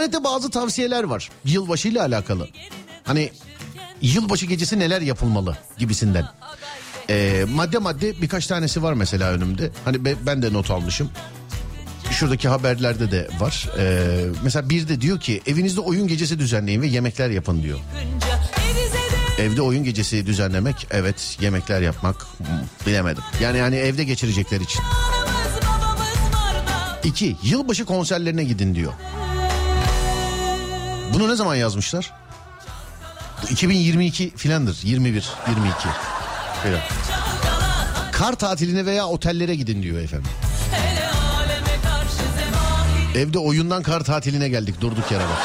İnternette 0.06 0.24
bazı 0.24 0.50
tavsiyeler 0.50 1.04
var. 1.04 1.30
Yılbaşı 1.44 1.88
ile 1.88 2.02
alakalı. 2.02 2.48
Hani 3.04 3.30
yılbaşı 4.02 4.46
gecesi 4.46 4.78
neler 4.78 5.00
yapılmalı 5.00 5.56
gibisinden. 5.78 6.24
Ee, 7.10 7.44
madde 7.54 7.78
madde 7.78 8.22
birkaç 8.22 8.46
tanesi 8.46 8.82
var 8.82 8.92
mesela 8.92 9.30
önümde. 9.30 9.70
Hani 9.84 10.04
be- 10.04 10.26
ben 10.26 10.42
de 10.42 10.52
not 10.52 10.70
almışım. 10.70 11.10
Şuradaki 12.10 12.48
haberlerde 12.48 13.10
de 13.10 13.28
var. 13.40 13.68
Ee, 13.78 14.24
mesela 14.44 14.68
bir 14.68 14.88
de 14.88 15.00
diyor 15.00 15.20
ki 15.20 15.42
evinizde 15.46 15.80
oyun 15.80 16.08
gecesi 16.08 16.38
düzenleyin 16.38 16.82
ve 16.82 16.86
yemekler 16.86 17.30
yapın 17.30 17.62
diyor. 17.62 17.78
Evde 19.38 19.62
oyun 19.62 19.84
gecesi 19.84 20.26
düzenlemek 20.26 20.86
evet 20.90 21.38
yemekler 21.40 21.80
yapmak 21.80 22.16
hmm, 22.38 22.46
bilemedim. 22.86 23.22
Yani 23.40 23.58
yani 23.58 23.76
evde 23.76 24.04
geçirecekler 24.04 24.60
için. 24.60 24.82
İki 27.04 27.36
yılbaşı 27.42 27.84
konserlerine 27.84 28.44
gidin 28.44 28.74
diyor. 28.74 28.92
Bunu 31.14 31.28
ne 31.28 31.36
zaman 31.36 31.54
yazmışlar? 31.54 32.12
Bu 33.42 33.48
2022 33.48 34.36
filandır. 34.36 34.78
21, 34.82 35.12
22 35.48 35.88
filan. 36.62 36.80
Kar 38.12 38.34
tatiline 38.34 38.86
veya 38.86 39.06
otellere 39.06 39.54
gidin 39.54 39.82
diyor 39.82 39.98
efendim. 39.98 40.30
Evde 43.16 43.38
oyundan 43.38 43.82
kar 43.82 44.04
tatiline 44.04 44.48
geldik 44.48 44.80
durduk 44.80 45.12
yere 45.12 45.22
bak. 45.22 45.38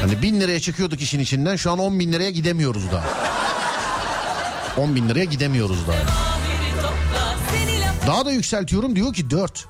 Hani 0.00 0.22
bin 0.22 0.40
liraya 0.40 0.60
çıkıyorduk 0.60 1.00
işin 1.00 1.20
içinden 1.20 1.56
şu 1.56 1.70
an 1.70 1.78
10 1.78 1.98
bin 1.98 2.12
liraya 2.12 2.30
gidemiyoruz 2.30 2.82
daha. 2.92 3.04
10 4.76 4.94
bin 4.94 5.08
liraya 5.08 5.24
gidemiyoruz 5.24 5.78
daha. 5.88 5.96
Daha 8.06 8.26
da 8.26 8.32
yükseltiyorum 8.32 8.96
diyor 8.96 9.14
ki 9.14 9.30
4. 9.30 9.66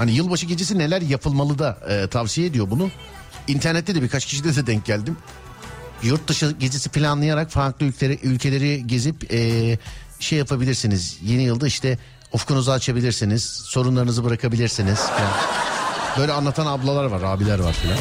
Hani 0.00 0.12
yılbaşı 0.12 0.46
gecesi 0.46 0.78
neler 0.78 1.02
yapılmalı 1.02 1.58
da 1.58 1.78
e, 1.88 2.06
tavsiye 2.06 2.46
ediyor 2.46 2.70
bunu. 2.70 2.90
İnternette 3.48 3.94
de 3.94 4.02
birkaç 4.02 4.26
kişide 4.26 4.56
de 4.56 4.66
denk 4.66 4.84
geldim. 4.84 5.16
Yurt 6.02 6.28
dışı 6.28 6.50
gecesi 6.60 6.88
planlayarak 6.88 7.50
farklı 7.50 7.86
ülkeleri, 7.86 8.18
ülkeleri 8.22 8.86
gezip 8.86 9.32
e, 9.32 9.78
şey 10.20 10.38
yapabilirsiniz. 10.38 11.18
Yeni 11.22 11.42
yılda 11.42 11.66
işte 11.66 11.98
ufkunuzu 12.32 12.70
açabilirsiniz. 12.70 13.44
Sorunlarınızı 13.44 14.24
bırakabilirsiniz. 14.24 14.98
falan. 14.98 15.32
Böyle 16.18 16.32
anlatan 16.32 16.66
ablalar 16.66 17.04
var, 17.04 17.22
abiler 17.22 17.58
var 17.58 17.72
filan. 17.72 17.98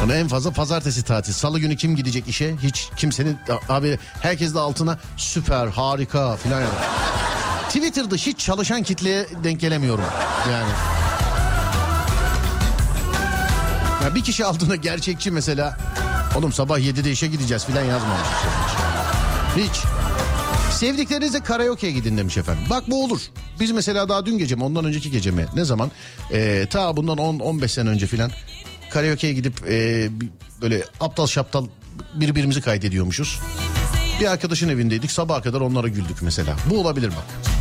Hani 0.00 0.12
en 0.12 0.28
fazla 0.28 0.50
pazartesi 0.50 1.02
tatil. 1.02 1.32
Salı 1.32 1.58
günü 1.58 1.76
kim 1.76 1.96
gidecek 1.96 2.28
işe? 2.28 2.56
Hiç 2.62 2.88
kimsenin 2.96 3.38
abi 3.68 3.98
herkes 4.22 4.54
de 4.54 4.58
altına 4.58 4.98
süper, 5.16 5.66
harika 5.66 6.36
filan 6.36 6.60
yazar. 6.60 7.25
Twitter'da 7.76 8.14
hiç 8.14 8.38
çalışan 8.38 8.82
kitleye 8.82 9.26
denk 9.44 9.60
gelemiyorum. 9.60 10.04
Yani. 10.52 10.70
Ya 14.04 14.14
bir 14.14 14.24
kişi 14.24 14.44
altında 14.44 14.76
gerçekçi 14.76 15.30
mesela. 15.30 15.78
Oğlum 16.36 16.52
sabah 16.52 16.78
7'de 16.78 17.10
işe 17.10 17.26
gideceğiz 17.26 17.64
filan 17.64 17.82
yazmamış. 17.84 18.28
Hiç. 19.56 19.82
Sevdiklerinizle 20.74 21.40
karaoke'ye 21.40 21.92
gidin 21.92 22.16
demiş 22.18 22.36
efendim. 22.36 22.64
Bak 22.70 22.84
bu 22.90 23.04
olur. 23.04 23.20
Biz 23.60 23.70
mesela 23.70 24.08
daha 24.08 24.26
dün 24.26 24.38
gece 24.38 24.54
mi 24.54 24.64
ondan 24.64 24.84
önceki 24.84 25.10
gece 25.10 25.30
mi 25.30 25.46
ne 25.54 25.64
zaman? 25.64 25.90
Ee, 26.32 26.66
ta 26.70 26.96
bundan 26.96 27.18
10-15 27.18 27.68
sene 27.68 27.88
önce 27.88 28.06
filan 28.06 28.30
karaoke'ye 28.90 29.32
gidip 29.32 29.62
e, 29.68 30.08
bir- 30.20 30.28
böyle 30.62 30.84
aptal 31.00 31.26
şaptal 31.26 31.66
birbirimizi 32.14 32.60
kaydediyormuşuz. 32.60 33.40
Bir 34.20 34.26
arkadaşın 34.26 34.68
evindeydik 34.68 35.10
sabaha 35.10 35.42
kadar 35.42 35.60
onlara 35.60 35.88
güldük 35.88 36.22
mesela. 36.22 36.56
Bu 36.70 36.80
olabilir 36.80 37.08
bak. 37.08 37.55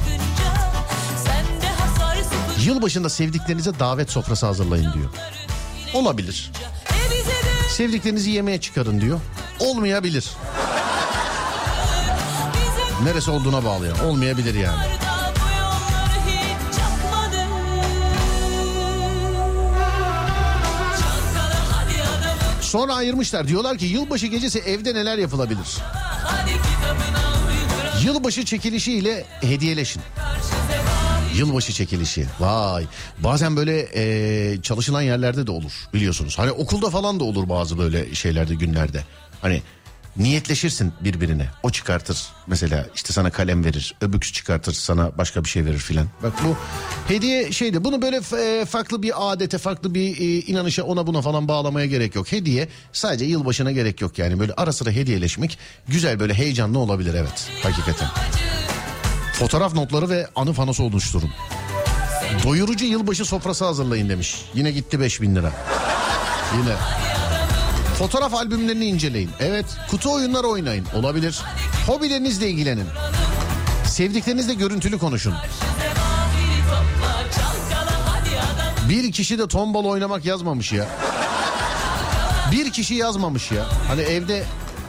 Yılbaşında 2.65 3.09
sevdiklerinize 3.09 3.79
davet 3.79 4.11
sofrası 4.11 4.45
hazırlayın 4.45 4.93
diyor. 4.93 5.09
Olabilir. 5.93 6.51
Sevdiklerinizi 7.69 8.31
yemeğe 8.31 8.61
çıkarın 8.61 9.01
diyor. 9.01 9.19
Olmayabilir. 9.59 10.29
Neresi 13.03 13.31
olduğuna 13.31 13.65
bağlı 13.65 13.87
ya. 13.87 13.93
Olmayabilir 14.05 14.53
yani. 14.53 14.77
Sonra 22.61 22.95
ayırmışlar. 22.95 23.47
Diyorlar 23.47 23.77
ki 23.77 23.85
yılbaşı 23.85 24.27
gecesi 24.27 24.59
evde 24.59 24.93
neler 24.93 25.17
yapılabilir? 25.17 25.77
Yılbaşı 28.03 28.45
çekilişi 28.45 28.93
ile 28.93 29.25
hediyeleşin. 29.41 30.01
Yılbaşı 31.37 31.73
çekilişi. 31.73 32.25
Vay. 32.39 32.85
Bazen 33.19 33.55
böyle 33.55 33.87
e, 33.93 34.61
çalışılan 34.61 35.01
yerlerde 35.01 35.47
de 35.47 35.51
olur 35.51 35.71
biliyorsunuz. 35.93 36.39
Hani 36.39 36.51
okulda 36.51 36.89
falan 36.89 37.19
da 37.19 37.23
olur 37.23 37.49
bazı 37.49 37.77
böyle 37.77 38.15
şeylerde 38.15 38.55
günlerde. 38.55 39.03
Hani 39.41 39.61
niyetleşirsin 40.17 40.93
birbirine. 41.01 41.47
O 41.63 41.69
çıkartır 41.69 42.27
mesela 42.47 42.85
işte 42.95 43.13
sana 43.13 43.29
kalem 43.29 43.65
verir. 43.65 43.95
Öbüksü 44.01 44.33
çıkartır 44.33 44.73
sana 44.73 45.17
başka 45.17 45.43
bir 45.43 45.49
şey 45.49 45.65
verir 45.65 45.77
filan. 45.77 46.07
Bak 46.23 46.33
bu 46.45 46.57
hediye 47.07 47.51
şeydi. 47.51 47.83
Bunu 47.83 48.01
böyle 48.01 48.17
e, 48.17 48.65
farklı 48.65 49.03
bir 49.03 49.31
adete 49.31 49.57
farklı 49.57 49.95
bir 49.95 50.17
e, 50.17 50.39
inanışa 50.39 50.83
ona 50.83 51.07
buna 51.07 51.21
falan 51.21 51.47
bağlamaya 51.47 51.85
gerek 51.85 52.15
yok. 52.15 52.31
Hediye 52.31 52.67
sadece 52.93 53.25
yılbaşına 53.25 53.71
gerek 53.71 54.01
yok 54.01 54.19
yani. 54.19 54.39
Böyle 54.39 54.53
ara 54.57 54.73
sıra 54.73 54.91
hediyeleşmek 54.91 55.57
güzel 55.87 56.19
böyle 56.19 56.33
heyecanlı 56.33 56.79
olabilir 56.79 57.13
evet. 57.13 57.49
Hakikaten. 57.63 58.07
Fotoğraf 59.39 59.73
notları 59.73 60.09
ve 60.09 60.27
anı 60.35 60.53
panosu 60.53 60.83
oluşturun. 60.83 61.29
Doyurucu 62.43 62.85
yılbaşı 62.85 63.25
sofrası 63.25 63.65
hazırlayın 63.65 64.09
demiş. 64.09 64.45
Yine 64.53 64.71
gitti 64.71 64.99
5000 64.99 65.35
lira. 65.35 65.51
Yine. 66.57 66.75
Fotoğraf 67.99 68.33
albümlerini 68.33 68.85
inceleyin. 68.85 69.29
Evet. 69.39 69.65
Kutu 69.91 70.13
oyunları 70.13 70.47
oynayın. 70.47 70.85
Olabilir. 70.95 71.41
Hobilerinizle 71.87 72.49
ilgilenin. 72.49 72.85
Sevdiklerinizle 73.85 74.53
görüntülü 74.53 74.97
konuşun. 74.97 75.33
Bir 78.89 79.11
kişi 79.11 79.39
de 79.39 79.47
tombala 79.47 79.87
oynamak 79.87 80.25
yazmamış 80.25 80.71
ya. 80.71 80.87
Bir 82.51 82.71
kişi 82.71 82.93
yazmamış 82.93 83.51
ya. 83.51 83.65
Hani 83.87 84.01
evde 84.01 84.43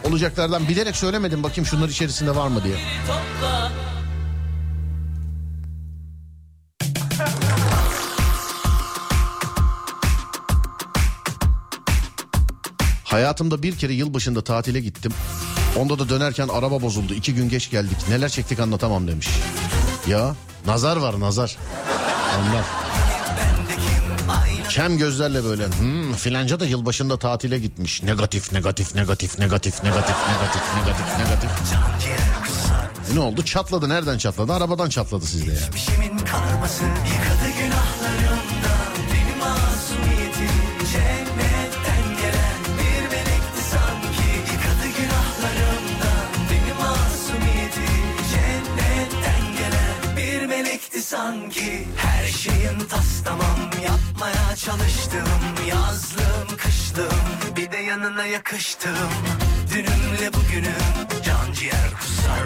olacaklardan 0.05 0.69
bilerek 0.69 0.97
söylemedim 0.97 1.43
bakayım 1.43 1.67
şunlar 1.67 1.89
içerisinde 1.89 2.37
var 2.37 2.49
mı 2.49 2.65
diye. 2.65 2.77
Hayatımda 13.17 13.63
bir 13.63 13.77
kere 13.77 13.93
yılbaşında 13.93 14.45
tatile 14.45 14.81
gittim. 14.81 15.13
Onda 15.77 15.99
da 15.99 16.09
dönerken 16.09 16.49
araba 16.49 16.83
bozuldu. 16.83 17.15
İki 17.15 17.35
gün 17.35 17.49
geç 17.49 17.71
geldik. 17.71 17.97
Neler 18.09 18.29
çektik 18.29 18.61
anlatamam 18.61 19.09
demiş. 19.09 19.29
Ya 20.09 20.35
nazar 20.67 20.97
var 20.97 21.21
nazar. 21.21 21.57
Ondan. 22.39 22.65
Kem 24.71 24.99
gözlerle 24.99 25.45
böyle 25.45 25.67
hmm, 25.67 26.13
filanca 26.13 26.61
da 26.61 26.67
yılbaşında 26.67 27.19
tatile 27.19 27.59
gitmiş. 27.59 28.03
Negatif 28.03 28.53
negatif 28.53 28.95
negatif 28.95 29.39
negatif 29.39 29.75
negatif 29.85 30.17
negatif 30.27 30.67
negatif 30.77 31.19
negatif. 31.19 31.51
Ne 33.15 33.21
oldu? 33.21 33.45
Çatladı. 33.45 33.89
Nereden 33.89 34.19
çatladı? 34.19 34.53
Arabadan 34.53 34.89
çatladı 34.89 35.27
sizde 35.27 35.51
yani. 35.51 35.61
Sanki 51.07 51.87
Her 51.97 52.27
şeyin 52.27 52.79
tas 52.91 53.23
tamam. 53.25 53.59
Yapmaya 53.85 54.57
çalıştım 54.57 55.29
Yazlım 55.69 56.57
kışlım 56.57 57.57
bir 57.57 57.73
de 57.73 57.77
yanına 57.77 58.27
yakıştım. 58.27 59.11
Dünümle 59.75 60.33
bugünüm 60.35 61.23
can 61.25 61.53
ciğer 61.53 61.91
kusar? 62.01 62.43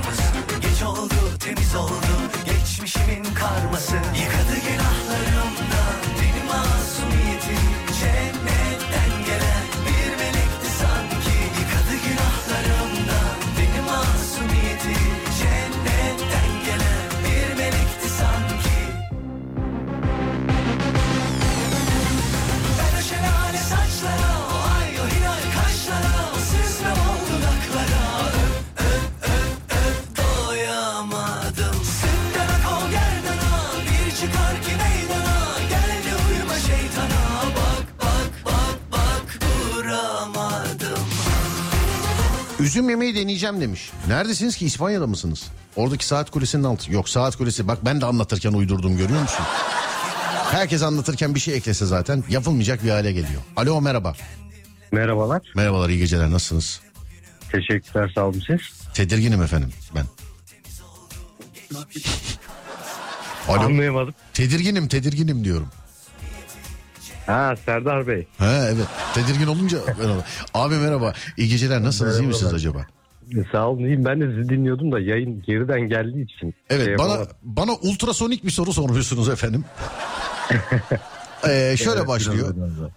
Geç 0.60 0.82
oldu 0.82 1.14
temiz 1.40 1.76
oldu 1.76 2.14
geçmişimin 2.46 3.34
karması. 3.34 3.94
Yıkadı 3.94 4.56
günahlarımdan 4.66 5.98
beni 6.20 6.42
masumiyetim. 6.48 7.70
Cennetten 8.00 8.39
Üzüm 42.70 42.90
yemeği 42.90 43.14
deneyeceğim 43.14 43.60
demiş. 43.60 43.90
Neredesiniz 44.08 44.56
ki 44.56 44.66
İspanya'da 44.66 45.06
mısınız? 45.06 45.46
Oradaki 45.76 46.06
saat 46.06 46.30
kulesinin 46.30 46.64
altı. 46.64 46.92
Yok 46.92 47.08
saat 47.08 47.36
kulesi 47.36 47.68
bak 47.68 47.78
ben 47.84 48.00
de 48.00 48.06
anlatırken 48.06 48.52
uydurdum 48.52 48.96
görüyor 48.96 49.20
musun? 49.20 49.44
Herkes 50.50 50.82
anlatırken 50.82 51.34
bir 51.34 51.40
şey 51.40 51.54
eklese 51.54 51.86
zaten 51.86 52.24
yapılmayacak 52.28 52.84
bir 52.84 52.90
hale 52.90 53.12
geliyor. 53.12 53.42
Alo 53.56 53.80
merhaba. 53.80 54.14
Merhabalar. 54.92 55.42
Merhabalar 55.54 55.88
iyi 55.88 55.98
geceler 55.98 56.30
nasılsınız? 56.30 56.80
Teşekkürler 57.52 58.12
sağ 58.14 58.26
olun 58.26 58.42
siz. 58.46 58.60
Tedirginim 58.94 59.42
efendim 59.42 59.72
ben. 59.94 60.04
Alo. 63.48 63.60
Anlayamadım. 63.60 64.14
Tedirginim 64.34 64.88
tedirginim 64.88 65.44
diyorum. 65.44 65.68
Ha 67.30 67.56
Serdar 67.64 68.06
Bey. 68.06 68.26
Ha 68.38 68.68
evet 68.68 68.86
tedirgin 69.14 69.46
olunca 69.46 69.78
merhaba. 69.98 70.24
Abi 70.54 70.74
merhaba 70.74 71.12
iyi 71.36 71.48
geceler 71.48 71.82
nasılsınız 71.82 72.20
iyi 72.20 72.26
misiniz 72.26 72.54
acaba? 72.54 72.86
E, 73.36 73.44
Sağ 73.52 73.68
olun 73.68 73.84
iyiyim. 73.84 74.04
Ben 74.04 74.20
de 74.20 74.26
sizi 74.26 74.48
dinliyordum 74.48 74.92
da 74.92 75.00
yayın 75.00 75.42
geriden 75.46 75.80
geldiği 75.80 76.24
için. 76.24 76.54
Evet 76.70 76.84
şey 76.86 76.98
bana 76.98 77.08
yapamadım. 77.12 77.36
bana 77.42 77.72
ultrasonik 77.72 78.44
bir 78.44 78.50
soru 78.50 78.72
soruyorsunuz 78.72 79.28
efendim. 79.28 79.64
Ee, 81.48 81.74
şöyle 81.78 81.98
Evet, 81.98 82.08
başlıyor. 82.08 82.54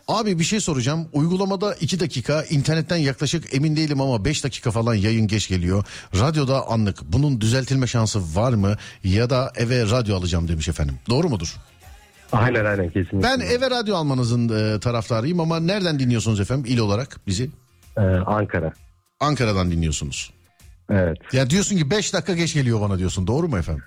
Abi 0.08 0.40
bir 0.40 0.44
şey 0.44 0.60
soracağım. 0.60 1.08
Uygulamada 1.14 1.74
2 1.76 2.00
dakika, 2.00 2.44
internetten 2.44 2.98
yaklaşık 2.98 3.54
emin 3.56 3.76
değilim 3.76 4.02
ama 4.02 4.26
5 4.26 4.44
dakika 4.44 4.72
falan 4.72 4.96
yayın 4.96 5.28
geç 5.28 5.48
geliyor. 5.50 5.86
Radyoda 6.20 6.68
anlık. 6.68 6.98
Bunun 7.04 7.42
düzeltilme 7.42 7.88
şansı 7.88 8.36
var 8.36 8.54
mı? 8.54 8.76
Ya 9.04 9.30
da 9.30 9.52
eve 9.56 9.82
radyo 9.92 10.18
alacağım 10.18 10.48
demiş 10.48 10.68
efendim. 10.70 10.96
Doğru 11.10 11.30
mudur? 11.30 11.56
Aynen 12.34 12.66
aynen 12.66 12.90
kesinlikle. 12.90 13.24
Ben 13.24 13.40
eve 13.40 13.70
radyo 13.70 13.96
almanızın 13.96 14.50
e, 14.50 14.80
taraftarıyım 14.80 15.40
ama 15.40 15.60
nereden 15.60 16.00
dinliyorsunuz 16.00 16.40
efendim 16.40 16.66
il 16.68 16.80
olarak 16.80 17.20
bizi? 17.28 17.50
Ee, 17.98 18.02
Ankara. 18.02 18.74
Ankara'dan 19.20 19.72
dinliyorsunuz. 19.72 20.34
Evet. 20.90 21.18
Ya 21.34 21.50
diyorsun 21.50 21.78
ki 21.78 21.90
5 21.90 22.14
dakika 22.14 22.34
geç 22.34 22.54
geliyor 22.54 22.82
bana 22.82 23.00
diyorsun. 23.00 23.28
Doğru 23.28 23.48
mu 23.48 23.58
efendim? 23.58 23.84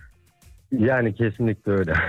Yani 0.72 1.14
kesinlikle 1.14 1.72
öyle. 1.72 1.94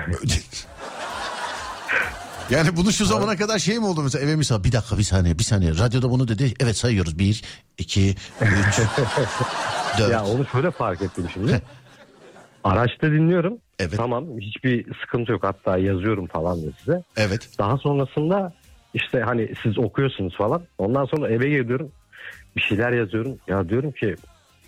Yani 2.49 2.77
bunu 2.77 2.91
şu 2.91 3.05
zamana 3.05 3.35
kadar 3.35 3.59
şey 3.59 3.79
mi 3.79 3.85
oldu 3.85 4.03
mesela 4.03 4.25
eve 4.25 4.35
misal 4.35 4.63
bir 4.63 4.71
dakika 4.71 4.97
bir 4.97 5.03
saniye 5.03 5.39
bir 5.39 5.43
saniye 5.43 5.71
radyoda 5.71 6.09
bunu 6.09 6.27
dedi 6.27 6.53
evet 6.59 6.77
sayıyoruz 6.77 7.19
bir 7.19 7.43
iki 7.77 8.15
üç 8.41 8.79
dört 9.99 10.11
ya 10.11 10.25
onu 10.25 10.45
şöyle 10.45 10.71
fark 10.71 11.01
ettim 11.01 11.25
şimdi. 11.33 11.61
Araçta 12.63 13.11
dinliyorum. 13.11 13.57
Evet. 13.79 13.93
Tamam 13.97 14.25
hiçbir 14.39 14.85
sıkıntı 15.01 15.31
yok 15.31 15.43
hatta 15.43 15.77
yazıyorum 15.77 16.27
falan 16.27 16.61
da 16.67 16.71
size. 16.79 17.03
evet 17.17 17.49
Daha 17.59 17.77
sonrasında 17.77 18.53
işte 18.93 19.19
hani 19.21 19.49
siz 19.63 19.77
okuyorsunuz 19.77 20.37
falan. 20.37 20.61
Ondan 20.77 21.05
sonra 21.05 21.29
eve 21.29 21.49
geliyorum. 21.49 21.91
Bir 22.55 22.61
şeyler 22.61 22.91
yazıyorum. 22.91 23.37
Ya 23.47 23.69
diyorum 23.69 23.91
ki 23.91 24.15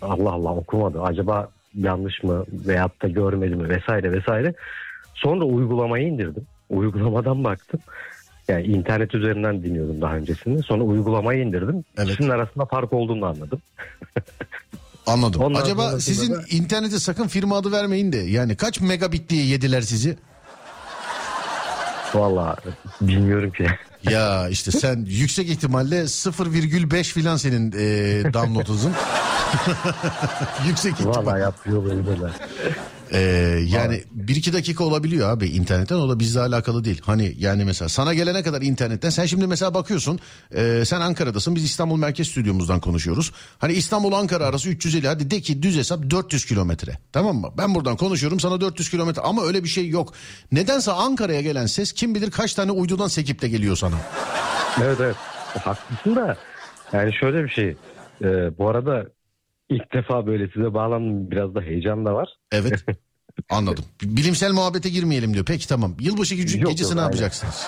Allah 0.02 0.30
Allah 0.30 0.54
okumadı. 0.56 1.02
Acaba 1.02 1.50
yanlış 1.74 2.22
mı 2.22 2.44
veyahut 2.66 3.02
da 3.02 3.08
görmedi 3.08 3.54
mi 3.56 3.68
vesaire 3.68 4.12
vesaire. 4.12 4.54
Sonra 5.14 5.44
uygulamayı 5.44 6.06
indirdim. 6.06 6.46
Uygulamadan 6.70 7.44
baktım. 7.44 7.80
Yani 8.48 8.62
internet 8.66 9.14
üzerinden 9.14 9.62
dinliyordum 9.62 10.00
daha 10.00 10.16
öncesinde. 10.16 10.62
Sonra 10.62 10.82
uygulamayı 10.84 11.42
indirdim. 11.42 11.84
Evet. 11.98 12.08
İkisinin 12.08 12.28
arasında 12.28 12.64
fark 12.64 12.92
olduğunu 12.92 13.26
anladım. 13.26 13.62
anladım. 15.10 15.42
Ondan 15.42 15.62
Acaba 15.62 16.00
sizin 16.00 16.34
da- 16.34 16.42
internete 16.50 16.98
sakın 16.98 17.28
firma 17.28 17.56
adı 17.56 17.72
vermeyin 17.72 18.12
de 18.12 18.16
yani 18.18 18.56
kaç 18.56 18.80
megabit 18.80 19.28
diye 19.28 19.44
yediler 19.44 19.82
sizi? 19.82 20.18
Valla 22.14 22.56
bilmiyorum 23.00 23.50
ki. 23.50 23.66
Ya 24.10 24.48
işte 24.48 24.70
sen 24.70 25.06
yüksek 25.08 25.48
ihtimalle 25.48 26.02
0,5 26.02 27.02
filan 27.04 27.36
senin 27.36 27.72
e, 27.72 28.34
download 28.34 28.66
yüksek 30.66 30.92
ihtimal. 30.92 31.14
Valla 31.14 31.38
yapıyor 31.38 31.84
böyle. 31.84 32.32
Ee, 33.12 33.18
yani 33.66 34.02
bir 34.10 34.36
iki 34.36 34.52
dakika 34.52 34.84
olabiliyor 34.84 35.30
abi 35.30 35.46
internetten 35.46 35.96
o 35.96 36.08
da 36.08 36.20
bizle 36.20 36.40
alakalı 36.40 36.84
değil. 36.84 37.00
Hani 37.04 37.34
yani 37.38 37.64
mesela 37.64 37.88
sana 37.88 38.14
gelene 38.14 38.42
kadar 38.42 38.62
internetten 38.62 39.10
sen 39.10 39.26
şimdi 39.26 39.46
mesela 39.46 39.74
bakıyorsun 39.74 40.20
e, 40.54 40.84
sen 40.84 41.00
Ankara'dasın 41.00 41.54
biz 41.54 41.64
İstanbul 41.64 41.96
Merkez 41.96 42.28
Stüdyomuzdan 42.28 42.80
konuşuyoruz. 42.80 43.32
Hani 43.58 43.72
İstanbul 43.72 44.12
Ankara 44.12 44.44
arası 44.44 44.68
350 44.68 45.06
hadi 45.06 45.30
de 45.30 45.40
ki 45.40 45.62
düz 45.62 45.76
hesap 45.76 46.10
400 46.10 46.44
kilometre 46.44 46.98
tamam 47.12 47.36
mı? 47.36 47.48
Ben 47.58 47.74
buradan 47.74 47.96
konuşuyorum 47.96 48.40
sana 48.40 48.60
400 48.60 48.90
kilometre 48.90 49.22
ama 49.22 49.44
öyle 49.44 49.64
bir 49.64 49.68
şey 49.68 49.88
yok. 49.88 50.12
Nedense 50.52 50.92
Ankara'ya 50.92 51.40
gelen 51.40 51.66
ses 51.66 51.92
kim 51.92 52.14
bilir 52.14 52.30
kaç 52.30 52.54
tane 52.54 52.72
uydudan 52.72 53.08
sekip 53.08 53.42
de 53.42 53.48
geliyor 53.48 53.76
sana. 53.76 53.96
Evet 54.82 55.00
evet 55.00 55.16
haklısın 55.64 56.16
da 56.16 56.36
yani 56.92 57.12
şöyle 57.12 57.44
bir 57.44 57.48
şey 57.48 57.76
e, 58.22 58.58
bu 58.58 58.68
arada 58.68 59.06
ilk 59.70 59.92
defa 59.94 60.26
böyle 60.26 60.48
size 60.48 60.74
bağlandım 60.74 61.30
biraz 61.30 61.54
da 61.54 61.60
heyecan 61.60 62.06
da 62.06 62.14
var. 62.14 62.28
Evet 62.52 62.84
anladım. 63.50 63.84
Bilimsel 64.02 64.52
muhabbete 64.52 64.88
girmeyelim 64.88 65.34
diyor. 65.34 65.44
Peki 65.44 65.68
tamam. 65.68 65.94
Yılbaşı 66.00 66.34
gücü, 66.34 66.60
Yok, 66.60 66.70
gecesi 66.70 66.90
yok, 66.90 66.94
ne 66.94 67.00
aynen. 67.00 67.12
yapacaksınız? 67.12 67.66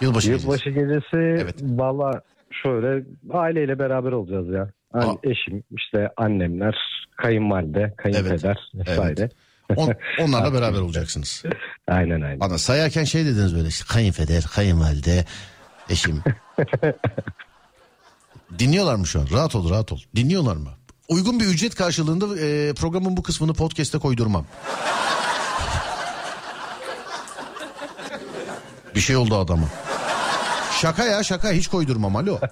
Yılbaşı, 0.00 0.26
gecesi. 0.28 0.46
Yılbaşı 0.46 0.70
gecesi 0.70 1.16
Evet. 1.16 1.56
valla 1.62 2.22
şöyle 2.62 3.04
aileyle 3.32 3.78
beraber 3.78 4.12
olacağız 4.12 4.48
ya. 4.48 4.70
Aa. 4.94 5.14
eşim 5.22 5.62
işte 5.78 6.08
annemler 6.16 6.74
kayınvalide 7.16 7.94
kayınpeder 7.96 8.58
vesaire. 8.74 9.28
On- 9.76 9.94
onlarla 10.20 10.54
beraber 10.60 10.80
olacaksınız. 10.80 11.44
Aynen 11.88 12.20
aynen. 12.20 12.40
Bana 12.40 12.58
sayarken 12.58 13.04
şey 13.04 13.24
dediniz 13.24 13.56
böyle 13.56 13.68
işte 13.68 13.84
kayınpeder, 13.88 14.44
kayınvalide, 14.54 15.24
eşim. 15.90 16.22
Dinliyorlar 18.58 18.94
mı 18.94 19.06
şu 19.06 19.20
an? 19.20 19.26
Rahat 19.32 19.54
ol, 19.54 19.70
rahat 19.70 19.92
ol. 19.92 19.98
Dinliyorlar 20.16 20.56
mı? 20.56 20.68
Uygun 21.10 21.40
bir 21.40 21.44
ücret 21.46 21.74
karşılığında 21.74 22.40
e, 22.40 22.74
programın 22.74 23.16
bu 23.16 23.22
kısmını 23.22 23.54
podcast'e 23.54 23.98
koydurmam. 23.98 24.44
bir 28.94 29.00
şey 29.00 29.16
oldu 29.16 29.36
adama. 29.36 29.66
Şaka 30.80 31.04
ya 31.04 31.22
şaka 31.22 31.52
hiç 31.52 31.68
koydurmam 31.68 32.16
alo. 32.16 32.38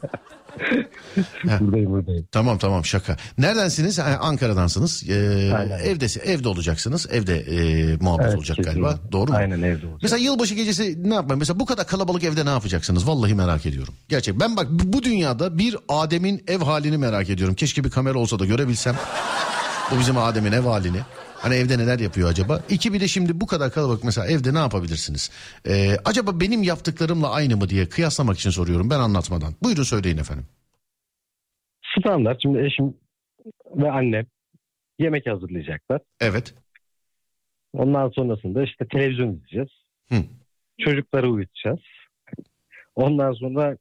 Buradayım 1.45 1.91
buradayım. 1.91 2.27
Tamam 2.33 2.59
tamam 2.59 2.85
şaka. 2.85 3.17
Neredensiniz? 3.39 3.99
Ha, 3.99 4.19
Ankara'dansınız. 4.21 5.05
Ee, 5.11 5.53
Aynen. 5.57 5.79
evde 5.79 6.07
evde 6.33 6.49
olacaksınız. 6.49 7.07
Evde 7.11 7.37
e, 7.41 7.97
muhabbet 8.01 8.27
Evet, 8.27 8.37
olacak 8.37 8.57
kesinlikle. 8.57 8.83
galiba. 8.83 9.01
Doğru 9.13 9.31
mu? 9.31 9.37
Aynen 9.37 9.63
evde 9.63 9.87
olacak. 9.87 10.01
Mesela 10.03 10.19
yılbaşı 10.19 10.55
gecesi 10.55 11.11
ne 11.11 11.15
yapmayın? 11.15 11.39
Mesela 11.39 11.61
bu 11.61 11.67
kadar 11.67 11.87
kalabalık 11.87 12.25
evde 12.25 12.45
ne 12.45 12.51
yapacaksınız? 12.51 13.09
Vallahi 13.09 13.35
merak 13.35 13.67
ediyorum. 13.67 13.95
Gerçek. 14.09 14.41
Ben 14.41 14.57
bak 14.57 14.67
bu 14.71 15.03
dünyada 15.03 15.59
bir 15.59 15.77
Adem'in 15.89 16.45
ev 16.49 16.61
halini 16.61 16.99
merak 16.99 17.31
ediyorum. 17.31 17.55
Keşke 17.55 17.85
bir 17.85 17.91
kamera 17.91 18.19
olsa 18.19 18.39
da 18.39 18.45
görebilsem. 18.47 18.95
Bu 19.91 19.99
bizim 20.01 20.19
Adem'in 20.19 20.53
ev 20.53 20.63
halini. 20.63 21.01
Hani 21.43 21.55
evde 21.55 21.79
neler 21.79 21.99
yapıyor 21.99 22.31
acaba? 22.31 22.61
İki 22.69 22.93
bir 22.93 23.01
de 23.01 23.09
şimdi 23.09 23.41
bu 23.41 23.47
kadar 23.47 23.73
kalabalık 23.73 24.05
mesela 24.05 24.27
evde 24.27 24.55
ne 24.55 24.59
yapabilirsiniz? 24.59 25.31
Ee, 25.67 25.97
acaba 26.05 26.41
benim 26.41 26.63
yaptıklarımla 26.63 27.31
aynı 27.31 27.57
mı 27.57 27.69
diye 27.69 27.89
kıyaslamak 27.89 28.39
için 28.39 28.51
soruyorum 28.51 28.91
ben 28.91 28.99
anlatmadan. 28.99 29.55
Buyurun 29.63 29.83
söyleyin 29.83 30.19
efendim. 30.19 30.47
Standart 31.99 32.43
şimdi 32.43 32.59
eşim 32.59 32.95
ve 33.77 33.91
annem 33.91 34.27
yemek 34.99 35.27
hazırlayacaklar. 35.27 36.01
Evet. 36.21 36.55
Ondan 37.73 38.09
sonrasında 38.09 38.63
işte 38.63 38.87
televizyon 38.89 39.33
izleyeceğiz. 39.33 39.69
Hı. 40.09 40.15
Çocukları 40.81 41.31
uyutacağız. 41.31 41.81
Ondan 42.95 43.33
sonra 43.33 43.77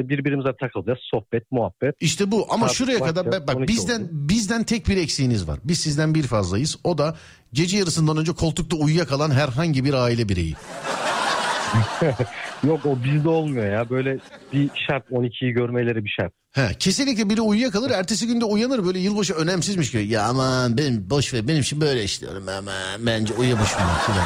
işte 0.00 0.08
birbirimize 0.08 0.48
takılacağız. 0.60 0.98
Sohbet, 1.02 1.52
muhabbet. 1.52 1.94
İşte 2.00 2.30
bu 2.30 2.46
ama 2.50 2.66
Saat 2.66 2.76
şuraya 2.76 2.98
kadar 2.98 3.26
bak, 3.26 3.48
bak 3.48 3.56
12 3.56 3.72
bizden 3.72 4.00
oldu. 4.00 4.08
bizden 4.12 4.64
tek 4.64 4.88
bir 4.88 4.96
eksiğiniz 4.96 5.48
var. 5.48 5.58
Biz 5.64 5.80
sizden 5.80 6.14
bir 6.14 6.22
fazlayız. 6.22 6.76
O 6.84 6.98
da 6.98 7.16
gece 7.52 7.78
yarısından 7.78 8.16
önce 8.16 8.32
koltukta 8.32 8.76
uyuyakalan 8.76 9.30
herhangi 9.30 9.84
bir 9.84 9.94
aile 9.94 10.28
bireyi. 10.28 10.54
Yok 12.64 12.86
o 12.86 13.04
bizde 13.04 13.28
olmuyor 13.28 13.72
ya. 13.72 13.90
Böyle 13.90 14.18
bir 14.52 14.70
şart 14.86 15.10
12'yi 15.10 15.52
görmeleri 15.52 16.04
bir 16.04 16.14
şart. 16.20 16.32
He, 16.52 16.74
kesinlikle 16.78 17.30
biri 17.30 17.40
uyuyakalır 17.40 17.90
ertesi 17.90 18.26
günde 18.26 18.44
uyanır 18.44 18.84
böyle 18.84 18.98
yılbaşı 18.98 19.34
önemsizmiş 19.34 19.90
gibi. 19.90 20.06
Ya 20.06 20.28
aman 20.28 20.78
benim 20.78 21.10
boş 21.10 21.34
ver 21.34 21.48
benim 21.48 21.60
için 21.60 21.80
böyle 21.80 22.04
işliyorum 22.04 22.48
ama 22.48 22.72
bence 22.98 23.34
uyumuşum 23.34 23.80
diye. 24.06 24.24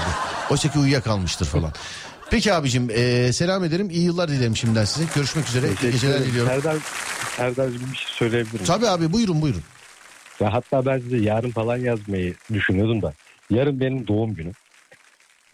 Oysa 0.50 0.70
ki 0.70 0.78
uyuyakalmıştır 0.78 1.46
falan. 1.46 1.72
Peki 2.30 2.52
abicim 2.52 2.90
e, 2.90 3.32
selam 3.32 3.64
ederim 3.64 3.90
iyi 3.90 4.04
yıllar 4.04 4.28
dilerim 4.28 4.56
şimdiden 4.56 4.84
size. 4.84 5.06
Görüşmek 5.14 5.48
üzere 5.48 5.66
iyi 5.66 5.92
geceler 5.92 6.24
diliyorum. 6.24 6.52
Serdar, 6.52 6.76
Serdar'cığım 7.36 7.92
bir 7.92 7.96
şey 7.96 8.08
söyleyebilir 8.08 8.52
miyim? 8.52 8.66
Tabii 8.66 8.88
abi 8.88 9.12
buyurun 9.12 9.42
buyurun. 9.42 9.62
Ya 10.40 10.52
hatta 10.52 10.86
ben 10.86 10.98
size 10.98 11.16
yarın 11.16 11.50
falan 11.50 11.76
yazmayı 11.76 12.34
düşünüyordum 12.52 13.02
da. 13.02 13.12
Yarın 13.50 13.80
benim 13.80 14.06
doğum 14.06 14.34
günüm. 14.34 14.52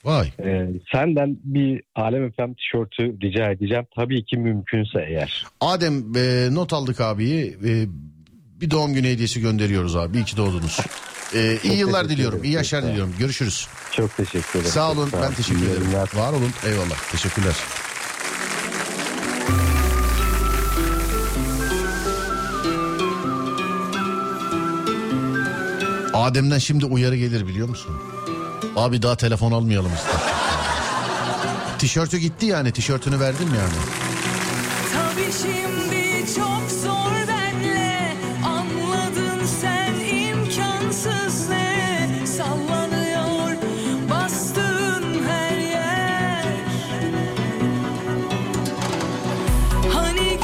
Vay. 0.04 0.28
Ee, 0.44 0.66
senden 0.92 1.36
bir 1.44 1.82
Alem 1.94 2.24
Efem 2.24 2.54
tişörtü 2.54 3.20
rica 3.22 3.50
edeceğim. 3.50 3.86
Tabii 3.96 4.24
ki 4.24 4.36
mümkünse 4.36 5.04
eğer. 5.08 5.46
Adem 5.60 6.16
e, 6.16 6.48
not 6.54 6.72
aldık 6.72 7.00
abiyi. 7.00 7.56
E, 7.64 7.86
bir 8.60 8.70
doğum 8.70 8.94
günü 8.94 9.08
hediyesi 9.08 9.40
gönderiyoruz 9.40 9.96
abi. 9.96 10.18
İyi 10.18 10.24
ki 10.24 10.36
doğdunuz. 10.36 10.78
E, 11.34 11.58
iyi 11.62 11.78
yıllar 11.78 12.08
diliyorum. 12.08 12.38
ederim. 12.38 12.50
İyi 12.50 12.54
yaşlar 12.54 12.80
sağ 12.82 12.88
diliyorum. 12.88 13.14
Görüşürüz. 13.18 13.68
Çok 13.92 14.16
teşekkür 14.16 14.58
ederim. 14.58 14.72
Sağ 14.72 14.90
olun. 14.90 15.10
Ben 15.22 15.34
teşekkür 15.34 15.62
ederim. 15.66 15.92
Var 16.14 16.32
olun. 16.32 16.52
Eyvallah. 16.66 17.10
Teşekkürler. 17.12 17.54
Adem'den 26.14 26.58
şimdi 26.58 26.84
uyarı 26.84 27.16
gelir 27.16 27.46
biliyor 27.46 27.68
musun? 27.68 27.96
Abi 28.76 29.02
daha 29.02 29.16
telefon 29.16 29.52
almayalım 29.52 29.92
istersen. 29.94 30.38
Tişörtü 31.78 32.18
gitti 32.18 32.46
yani 32.46 32.72
tişörtünü 32.72 33.20
verdim 33.20 33.48
yani. 33.48 33.74
Tabii 34.92 35.32
şimdi 35.42 35.79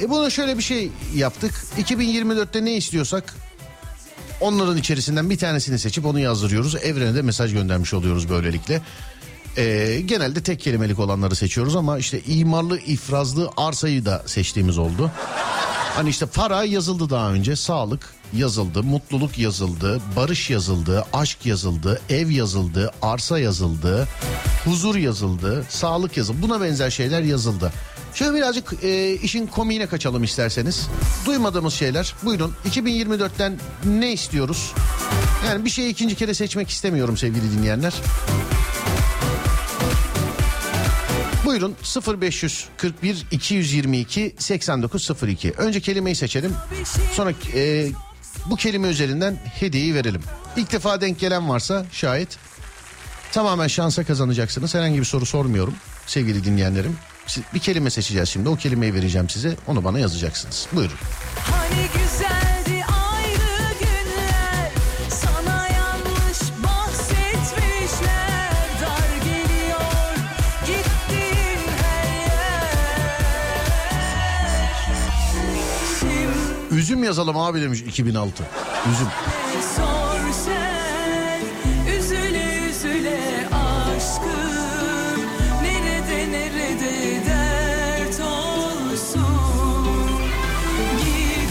E 0.00 0.10
buna 0.10 0.30
şöyle 0.30 0.58
bir 0.58 0.62
şey 0.62 0.90
yaptık. 1.14 1.54
2024'te 1.78 2.64
ne 2.64 2.76
istiyorsak 2.76 3.34
onların 4.40 4.76
içerisinden 4.76 5.30
bir 5.30 5.38
tanesini 5.38 5.78
seçip 5.78 6.06
onu 6.06 6.20
yazdırıyoruz. 6.20 6.74
Evrene 6.74 7.14
de 7.14 7.22
mesaj 7.22 7.52
göndermiş 7.52 7.94
oluyoruz 7.94 8.28
böylelikle. 8.28 8.82
E, 9.56 10.00
genelde 10.04 10.42
tek 10.42 10.60
kelimelik 10.60 10.98
olanları 10.98 11.36
seçiyoruz 11.36 11.76
ama 11.76 11.98
işte 11.98 12.20
imarlı 12.20 12.78
ifrazlı 12.78 13.50
arsayı 13.56 14.04
da 14.04 14.22
seçtiğimiz 14.26 14.78
oldu. 14.78 15.10
Hani 15.96 16.08
işte 16.08 16.26
para 16.26 16.64
yazıldı 16.64 17.10
daha 17.10 17.32
önce, 17.32 17.56
sağlık 17.56 18.14
yazıldı, 18.32 18.82
mutluluk 18.82 19.38
yazıldı, 19.38 20.00
barış 20.16 20.50
yazıldı, 20.50 21.04
aşk 21.12 21.46
yazıldı, 21.46 22.00
ev 22.10 22.30
yazıldı, 22.30 22.92
arsa 23.02 23.38
yazıldı, 23.38 24.08
huzur 24.64 24.96
yazıldı, 24.96 25.64
sağlık 25.68 26.16
yazıldı. 26.16 26.42
Buna 26.42 26.60
benzer 26.60 26.90
şeyler 26.90 27.22
yazıldı. 27.22 27.72
Şöyle 28.14 28.34
birazcık 28.34 28.84
e, 28.84 29.14
işin 29.14 29.46
komiğine 29.46 29.86
kaçalım 29.86 30.24
isterseniz. 30.24 30.88
Duymadığımız 31.26 31.74
şeyler. 31.74 32.14
Buyurun 32.22 32.52
2024'ten 32.70 33.58
ne 33.84 34.12
istiyoruz? 34.12 34.72
Yani 35.46 35.64
bir 35.64 35.70
şeyi 35.70 35.90
ikinci 35.90 36.14
kere 36.14 36.34
seçmek 36.34 36.70
istemiyorum 36.70 37.16
sevgili 37.16 37.52
dinleyenler. 37.52 37.94
Buyurun 41.44 41.76
0541 42.20 43.26
222 43.30 44.34
8902. 44.38 45.52
Önce 45.52 45.80
kelimeyi 45.80 46.16
seçelim. 46.16 46.52
Sonra 47.12 47.32
e, 47.54 47.88
bu 48.46 48.56
kelime 48.56 48.88
üzerinden 48.88 49.38
hediyeyi 49.44 49.94
verelim. 49.94 50.22
İlk 50.56 50.72
defa 50.72 51.00
denk 51.00 51.18
gelen 51.18 51.48
varsa 51.48 51.86
şayet 51.92 52.38
tamamen 53.32 53.68
şansa 53.68 54.04
kazanacaksınız. 54.04 54.74
Herhangi 54.74 54.98
bir 54.98 55.04
soru 55.04 55.26
sormuyorum 55.26 55.74
sevgili 56.06 56.44
dinleyenlerim. 56.44 56.96
Bir 57.54 57.58
kelime 57.58 57.90
seçeceğiz 57.90 58.28
şimdi. 58.28 58.48
O 58.48 58.56
kelimeyi 58.56 58.94
vereceğim 58.94 59.28
size. 59.28 59.56
Onu 59.66 59.84
bana 59.84 59.98
yazacaksınız. 59.98 60.66
Buyurun. 60.72 60.96
Hani 61.50 61.82
güzeldi 61.92 62.84
ayrı 62.84 63.74
günler 63.80 64.70
Sana 65.08 65.68
yanlış 65.68 66.38
bahsetmişler 66.64 68.50
Dar 68.82 69.24
geliyor 69.24 70.14
gittiğin 70.66 71.68
her 71.82 72.04
yer 72.20 72.70
Şimdi 76.00 76.74
Üzüm 76.80 77.04
yazalım 77.04 77.36
abi 77.36 77.60
demiş 77.62 77.80
2006. 77.80 78.44
Üzüm. 78.92 79.08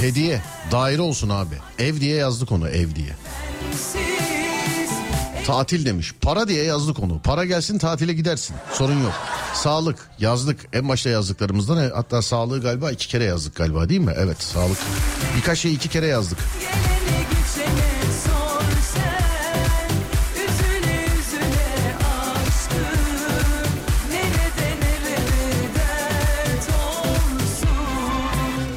Hediye. 0.04 0.42
Daire 0.72 1.02
olsun 1.02 1.30
abi. 1.30 1.56
Ev 1.80 2.00
diye 2.00 2.16
yazdık 2.16 2.52
onu 2.52 2.70
ev 2.70 2.96
diye. 2.96 3.16
Tatil 5.46 5.86
demiş. 5.86 6.14
Para 6.22 6.48
diye 6.48 6.64
yazdık 6.64 7.00
onu. 7.00 7.22
Para 7.24 7.46
gelsin 7.46 7.78
tatile 7.78 8.14
gidersin. 8.14 8.56
Sorun 8.74 9.04
yok. 9.04 9.14
Sağlık 9.54 10.10
yazdık. 10.20 10.60
En 10.74 10.90
başta 10.90 11.10
yazdıklarımızdan 11.10 11.78
e, 11.78 11.92
hatta 11.94 12.22
sağlığı 12.22 12.62
galiba 12.62 12.92
iki 12.92 13.08
kere 13.08 13.24
yazdık 13.24 13.56
galiba 13.56 13.90
değil 13.90 14.02
mi? 14.02 14.14
Evet 14.18 14.44
sağlık. 14.44 14.78
Birkaç 15.38 15.60
şey 15.60 15.74
iki 15.74 15.90
kere 15.90 16.08
yazdık. 16.08 16.38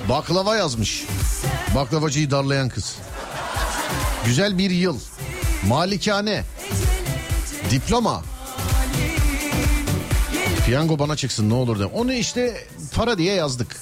Baklava 0.08 0.56
yazmış. 0.56 1.06
Baklavacıyı 1.76 2.30
darlayan 2.30 2.68
kız. 2.68 2.96
Güzel 4.24 4.58
bir 4.58 4.70
yıl. 4.70 4.98
Malikane. 5.68 6.44
Diploma. 7.70 8.22
Piyango 10.66 10.98
bana 10.98 11.16
çıksın 11.16 11.50
ne 11.50 11.54
olur 11.54 11.78
de. 11.80 11.84
Onu 11.84 12.12
işte 12.12 12.66
para 12.94 13.18
diye 13.18 13.34
yazdık. 13.34 13.76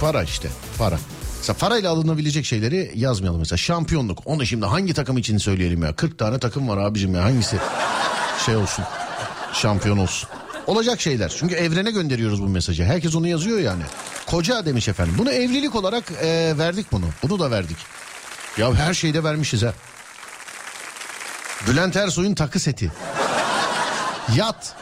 Para 0.00 0.22
işte 0.22 0.48
para. 0.78 0.98
Mesela 1.38 1.56
parayla 1.58 1.90
alınabilecek 1.90 2.44
şeyleri 2.44 2.92
yazmayalım 2.94 3.40
mesela. 3.40 3.56
Şampiyonluk. 3.56 4.22
Onu 4.24 4.46
şimdi 4.46 4.66
hangi 4.66 4.94
takım 4.94 5.18
için 5.18 5.38
söyleyelim 5.38 5.82
ya? 5.82 5.96
40 5.96 6.18
tane 6.18 6.38
takım 6.38 6.68
var 6.68 6.78
abicim 6.78 7.14
ya. 7.14 7.24
Hangisi 7.24 7.56
şey 8.46 8.56
olsun? 8.56 8.84
Şampiyon 9.52 9.98
olsun. 9.98 10.28
Olacak 10.66 11.00
şeyler. 11.00 11.34
Çünkü 11.38 11.54
evrene 11.54 11.90
gönderiyoruz 11.90 12.42
bu 12.42 12.48
mesajı. 12.48 12.84
Herkes 12.84 13.14
onu 13.14 13.28
yazıyor 13.28 13.58
yani. 13.58 13.82
Koca 14.26 14.66
demiş 14.66 14.88
efendim. 14.88 15.14
Bunu 15.18 15.30
evlilik 15.30 15.74
olarak 15.74 16.12
e, 16.22 16.54
verdik 16.58 16.92
bunu. 16.92 17.06
Bunu 17.22 17.38
da 17.38 17.50
verdik. 17.50 17.76
Ya 18.58 18.74
her 18.74 18.94
şeyde 18.94 19.24
vermişiz 19.24 19.62
ha. 19.62 19.74
Bülent 21.68 21.96
Ersoy'un 21.96 22.34
takı 22.34 22.60
seti. 22.60 22.92
Yat. 24.36 24.76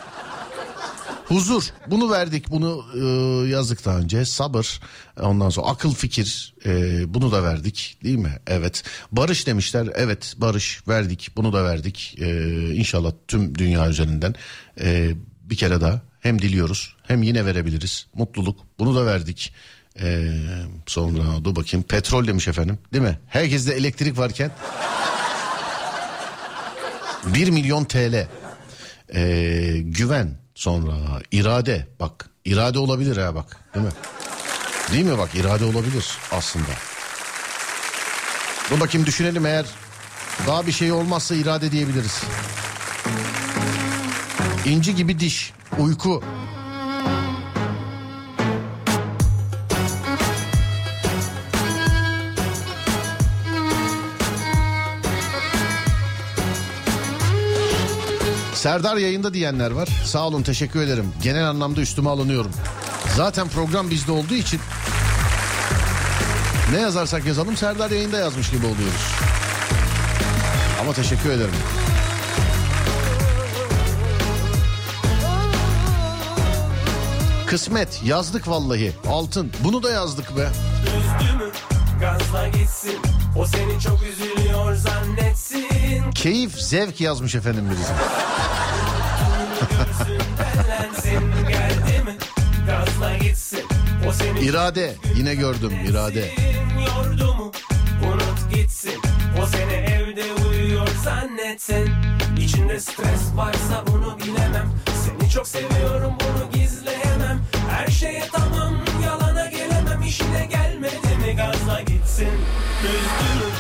Huzur. 1.27 1.65
Bunu 1.87 2.11
verdik. 2.11 2.51
Bunu 2.51 2.85
e, 2.95 3.01
yazdık 3.49 3.85
daha 3.85 3.99
önce. 3.99 4.25
Sabır. 4.25 4.81
Ondan 5.21 5.51
sonra 5.51 5.67
akıl 5.67 5.95
fikir. 5.95 6.55
e, 6.67 7.15
bunu 7.15 7.33
da 7.33 7.45
verdik. 7.45 7.99
Değil 8.05 8.19
mi? 8.19 8.39
Evet. 8.47 8.83
Barış 9.13 9.47
demişler. 9.47 9.89
Evet 9.95 10.35
barış 10.37 10.83
verdik. 10.89 11.31
Bunu 11.37 11.53
da 11.53 11.65
verdik. 11.65 12.17
E, 12.21 12.51
inşallah 12.75 13.13
tüm 13.29 13.59
dünya 13.59 13.89
üzerinden. 13.89 14.35
E, 14.81 15.11
bir 15.53 15.57
kere 15.57 15.81
daha 15.81 16.01
hem 16.20 16.43
diliyoruz 16.43 16.95
hem 17.07 17.23
yine 17.23 17.47
verebiliriz. 17.47 18.07
Mutluluk. 18.15 18.61
Bunu 18.79 18.97
da 18.97 19.07
verdik. 19.07 19.55
E, 20.01 20.33
sonra 20.87 21.45
dur 21.45 21.57
bakayım. 21.57 21.85
Petrol 21.87 22.27
demiş 22.27 22.49
efendim. 22.49 22.79
Değil 22.93 23.05
mi? 23.05 23.19
Herkeste 23.29 23.74
elektrik 23.74 24.19
varken 24.19 24.51
1 27.27 27.51
milyon 27.51 27.85
TL. 27.85 28.27
Ee, 29.15 29.77
güven 29.83 30.39
sonra 30.55 30.95
irade 31.33 31.87
bak 32.01 32.31
irade 32.45 32.79
olabilir 32.79 33.16
ha 33.16 33.35
bak 33.35 33.57
değil 33.74 33.87
mi? 33.87 33.93
Değil 34.93 35.05
mi 35.05 35.19
bak 35.19 35.35
irade 35.35 35.65
olabilir 35.65 36.19
aslında. 36.31 36.70
Dur 38.70 38.81
bakayım 38.81 39.07
düşünelim 39.07 39.47
eğer 39.47 39.66
daha 40.47 40.66
bir 40.66 40.73
şey 40.73 40.93
olmazsa 40.93 41.35
irade 41.35 41.73
diyebiliriz. 41.73 42.23
İnci 44.66 44.94
gibi 44.94 45.18
diş, 45.18 45.52
uyku. 45.78 46.22
Serdar 58.55 58.97
yayında 58.97 59.34
diyenler 59.34 59.70
var. 59.70 59.89
Sağ 60.05 60.26
olun 60.26 60.43
teşekkür 60.43 60.80
ederim. 60.80 61.12
Genel 61.22 61.48
anlamda 61.48 61.80
üstüme 61.80 62.10
alınıyorum. 62.10 62.51
Zaten 63.16 63.48
program 63.48 63.90
bizde 63.90 64.12
olduğu 64.12 64.34
için 64.34 64.60
ne 66.72 66.80
yazarsak 66.80 67.26
yazalım 67.26 67.56
Serdar 67.56 67.90
yayında 67.90 68.18
yazmış 68.18 68.51
gibi 68.51 68.66
oluyoruz. 68.66 69.14
Ama 70.80 70.93
teşekkür 70.93 71.30
ederim. 71.30 71.55
Kısmet 77.53 78.03
yazdık 78.05 78.49
vallahi. 78.49 78.93
Altın 79.09 79.53
bunu 79.65 79.83
da 79.83 79.91
yazdık 79.91 80.37
be. 80.37 80.49
Gitsin. 82.55 82.99
O 83.39 83.47
seni 83.47 83.81
çok 83.81 83.99
üzülüyor 84.03 84.74
zannetsin. 84.74 86.11
Keyif, 86.15 86.53
zevk 86.53 87.01
yazmış 87.01 87.35
efendim 87.35 87.65
birisi. 87.70 87.93
Gitsin. 93.20 93.59
İrade, 94.43 94.97
yine 95.16 95.35
gördüm 95.35 95.73
irade. 95.89 96.35
yordu 96.87 97.35
mu? 97.35 97.53
Unut 98.12 98.55
gitsin. 98.55 99.01
O 99.43 99.47
seni 99.47 99.73
evde 99.73 100.24
uyuyor 100.49 100.89
zannetsin. 101.05 101.91
İçinde 102.39 102.81
stres 102.81 103.37
varsa 103.37 103.85
bunu 103.87 104.19
bilemem 104.19 104.73
çok 105.35 105.49
seviyorum 105.49 106.13
bunu 106.21 106.63
gizleyemem. 106.63 107.41
Her 107.71 107.87
şeye 107.87 108.23
tamam 108.33 108.75
yalana 109.05 109.47
gelemem. 109.47 110.03
İşine 110.07 110.47
gelmedi 110.47 111.17
mi 111.27 111.37
gazla 111.37 111.81
gitsin. 111.81 112.29
Üzdü 112.85 113.29
mü 113.39 113.51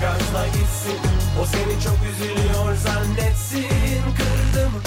gazla 0.00 0.46
gitsin. 0.46 0.98
O 1.42 1.46
seni 1.46 1.82
çok 1.84 1.98
üzülüyor 2.12 2.76
zannetsin. 2.76 4.02
Kırdı 4.16 4.68
mı 4.70 4.78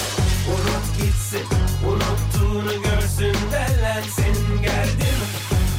unut 0.48 0.98
gitsin. 0.98 1.46
Unuttuğunu 1.88 2.82
görsün 2.82 3.36
dellensin 3.52 4.62
Geldi 4.62 5.02
mi 5.02 5.26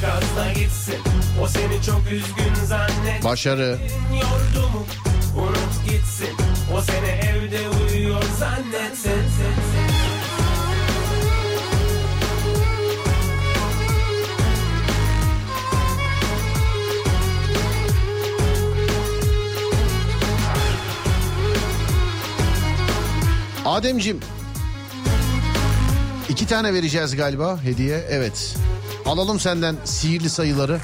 gazla 0.02 0.52
gitsin. 0.54 1.00
O 1.42 1.48
seni 1.48 1.84
çok 1.86 2.02
üzgün 2.12 2.66
zannetsin. 2.66 3.24
Başarı. 3.24 3.80
Yordu 4.14 4.70
mu 4.70 4.86
unut 5.38 5.90
gitsin. 5.90 6.36
O 6.78 6.82
seni 6.82 7.08
evde 7.08 7.60
uyuyor 7.70 8.24
zannetsin 8.40 9.22
Ademcim. 23.68 24.20
iki 26.30 26.48
tane 26.48 26.74
vereceğiz 26.74 27.16
galiba 27.16 27.60
hediye. 27.64 28.06
Evet. 28.10 28.56
Alalım 29.06 29.40
senden 29.40 29.76
sihirli 29.86 30.30
sayıları. 30.30 30.80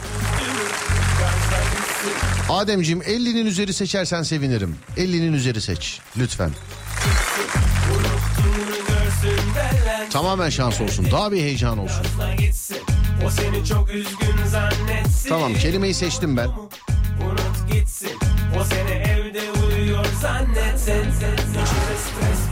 Ademcim 2.49 3.01
50'nin 3.01 3.45
üzeri 3.45 3.73
seçersen 3.73 4.23
sevinirim. 4.23 4.75
50'nin 4.97 5.33
üzeri 5.33 5.61
seç 5.61 5.99
lütfen. 6.17 6.51
Tamamen 10.09 10.49
şans 10.49 10.81
olsun. 10.81 11.07
Daha 11.11 11.31
bir 11.31 11.41
heyecan 11.41 11.77
olsun. 11.77 12.05
Tamam 15.29 15.53
kelimeyi 15.53 15.93
seçtim 15.93 16.37
ben. 16.37 16.47
Unut 16.47 17.73
gitsin 17.73 18.11
O 18.59 18.63
seni 18.63 18.91
evde 18.91 19.41
uyuyor 19.51 20.05
stres 20.05 21.52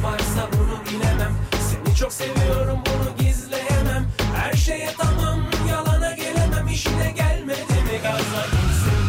varsa 0.04 0.50
bunu 0.54 0.86
bilemem 0.86 1.34
Seni 1.52 1.96
çok 1.96 2.14
seviyorum 2.14 2.80
bunu 2.86 3.28
gizleyemem 3.28 4.06
Her 4.36 4.54
şeye 4.54 4.90
tamam 4.98 5.46
yalana 5.70 6.12
gelemem 6.12 6.68
İşine 6.68 7.12
gelmedi 7.12 7.60
mi 7.60 8.00
gitsin 8.52 9.02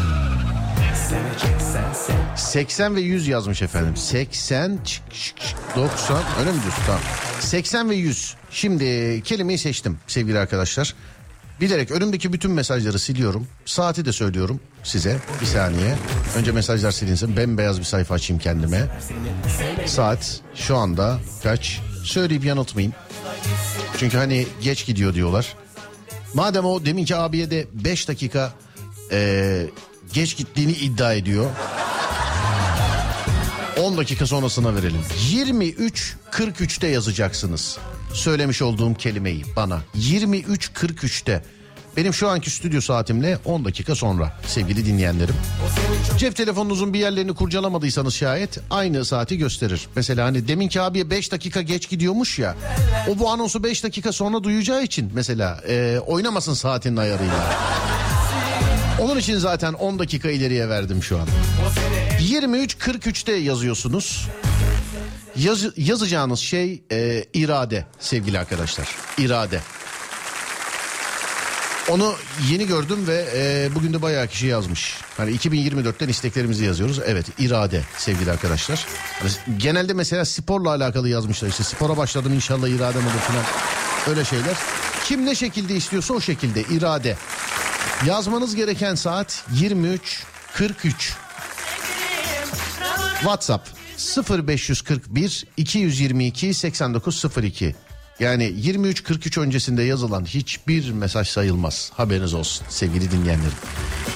Seveceksen 1.09 1.93
sev 1.93 2.23
80 2.36 2.97
ve 2.97 3.01
100 3.01 3.28
yazmış 3.28 3.62
efendim. 3.62 3.97
80, 3.97 4.78
çık, 4.85 5.14
çık, 5.14 5.40
çık, 5.40 5.77
90 5.77 6.23
öyle 6.40 6.52
mi 6.52 6.62
diyorsun? 6.62 6.82
Tamam. 6.86 7.01
80 7.40 7.90
ve 7.90 7.94
100. 7.94 8.35
Şimdi 8.51 9.23
kelimeyi 9.24 9.59
seçtim 9.59 9.98
sevgili 10.06 10.39
arkadaşlar. 10.39 10.94
Bilerek 11.62 11.90
önümdeki 11.90 12.32
bütün 12.32 12.51
mesajları 12.51 12.98
siliyorum. 12.98 13.47
Saati 13.64 14.05
de 14.05 14.12
söylüyorum 14.12 14.60
size. 14.82 15.18
Bir 15.40 15.47
saniye. 15.47 15.94
Önce 16.36 16.52
mesajlar 16.52 16.90
silinsin. 16.90 17.36
Bembeyaz 17.36 17.78
bir 17.78 17.84
sayfa 17.84 18.14
açayım 18.14 18.43
kendime. 18.43 18.89
Saat 19.86 20.40
şu 20.55 20.76
anda 20.76 21.18
kaç? 21.43 21.80
Söyleyip 22.05 22.44
yanıltmayayım. 22.44 22.94
Çünkü 23.98 24.16
hani 24.16 24.47
geç 24.62 24.86
gidiyor 24.86 25.14
diyorlar. 25.14 25.55
Madem 26.34 26.64
o 26.64 26.84
deminki 26.84 27.16
abiye 27.16 27.51
de 27.51 27.66
5 27.72 28.09
dakika 28.09 28.52
eee, 29.10 29.70
geç 30.12 30.36
gittiğini 30.36 30.72
iddia 30.72 31.12
ediyor. 31.14 31.47
10 33.80 33.97
dakika 33.97 34.26
sonrasına 34.26 34.74
verelim. 34.74 35.01
23.43'te 35.32 36.86
yazacaksınız. 36.86 37.78
Söylemiş 38.14 38.62
olduğum 38.62 38.94
kelimeyi 38.94 39.44
bana. 39.56 39.80
23.43'te. 39.98 41.43
Benim 41.97 42.14
şu 42.14 42.28
anki 42.28 42.51
stüdyo 42.51 42.80
saatimle 42.80 43.39
10 43.44 43.64
dakika 43.64 43.94
sonra 43.94 44.39
sevgili 44.47 44.86
dinleyenlerim. 44.86 45.34
Cep 46.18 46.36
telefonunuzun 46.36 46.93
bir 46.94 46.98
yerlerini 46.98 47.34
kurcalamadıysanız 47.34 48.14
şayet 48.14 48.59
aynı 48.70 49.05
saati 49.05 49.39
gösterir. 49.39 49.89
Mesela 49.97 50.26
hani 50.26 50.48
deminki 50.48 50.80
abiye 50.80 51.10
5 51.10 51.32
dakika 51.32 51.62
geç 51.62 51.89
gidiyormuş 51.89 52.39
ya. 52.39 52.55
O 53.09 53.18
bu 53.18 53.30
anonsu 53.30 53.64
5 53.64 53.84
dakika 53.84 54.12
sonra 54.12 54.44
duyacağı 54.44 54.82
için 54.82 55.10
mesela 55.14 55.60
e, 55.68 55.98
oynamasın 56.06 56.55
saatinin 56.55 56.97
ayarıyla. 56.97 57.55
Onun 59.01 59.18
için 59.18 59.39
zaten 59.39 59.72
10 59.72 59.98
dakika 59.98 60.30
ileriye 60.30 60.68
verdim 60.68 61.02
şu 61.02 61.18
an. 61.18 61.26
23.43'te 62.20 63.32
yazıyorsunuz. 63.32 64.28
Yaz, 65.36 65.64
yazacağınız 65.76 66.38
şey 66.38 66.82
e, 66.92 67.24
irade 67.34 67.86
sevgili 68.00 68.38
arkadaşlar. 68.38 68.88
İrade. 69.18 69.60
Onu 71.88 72.14
yeni 72.50 72.66
gördüm 72.66 73.06
ve 73.06 73.26
e, 73.34 73.68
bugün 73.74 73.92
de 73.92 74.02
bayağı 74.02 74.26
kişi 74.26 74.46
yazmış. 74.46 74.96
Hani 75.16 75.36
2024'ten 75.36 76.09
isteklerimizi 76.09 76.64
yazıyoruz. 76.64 77.00
Evet 77.06 77.26
irade 77.38 77.82
sevgili 77.98 78.30
arkadaşlar. 78.30 78.86
Hani 79.20 79.30
genelde 79.59 79.92
mesela 79.92 80.24
sporla 80.24 80.70
alakalı 80.70 81.09
yazmışlar. 81.09 81.48
İşte 81.48 81.62
spora 81.64 81.96
başladım 81.96 82.32
inşallah 82.34 82.68
iradem 82.68 83.02
olur 83.02 83.20
falan. 83.28 83.44
Öyle 84.09 84.24
şeyler. 84.24 84.56
Kim 85.04 85.26
ne 85.26 85.34
şekilde 85.34 85.74
istiyorsa 85.74 86.14
o 86.14 86.20
şekilde 86.20 86.62
irade. 86.62 87.16
Yazmanız 88.06 88.54
gereken 88.54 88.94
saat 88.94 89.44
23.43. 89.54 91.12
WhatsApp 93.20 93.81
0541 94.46 95.46
222 95.56 96.54
8902. 96.54 97.74
Yani 98.20 98.44
23.43 98.44 99.40
öncesinde 99.40 99.82
yazılan 99.82 100.24
hiçbir 100.24 100.90
mesaj 100.90 101.28
sayılmaz. 101.28 101.90
Haberiniz 101.94 102.34
olsun 102.34 102.66
sevgili 102.68 103.10
dinleyenlerim. 103.10 103.52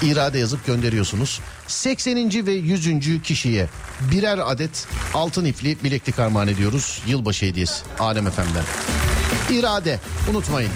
İrade 0.03 0.39
yazıp 0.39 0.67
gönderiyorsunuz. 0.67 1.41
80. 1.67 2.47
ve 2.47 2.53
100. 2.53 3.23
kişiye 3.23 3.69
birer 4.13 4.39
adet 4.51 4.87
altın 5.15 5.45
ipli 5.45 5.77
bileklik 5.85 6.19
armağan 6.19 6.49
ediyoruz. 6.49 7.03
Yılbaşı 7.07 7.47
hediyesi 7.47 7.85
Alem 7.99 8.31
FM'den. 8.31 8.65
İrade 9.59 10.01
unutmayın. 10.31 10.71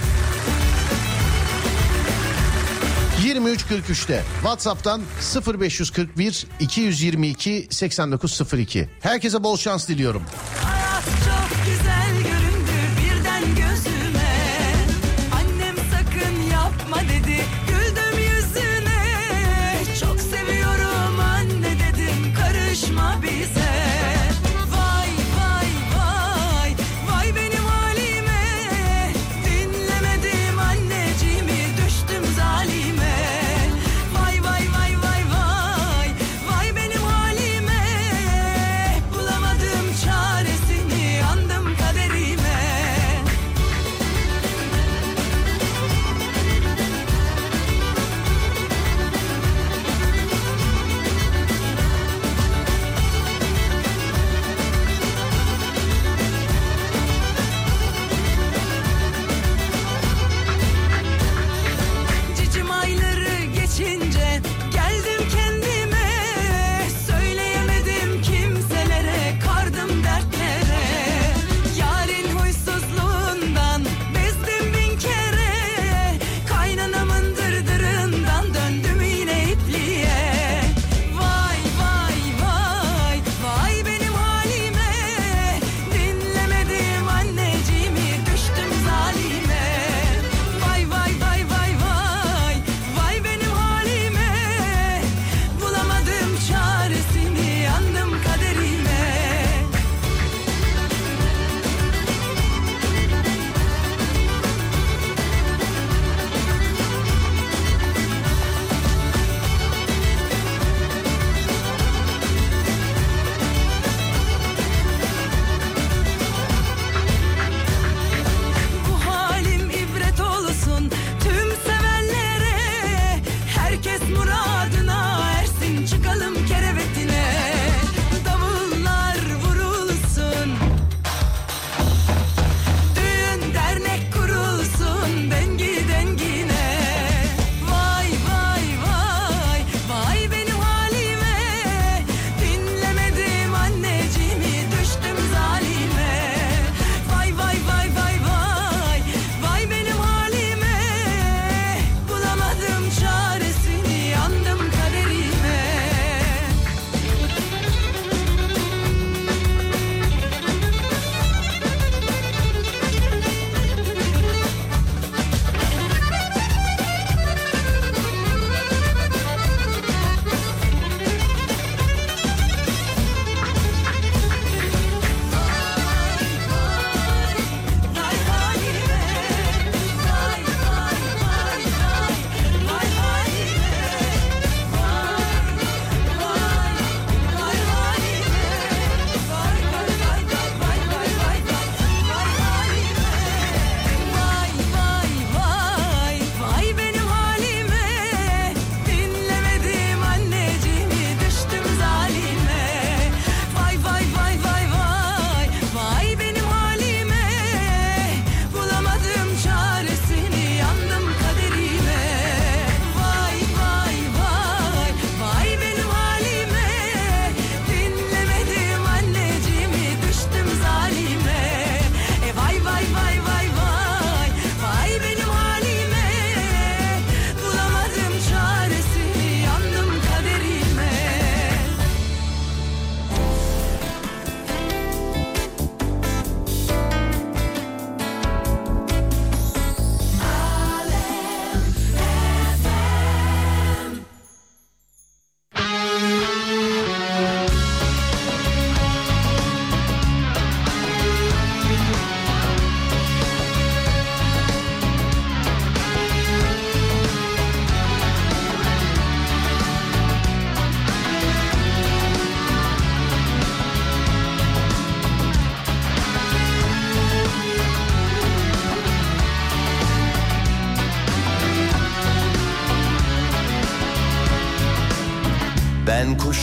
23.43'te 3.20 4.22
WhatsApp'tan 4.42 5.02
0541 5.58 6.46
222 6.60 7.66
8902. 7.70 8.88
Herkese 9.00 9.42
bol 9.42 9.56
şans 9.56 9.88
diliyorum. 9.88 10.22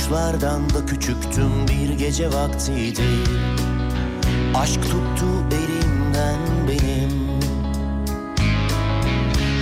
Ben 0.07 0.13
kuşlardan 0.13 0.69
da 0.69 0.85
küçüktüm 0.85 1.67
bir 1.67 1.97
gece 1.97 2.27
vaktiydi. 2.27 3.03
Aşk 4.55 4.81
tuttu 4.81 5.25
elimden 5.51 6.39
benim. 6.67 7.39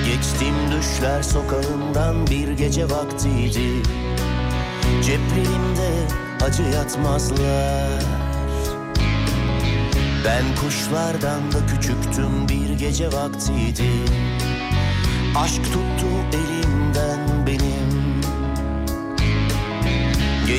Geçtim 0.05 0.55
düşler 0.71 1.21
sokağından 1.21 2.27
bir 2.27 2.51
gece 2.51 2.89
vaktiydi. 2.89 3.81
Ceplerimde 5.05 6.07
acı 6.45 6.63
yatmazlar. 6.63 8.03
Ben 10.25 10.43
kuşlardan 10.61 11.51
da 11.51 11.65
küçüktüm 11.65 12.49
bir 12.49 12.79
gece 12.79 13.07
vaktiydi. 13.07 13.89
Aşk 15.35 15.63
tuttu 15.63 16.07
elimden 16.33 16.74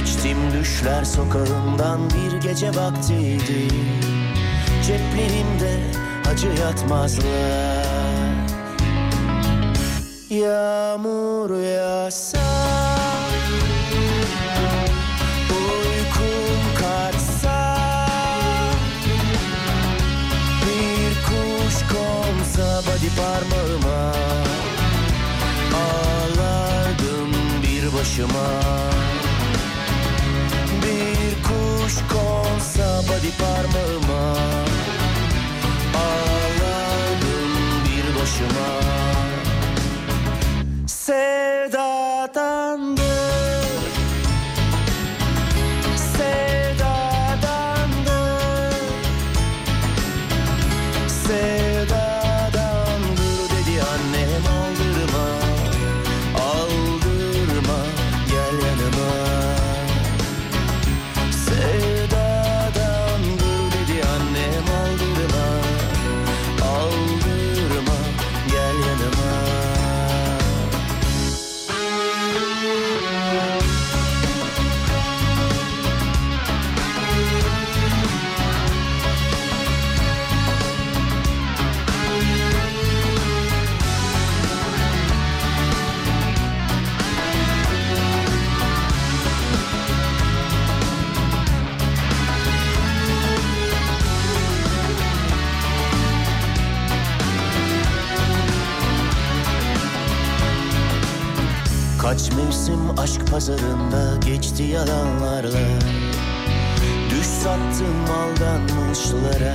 Geçtim 0.07 0.39
düşler 0.53 1.05
sokağından 1.05 2.01
bir 2.11 2.41
gece 2.41 2.69
vaktiydi. 2.69 3.69
Ceplerimde 4.87 5.81
acı 6.31 6.49
yatmazlar. 6.63 7.87
Yağmur 10.31 11.61
yağsa 11.61 12.39
Uykum 15.51 16.61
kaçsa 16.81 17.79
Bir 20.63 21.15
kuş 21.27 21.75
konsa 21.75 22.83
body 22.83 23.09
parmağıma 23.17 24.13
Ağlardım 25.75 27.33
bir 27.63 27.99
başıma 27.99 29.06
konsa 32.77 33.03
body 33.09 33.31
parmağıma. 33.39 34.37
Ağlardım 35.97 37.51
bir 37.85 38.21
başıma. 38.21 38.71
Sevdadandır 40.87 41.96
aşk 103.07 103.31
pazarında 103.31 104.27
geçti 104.27 104.63
yalanlarla. 104.63 105.69
Düş 107.11 107.27
sattım 107.27 108.05
aldanmışlara. 108.11 109.55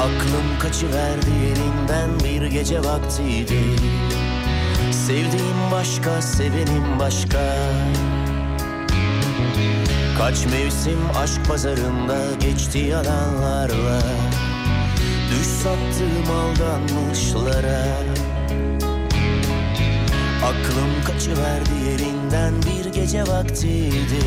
Aklım 0.00 0.58
kaçıverdi 0.58 1.30
yerinden 1.30 2.20
bir 2.24 2.46
gece 2.46 2.78
vaktiydi. 2.78 3.60
Sevdiğim 4.90 5.70
başka, 5.72 6.22
sevenim 6.22 6.98
başka. 6.98 7.56
Kaç 10.18 10.46
mevsim 10.46 11.00
aşk 11.16 11.48
pazarında 11.48 12.18
geçti 12.40 12.78
yalanlarla. 12.78 14.02
Düş 15.30 15.46
sattım 15.46 16.36
aldanmışlara 16.36 17.86
Aklım 20.44 21.04
kaçıverdi 21.04 21.70
yerinden 21.90 22.54
bir 22.62 22.92
gece 22.92 23.22
vaktiydi. 23.22 24.24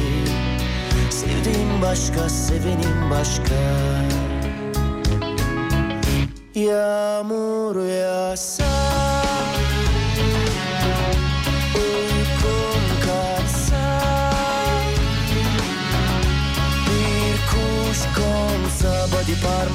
Sevdiğim 1.10 1.82
başka, 1.82 2.30
sevenim 2.30 3.12
başka. 3.12 3.56
Yağmur 6.56 7.86
yağsa 7.86 8.64
Uykum 11.76 12.84
kaçsa 13.06 14.02
Bir 16.88 17.38
kuş 17.52 18.00
konsa 18.16 19.08
body 19.12 19.42
parmağıma 19.44 19.75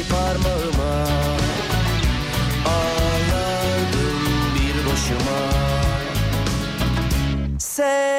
body 0.00 0.08
parmağıma. 0.08 1.06
Ağlardım 2.66 4.18
bir 4.54 4.90
başıma. 4.90 5.40
Sevdadandır 7.58 8.09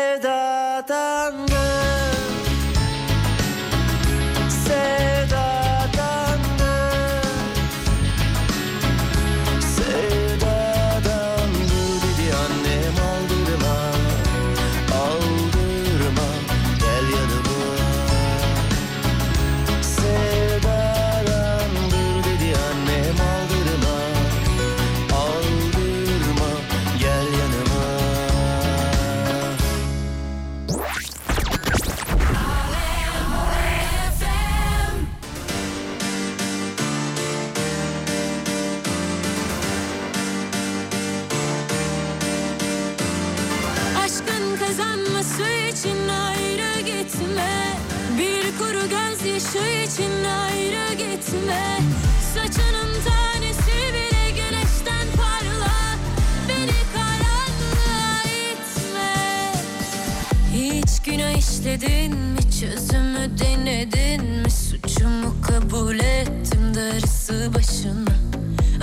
işledin 61.81 62.17
mi? 62.17 62.39
Çözümü 62.59 63.39
denedin 63.39 64.25
mi? 64.25 64.51
Suçumu 64.51 65.41
kabul 65.41 65.99
ettim 65.99 66.75
darısı 66.75 67.53
başına. 67.53 68.15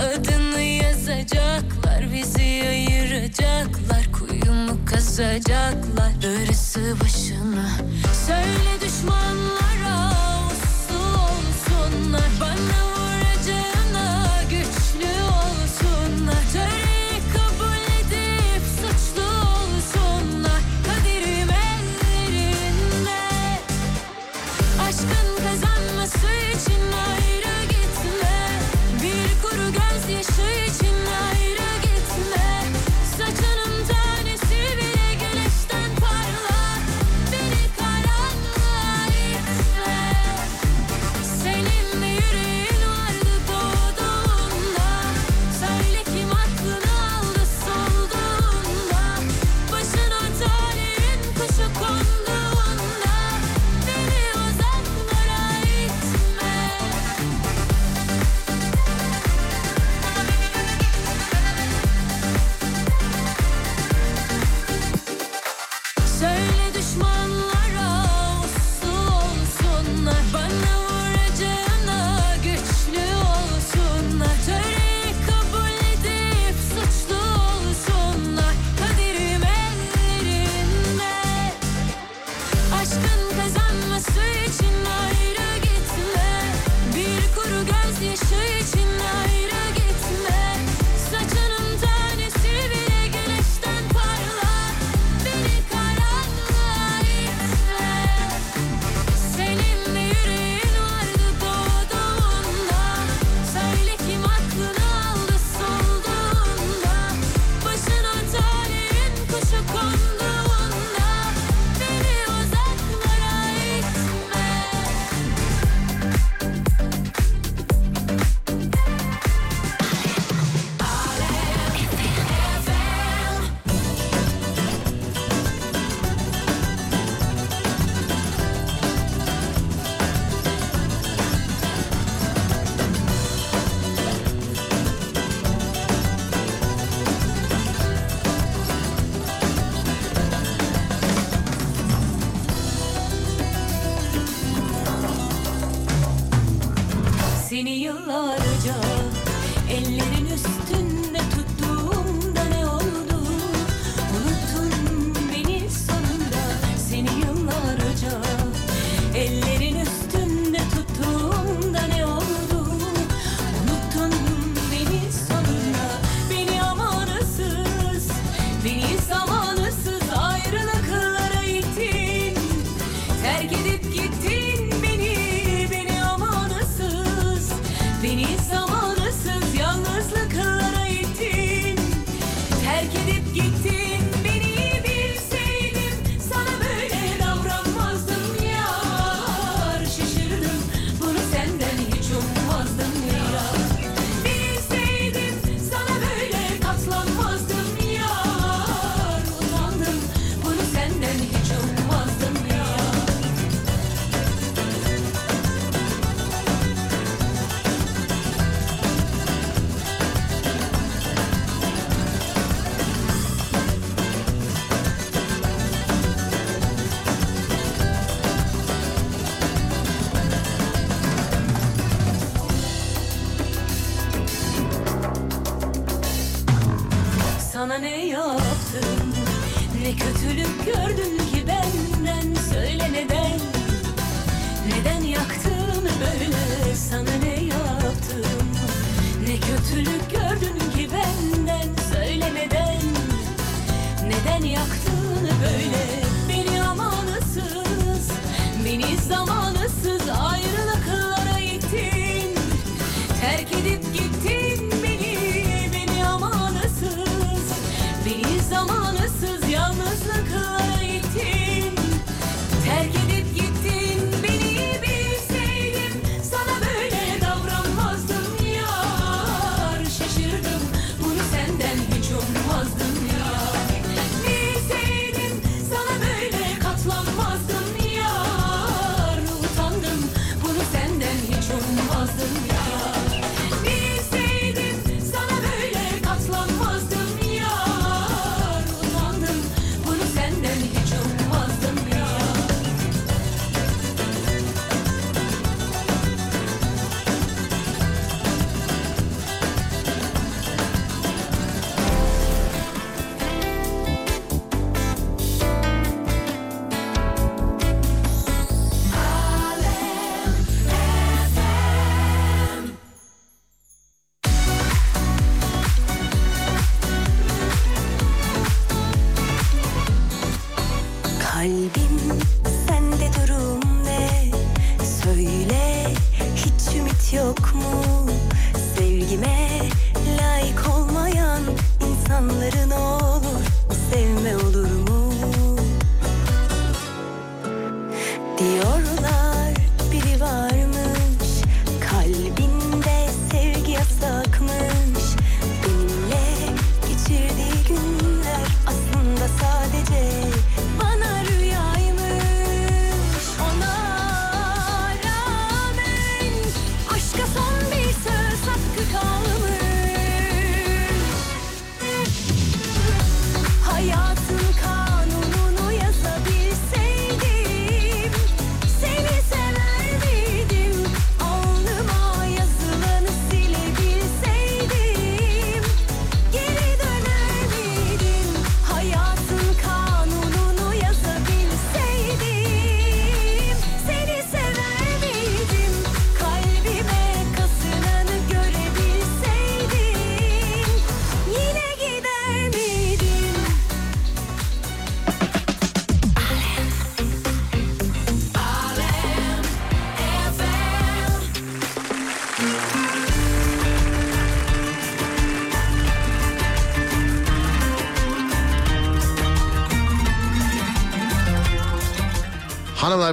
Adını 0.03 0.61
yazacaklar 0.61 2.13
bizi 2.13 2.63
ayıracaklar. 2.69 4.11
Kuyumu 4.11 4.85
kazacaklar 4.85 6.21
darısı 6.21 6.95
başına 7.03 7.28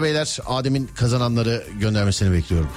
beyler 0.06 0.38
Adem'in 0.46 0.90
kazananları 0.94 1.64
göndermesini 1.80 2.32
bekliyorum. 2.32 2.68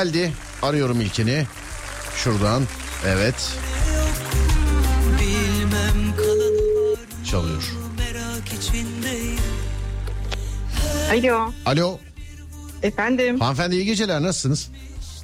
Geldi 0.00 0.32
arıyorum 0.62 1.00
ilkini. 1.00 1.46
Şuradan 2.16 2.62
evet 3.06 3.34
çalıyor. 7.30 7.62
Alo. 11.10 11.52
Alo 11.66 11.98
Efendim. 12.82 13.40
hanımefendi 13.40 13.74
iyi 13.74 13.84
geceler 13.84 14.22
nasılsınız? 14.22 14.70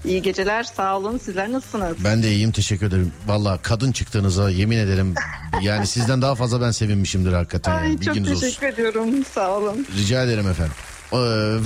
İyi 0.05 0.23
geceler. 0.23 0.62
Sağ 0.65 0.98
olun. 0.98 1.19
Sizler 1.19 1.53
nasılsınız? 1.53 1.97
Ben 2.05 2.23
de 2.23 2.32
iyiyim 2.32 2.53
teşekkür 2.53 2.86
ederim. 2.86 3.12
Valla 3.27 3.59
kadın 3.62 3.93
çıktığınıza 3.93 4.51
yemin 4.51 4.78
ederim 4.78 5.15
yani 5.62 5.86
sizden 5.86 6.23
daha 6.23 6.35
fazla 6.35 6.61
ben 6.61 6.70
sevinmişimdir 6.70 7.32
hakikaten. 7.32 7.77
Ay 7.77 7.89
yani. 7.89 8.01
çok 8.01 8.15
Bilginiz 8.15 8.32
olsun. 8.32 8.40
teşekkür 8.40 8.66
ediyorum. 8.66 9.24
Sağ 9.35 9.51
olun. 9.51 9.86
Rica 9.98 10.23
ederim 10.23 10.48
efendim. 10.48 10.74
Ee, 11.12 11.16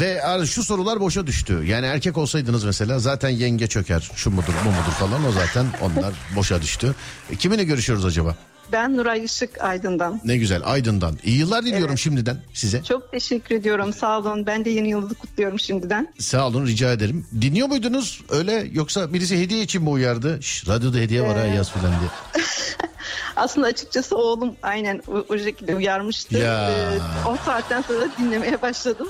ve 0.01 0.21
şu 0.47 0.63
sorular 0.63 1.01
boşa 1.01 1.27
düştü. 1.27 1.63
Yani 1.67 1.87
erkek 1.87 2.19
olsaydınız 2.19 2.65
mesela 2.65 2.99
zaten 2.99 3.29
yenge 3.29 3.67
çöker. 3.67 4.11
Şu 4.17 4.31
mudur 4.31 4.53
bu 4.65 4.69
mudur 4.69 4.93
falan 4.99 5.27
o 5.27 5.33
zaten 5.33 5.67
onlar 5.81 6.15
boşa 6.37 6.63
düştü. 6.63 6.95
E, 7.31 7.37
kiminle 7.37 7.65
görüşüyoruz 7.65 8.05
acaba? 8.05 8.37
Ben 8.73 8.97
Nuray 8.97 9.25
Işık 9.25 9.61
Aydın'dan. 9.61 10.21
Ne 10.25 10.37
güzel 10.37 10.63
Aydın'dan. 10.65 11.19
İyi 11.25 11.39
yıllar 11.39 11.65
diliyorum 11.65 11.99
şimdiden 11.99 12.37
size. 12.53 12.83
Çok 12.83 13.13
teşekkür 13.13 13.55
ediyorum. 13.55 13.93
Sağ 13.93 14.19
olun. 14.19 14.47
Ben 14.47 14.65
de 14.65 14.71
yeni 14.71 14.89
yılı 14.89 15.15
kutluyorum 15.15 15.59
şimdiden. 15.61 16.15
Sağ 16.19 16.47
olun 16.47 16.67
rica 16.67 16.93
ederim. 16.93 17.27
Dinliyor 17.41 17.69
muydunuz 17.69 18.21
öyle 18.29 18.67
yoksa 18.73 19.13
birisi 19.13 19.41
hediye 19.41 19.63
için 19.63 19.83
mi 19.83 19.89
uyardı? 19.89 20.39
Şş, 20.43 20.69
radyoda 20.69 20.99
hediye 20.99 21.23
var 21.23 21.37
ha 21.37 21.45
Ee, 21.47 21.55
yaz 21.55 21.71
filan 21.71 21.93
diye. 22.01 22.11
Aslında 23.37 23.67
açıkçası 23.67 24.17
oğlum 24.17 24.55
aynen 24.63 25.03
o, 25.09 25.25
o 25.29 25.39
şekilde 25.39 25.77
uyarmıştı. 25.77 26.39
Ya. 26.39 26.71
Ee, 26.71 26.99
o 27.29 27.37
saatten 27.45 27.83
sonra 27.83 28.09
dinlemeye 28.19 28.63
başladım. 28.63 29.09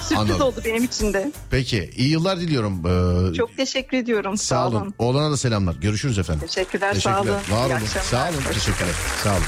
Sürpriz 0.00 0.18
Anladım. 0.18 0.40
oldu 0.46 0.60
benim 0.64 0.84
için 0.84 1.12
de. 1.12 1.32
Peki 1.50 1.90
iyi 1.96 2.10
yıllar 2.10 2.40
diliyorum. 2.40 2.82
Ee, 3.30 3.34
Çok 3.34 3.56
teşekkür 3.56 3.96
ediyorum. 3.96 4.36
sağ 4.36 4.68
olun. 4.68 4.94
Oğlana 4.98 5.30
da 5.30 5.36
selamlar. 5.36 5.74
Görüşürüz 5.74 6.18
efendim. 6.18 6.46
Teşekkürler, 6.46 6.94
sağ 6.94 7.20
olun. 7.20 7.30
Var 7.30 7.68
İyi 7.68 7.72
olun. 7.72 7.86
Sağ 8.02 8.28
olun. 8.28 8.42
Teşekkürler. 8.54 8.94
Sağ 9.24 9.30
olun. 9.32 9.42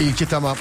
İlki 0.00 0.26
tamam. 0.26 0.56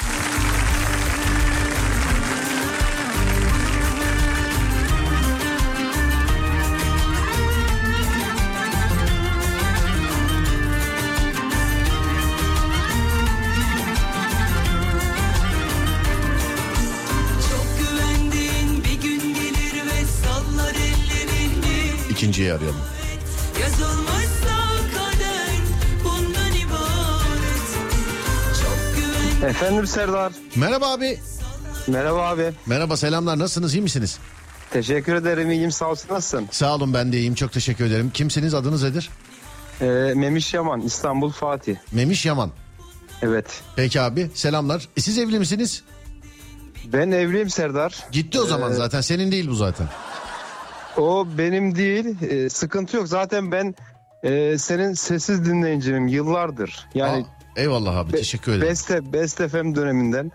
İkinciyi 22.44 22.54
arayalım. 22.54 22.82
Yazılmışsa 23.62 24.58
kader 24.96 25.50
bundan 26.04 26.52
ibaret 26.54 27.70
Çok 28.62 28.96
güven 28.96 29.50
Efendim 29.50 29.88
Serdar. 29.88 30.32
Merhaba 30.56 30.92
abi. 30.94 31.20
Merhaba 31.88 32.28
abi. 32.30 32.52
Merhaba 32.66 32.98
selamlar. 32.98 33.40
Nasılsınız? 33.40 33.74
iyi 33.76 33.82
misiniz? 33.82 34.18
Teşekkür 34.72 35.16
ederim. 35.16 35.52
İyiyim 35.52 35.72
sağ 35.72 35.90
olsun. 35.90 36.08
Nasılsın? 36.14 36.48
Sağ 36.52 36.76
olun 36.76 36.94
ben 36.94 37.14
de 37.14 37.18
iyiyim. 37.18 37.36
Çok 37.36 37.52
teşekkür 37.52 37.86
ederim. 37.86 38.12
Kimsiniz? 38.14 38.54
Adınız 38.54 38.84
nedir? 38.84 39.10
Ee, 39.82 39.86
Memiş 40.16 40.54
Yaman 40.54 40.82
İstanbul 40.82 41.30
Fatih. 41.32 41.76
Memiş 41.92 42.26
Yaman. 42.26 42.52
Evet. 43.22 43.62
Peki 43.76 44.02
abi 44.02 44.32
selamlar. 44.34 44.88
E, 44.98 45.02
siz 45.02 45.18
evli 45.18 45.40
misiniz? 45.40 45.84
Ben 46.86 47.12
evliyim 47.12 47.50
Serdar. 47.50 47.96
Gitti 48.12 48.40
o 48.40 48.46
zaman 48.46 48.72
Ee, 48.72 48.76
zaten. 48.76 49.02
Senin 49.02 49.32
değil 49.32 49.48
bu 49.50 49.56
zaten. 49.56 49.88
O 50.98 51.28
benim 51.38 51.76
değil. 51.76 52.06
Ee, 52.22 52.50
sıkıntı 52.50 52.98
yok. 52.98 53.08
Zaten 53.08 53.52
ben 53.52 53.76
e, 54.24 54.58
senin 54.58 54.94
sessiz 54.94 55.46
dinleyicinim 55.46 56.08
yıllardır. 56.08 56.88
Yani 56.96 57.24
Aa, 57.24 57.60
eyvallah 57.62 57.98
abi 57.98 58.14
Be- 58.14 58.18
teşekkür 58.18 58.52
ederim. 58.52 58.68
Beste, 58.70 59.14
Best 59.14 59.38
FM 59.48 59.76
döneminden. 59.76 60.32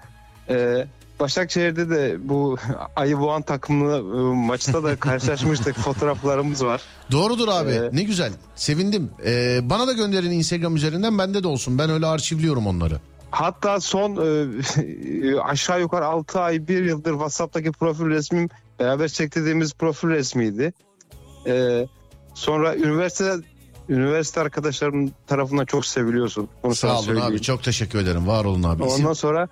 Ee, 0.49 0.87
Başakşehir'de 1.21 1.91
de 1.91 2.29
bu 2.29 2.57
Ayı 2.97 3.19
Boğan 3.19 3.43
takımlı 3.43 3.97
e, 3.97 4.35
maçta 4.47 4.85
da 4.85 4.97
karşılaşmıştık. 4.97 5.77
Fotoğraflarımız 5.79 6.65
var. 6.65 6.81
Doğrudur 7.11 7.49
abi 7.49 7.71
Ee, 7.71 7.89
ne 7.93 8.03
güzel 8.03 8.33
sevindim. 8.57 9.11
Ee, 9.25 9.61
bana 9.63 9.87
da 9.87 9.93
gönderin 9.93 10.31
Instagram 10.31 10.77
üzerinden 10.77 11.19
bende 11.19 11.43
de 11.43 11.49
olsun. 11.49 11.79
Ben 11.79 11.91
öyle 11.91 12.07
arşivliyorum 12.07 12.67
onları. 12.67 13.01
Hatta 13.31 13.81
son 13.81 14.17
e, 14.17 15.41
aşağı 15.41 15.81
yukarı 15.81 16.07
6 16.07 16.41
ay 16.41 16.69
1 16.69 16.85
yıldır 16.85 17.11
WhatsApp'taki 17.13 17.73
profil 17.73 18.07
resmim 18.07 18.49
beraber 18.79 19.09
çektirdiğimiz 19.09 19.75
profil 19.75 20.09
resmiydi. 20.09 20.73
E, 21.47 21.87
sonra 22.35 22.77
üniversite 22.77 23.35
üniversite 23.89 24.41
arkadaşlarım 24.41 25.11
tarafından 25.27 25.65
çok 25.65 25.87
seviliyorsun. 25.87 26.49
Bunu 26.63 26.75
Sağ 26.75 26.95
olun 26.97 27.05
söyleyeyim. 27.05 27.29
abi 27.33 27.43
çok 27.43 27.63
teşekkür 27.65 27.99
ederim. 27.99 28.27
Var 28.27 28.45
olun 28.45 28.63
abi. 28.63 28.83
Ondan 28.83 29.13
sonra 29.13 29.49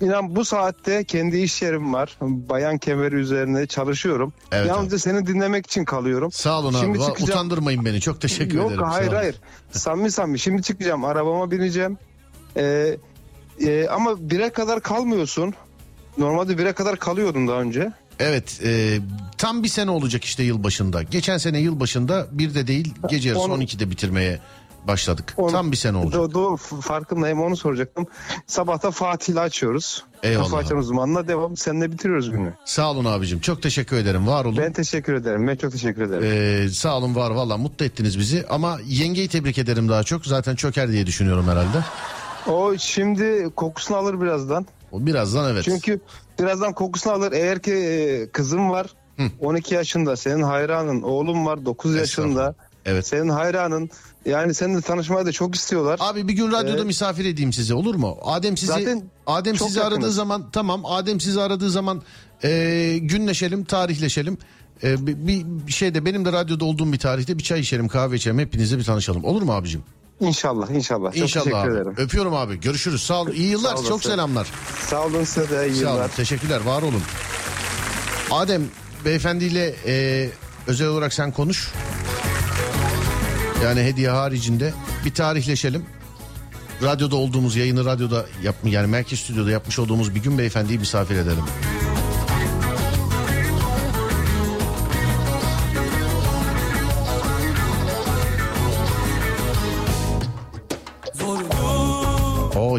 inan 0.00 0.36
bu 0.36 0.44
saatte 0.44 1.04
kendi 1.04 1.38
iş 1.38 1.62
yerim 1.62 1.94
var. 1.94 2.16
Bayan 2.20 2.78
kemeri 2.78 3.14
üzerine 3.14 3.66
çalışıyorum. 3.66 4.32
Evet 4.52 4.66
Yalnızca 4.68 4.98
seni 4.98 5.26
dinlemek 5.26 5.66
için 5.66 5.84
kalıyorum. 5.84 6.32
Sağ 6.32 6.58
olun 6.60 6.74
abi. 6.74 6.80
Şimdi 6.80 6.98
Va- 6.98 7.06
çıkacağım. 7.06 7.30
Utandırmayın 7.30 7.84
beni. 7.84 8.00
Çok 8.00 8.20
teşekkür 8.20 8.58
Yok 8.58 8.70
ederim. 8.70 8.84
hayır 8.84 9.04
Sağ 9.06 9.10
olun. 9.12 9.16
hayır. 9.20 9.34
Samimi 9.70 10.10
samimi. 10.10 10.38
Şimdi 10.38 10.62
çıkacağım. 10.62 11.04
Arabama 11.04 11.50
bineceğim. 11.50 11.98
Ee, 12.56 12.96
e, 13.60 13.88
ama 13.88 14.30
bire 14.30 14.50
kadar 14.50 14.80
kalmıyorsun. 14.82 15.54
Normalde 16.18 16.58
bire 16.58 16.72
kadar 16.72 16.96
kalıyordum 16.98 17.48
daha 17.48 17.60
önce. 17.60 17.92
Evet 18.18 18.60
e, 18.64 18.98
tam 19.38 19.62
bir 19.62 19.68
sene 19.68 19.90
olacak 19.90 20.24
işte 20.24 20.42
yılbaşında. 20.42 21.02
Geçen 21.02 21.38
sene 21.38 21.58
yılbaşında 21.60 22.26
bir 22.32 22.54
de 22.54 22.66
değil 22.66 22.94
gece 23.08 23.28
yarısı 23.28 23.44
Onu- 23.44 23.54
12'de 23.62 23.90
bitirmeye 23.90 24.38
başladık. 24.88 25.34
Onu- 25.36 25.52
tam 25.52 25.72
bir 25.72 25.76
sene 25.76 25.96
olacak. 25.96 26.20
Do- 26.20 26.34
doğru 26.34 26.56
f- 26.56 26.80
farkındayım 26.80 27.42
onu 27.42 27.56
soracaktım. 27.56 28.06
Sabahta 28.46 28.90
Fatih'le 28.90 29.36
açıyoruz. 29.36 30.04
Eyvallah 30.22 30.58
açan 30.58 30.78
uzmanla 30.78 31.28
devam. 31.28 31.56
Seninle 31.56 31.92
bitiriyoruz 31.92 32.30
günü. 32.30 32.52
Sağ 32.64 32.90
olun 32.90 33.04
abicim. 33.04 33.40
Çok 33.40 33.62
teşekkür 33.62 33.96
ederim. 33.96 34.26
Var 34.26 34.44
olun. 34.44 34.56
Ben 34.58 34.72
teşekkür 34.72 35.14
ederim. 35.14 35.48
Ben 35.48 35.56
çok 35.56 35.72
teşekkür 35.72 36.02
ederim. 36.02 36.22
Ee, 36.24 36.68
sağ 36.68 36.96
olun 36.98 37.14
var 37.14 37.30
valla 37.30 37.56
mutlu 37.56 37.84
ettiniz 37.84 38.18
bizi 38.18 38.46
ama 38.50 38.78
yengeyi 38.86 39.28
tebrik 39.28 39.58
ederim 39.58 39.88
daha 39.88 40.02
çok 40.04 40.26
zaten 40.26 40.54
çöker 40.56 40.92
diye 40.92 41.06
düşünüyorum 41.06 41.48
herhalde. 41.48 41.84
O 42.48 42.76
şimdi 42.78 43.50
kokusunu 43.56 43.96
alır 43.96 44.20
birazdan. 44.20 44.66
O 44.92 45.06
birazdan 45.06 45.52
evet. 45.52 45.64
Çünkü 45.64 46.00
birazdan 46.40 46.72
kokusunu 46.72 47.12
alır. 47.12 47.32
Eğer 47.32 47.62
ki 47.62 47.72
e, 47.72 48.28
kızım 48.32 48.70
var 48.70 48.86
12 49.40 49.74
yaşında 49.74 50.16
senin 50.16 50.42
hayranın 50.42 51.02
oğlum 51.02 51.46
var 51.46 51.64
9 51.64 51.94
yaşında. 51.94 52.54
Evet. 52.86 53.06
Senin 53.06 53.28
hayranın 53.28 53.90
yani 54.26 54.54
seninle 54.54 54.80
tanışmayı 54.80 55.26
da 55.26 55.32
çok 55.32 55.54
istiyorlar. 55.54 55.98
Abi 56.02 56.28
bir 56.28 56.32
gün 56.32 56.52
radyoda 56.52 56.76
Evet. 56.76 56.86
misafir 56.86 57.24
edeyim 57.24 57.52
sizi 57.52 57.74
olur 57.74 57.94
mu? 57.94 58.18
Adem 58.22 58.56
sizi 58.56 58.72
Zaten 58.72 59.02
Adem 59.26 59.56
sizi 59.58 59.78
yakınız. 59.78 59.98
aradığı 59.98 60.12
zaman 60.12 60.50
tamam 60.52 60.86
Adem 60.86 61.20
sizi 61.20 61.40
aradığı 61.40 61.70
zaman 61.70 62.02
Ee, 62.44 62.98
günleşelim, 63.02 63.64
tarihleşelim. 63.64 64.38
Ee, 64.84 65.06
bir, 65.06 65.16
bir- 65.66 65.72
şeyde 65.72 66.04
benim 66.04 66.24
de 66.24 66.32
radyoda 66.32 66.64
olduğum 66.64 66.92
bir 66.92 66.98
tarihte 66.98 67.38
bir 67.38 67.42
çay 67.42 67.60
içelim, 67.60 67.88
kahve 67.88 68.16
içelim. 68.16 68.38
Hepinizle 68.38 68.78
bir 68.78 68.84
tanışalım. 68.84 69.24
Olur 69.24 69.42
mu 69.42 69.52
abicim? 69.52 69.82
İnşallah 70.20 70.70
inşallah. 70.70 71.12
Çok 71.12 71.16
İnşallah 71.22 71.44
teşekkür 71.44 71.68
abi. 71.70 71.76
ederim. 71.76 71.94
Öpüyorum 71.96 72.34
abi. 72.34 72.60
Görüşürüz. 72.60 73.02
Sağ 73.02 73.20
ol. 73.20 73.28
İyi 73.28 73.48
yıllar. 73.48 73.76
Sağ 73.76 73.84
Çok 73.88 74.02
selamlar. 74.04 74.46
Sağ 74.86 75.04
olun 75.06 75.24
size 75.24 75.50
de 75.50 75.68
iyi 75.68 75.80
Sağ 75.80 75.86
olun. 75.88 75.94
yıllar. 75.96 76.08
Teşekkürler. 76.08 76.60
Var 76.60 76.82
olun. 76.82 77.02
Adem 78.30 78.62
beyefendiyle 79.04 79.74
e, 79.86 80.28
özel 80.66 80.88
olarak 80.88 81.12
sen 81.12 81.32
konuş. 81.32 81.68
Yani 83.64 83.80
hediye 83.82 84.10
haricinde 84.10 84.72
bir 85.04 85.14
tarihleşelim. 85.14 85.84
Radyoda 86.82 87.16
olduğumuz 87.16 87.56
yayını 87.56 87.84
radyoda 87.84 88.26
yap 88.42 88.54
yani 88.64 88.86
merkez 88.86 89.18
stüdyoda 89.20 89.50
yapmış 89.50 89.78
olduğumuz 89.78 90.14
bir 90.14 90.20
gün 90.22 90.38
beyefendiyi 90.38 90.78
misafir 90.78 91.16
edelim. 91.16 91.44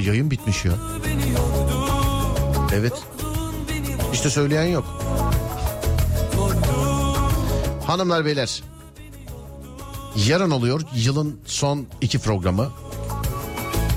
Oo 0.01 0.05
yayın 0.07 0.31
bitmiş 0.31 0.65
ya. 0.65 0.71
Evet. 2.73 2.93
İşte 4.13 4.29
söyleyen 4.29 4.63
yok. 4.63 4.85
Hanımlar 7.87 8.25
beyler. 8.25 8.63
Yarın 10.27 10.51
oluyor 10.51 10.81
yılın 10.95 11.39
son 11.45 11.85
iki 12.01 12.19
programı. 12.19 12.69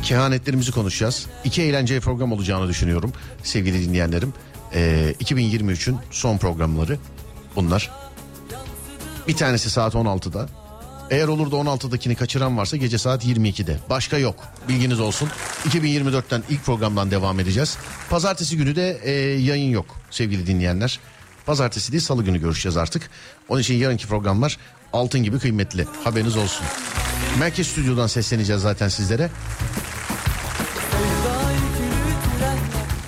Kehanetlerimizi 0.03 0.73
konuşacağız. 0.73 1.27
İki 1.45 1.63
eğlenceli 1.63 2.01
program 2.01 2.33
olacağını 2.33 2.69
düşünüyorum 2.69 3.13
sevgili 3.43 3.89
dinleyenlerim. 3.89 4.35
Ee, 4.75 5.15
2023'ün 5.21 5.99
son 6.11 6.39
programları 6.39 6.99
bunlar. 7.57 7.91
Bir 9.29 9.37
tanesi 9.37 9.71
saat 9.71 9.95
16'da. 9.95 10.49
Eğer 11.11 11.29
olur 11.29 11.51
da 11.51 11.57
16'dakini 11.57 12.15
kaçıran 12.15 12.59
varsa 12.59 12.77
gece 12.77 12.99
saat 12.99 13.27
22'de. 13.27 13.79
Başka 13.91 14.19
yok. 14.19 14.37
Bilginiz 14.69 15.01
olsun. 15.01 15.29
2024'ten 15.69 16.43
ilk 16.51 16.65
programdan 16.65 17.11
devam 17.11 17.41
edeceğiz. 17.41 17.77
Pazartesi 18.11 18.57
günü 18.57 18.77
de 18.77 19.01
e, 19.03 19.11
yayın 19.41 19.71
yok 19.71 19.87
sevgili 20.11 20.47
dinleyenler. 20.47 21.01
Pazartesi 21.47 21.93
değil 21.93 22.03
salı 22.03 22.25
günü 22.25 22.41
görüşeceğiz 22.41 22.77
artık. 22.77 23.11
Onun 23.49 23.61
için 23.61 23.75
yarınki 23.75 24.07
programlar 24.07 24.59
altın 24.93 25.23
gibi 25.23 25.39
kıymetli. 25.39 25.87
Haberiniz 26.05 26.37
olsun. 26.37 26.67
Merkez 27.39 27.67
Stüdyo'dan 27.67 28.07
sesleneceğiz 28.07 28.63
zaten 28.63 28.89
sizlere. 28.89 29.31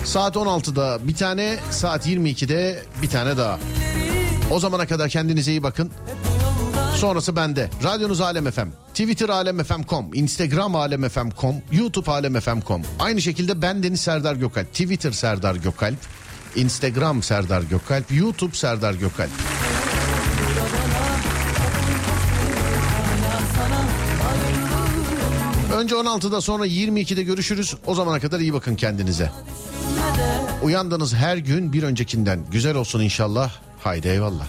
Saat 0.05 0.37
16'da 0.37 0.99
bir 1.09 1.15
tane, 1.15 1.59
saat 1.71 2.07
22'de 2.07 2.83
bir 3.03 3.09
tane 3.09 3.37
daha. 3.37 3.59
O 4.51 4.61
zamana 4.61 4.87
kadar 4.87 5.09
kendinize 5.09 5.51
iyi 5.51 5.63
bakın. 5.63 5.91
Sonrası 6.97 7.37
bende. 7.37 7.71
Radyonuz 7.85 8.21
Alem 8.21 8.51
FM, 8.51 8.69
Twitter 8.95 9.29
alemfm.com, 9.29 10.15
Instagram 10.15 10.77
alemfm.com, 10.77 11.55
YouTube 11.73 12.11
alemfm.com. 12.11 12.83
Aynı 12.99 13.23
şekilde 13.23 13.63
ben 13.63 13.83
Deniz 13.83 14.01
Serdar 14.01 14.37
Gökalp, 14.37 14.73
Twitter 14.73 15.13
Serdar 15.13 15.55
Gökalp, 15.55 15.99
Instagram 16.57 17.23
Serdar 17.23 17.63
Gökalp, 17.63 18.13
YouTube 18.13 18.55
Serdar 18.55 18.95
Gökalp. 18.95 19.31
Önce 25.77 25.95
16'da 25.95 26.41
sonra 26.41 26.67
22'de 26.67 27.23
görüşürüz. 27.23 27.75
O 27.87 27.95
zamana 27.95 28.21
kadar 28.21 28.41
iyi 28.41 28.53
bakın 28.53 28.77
kendinize. 28.77 29.31
Uyandığınız 30.63 31.15
her 31.15 31.37
gün 31.37 31.73
bir 31.73 31.83
öncekinden 31.83 32.41
güzel 32.51 32.77
olsun 32.77 33.01
inşallah. 33.01 33.51
Haydi 33.81 34.09
eyvallah. 34.09 34.47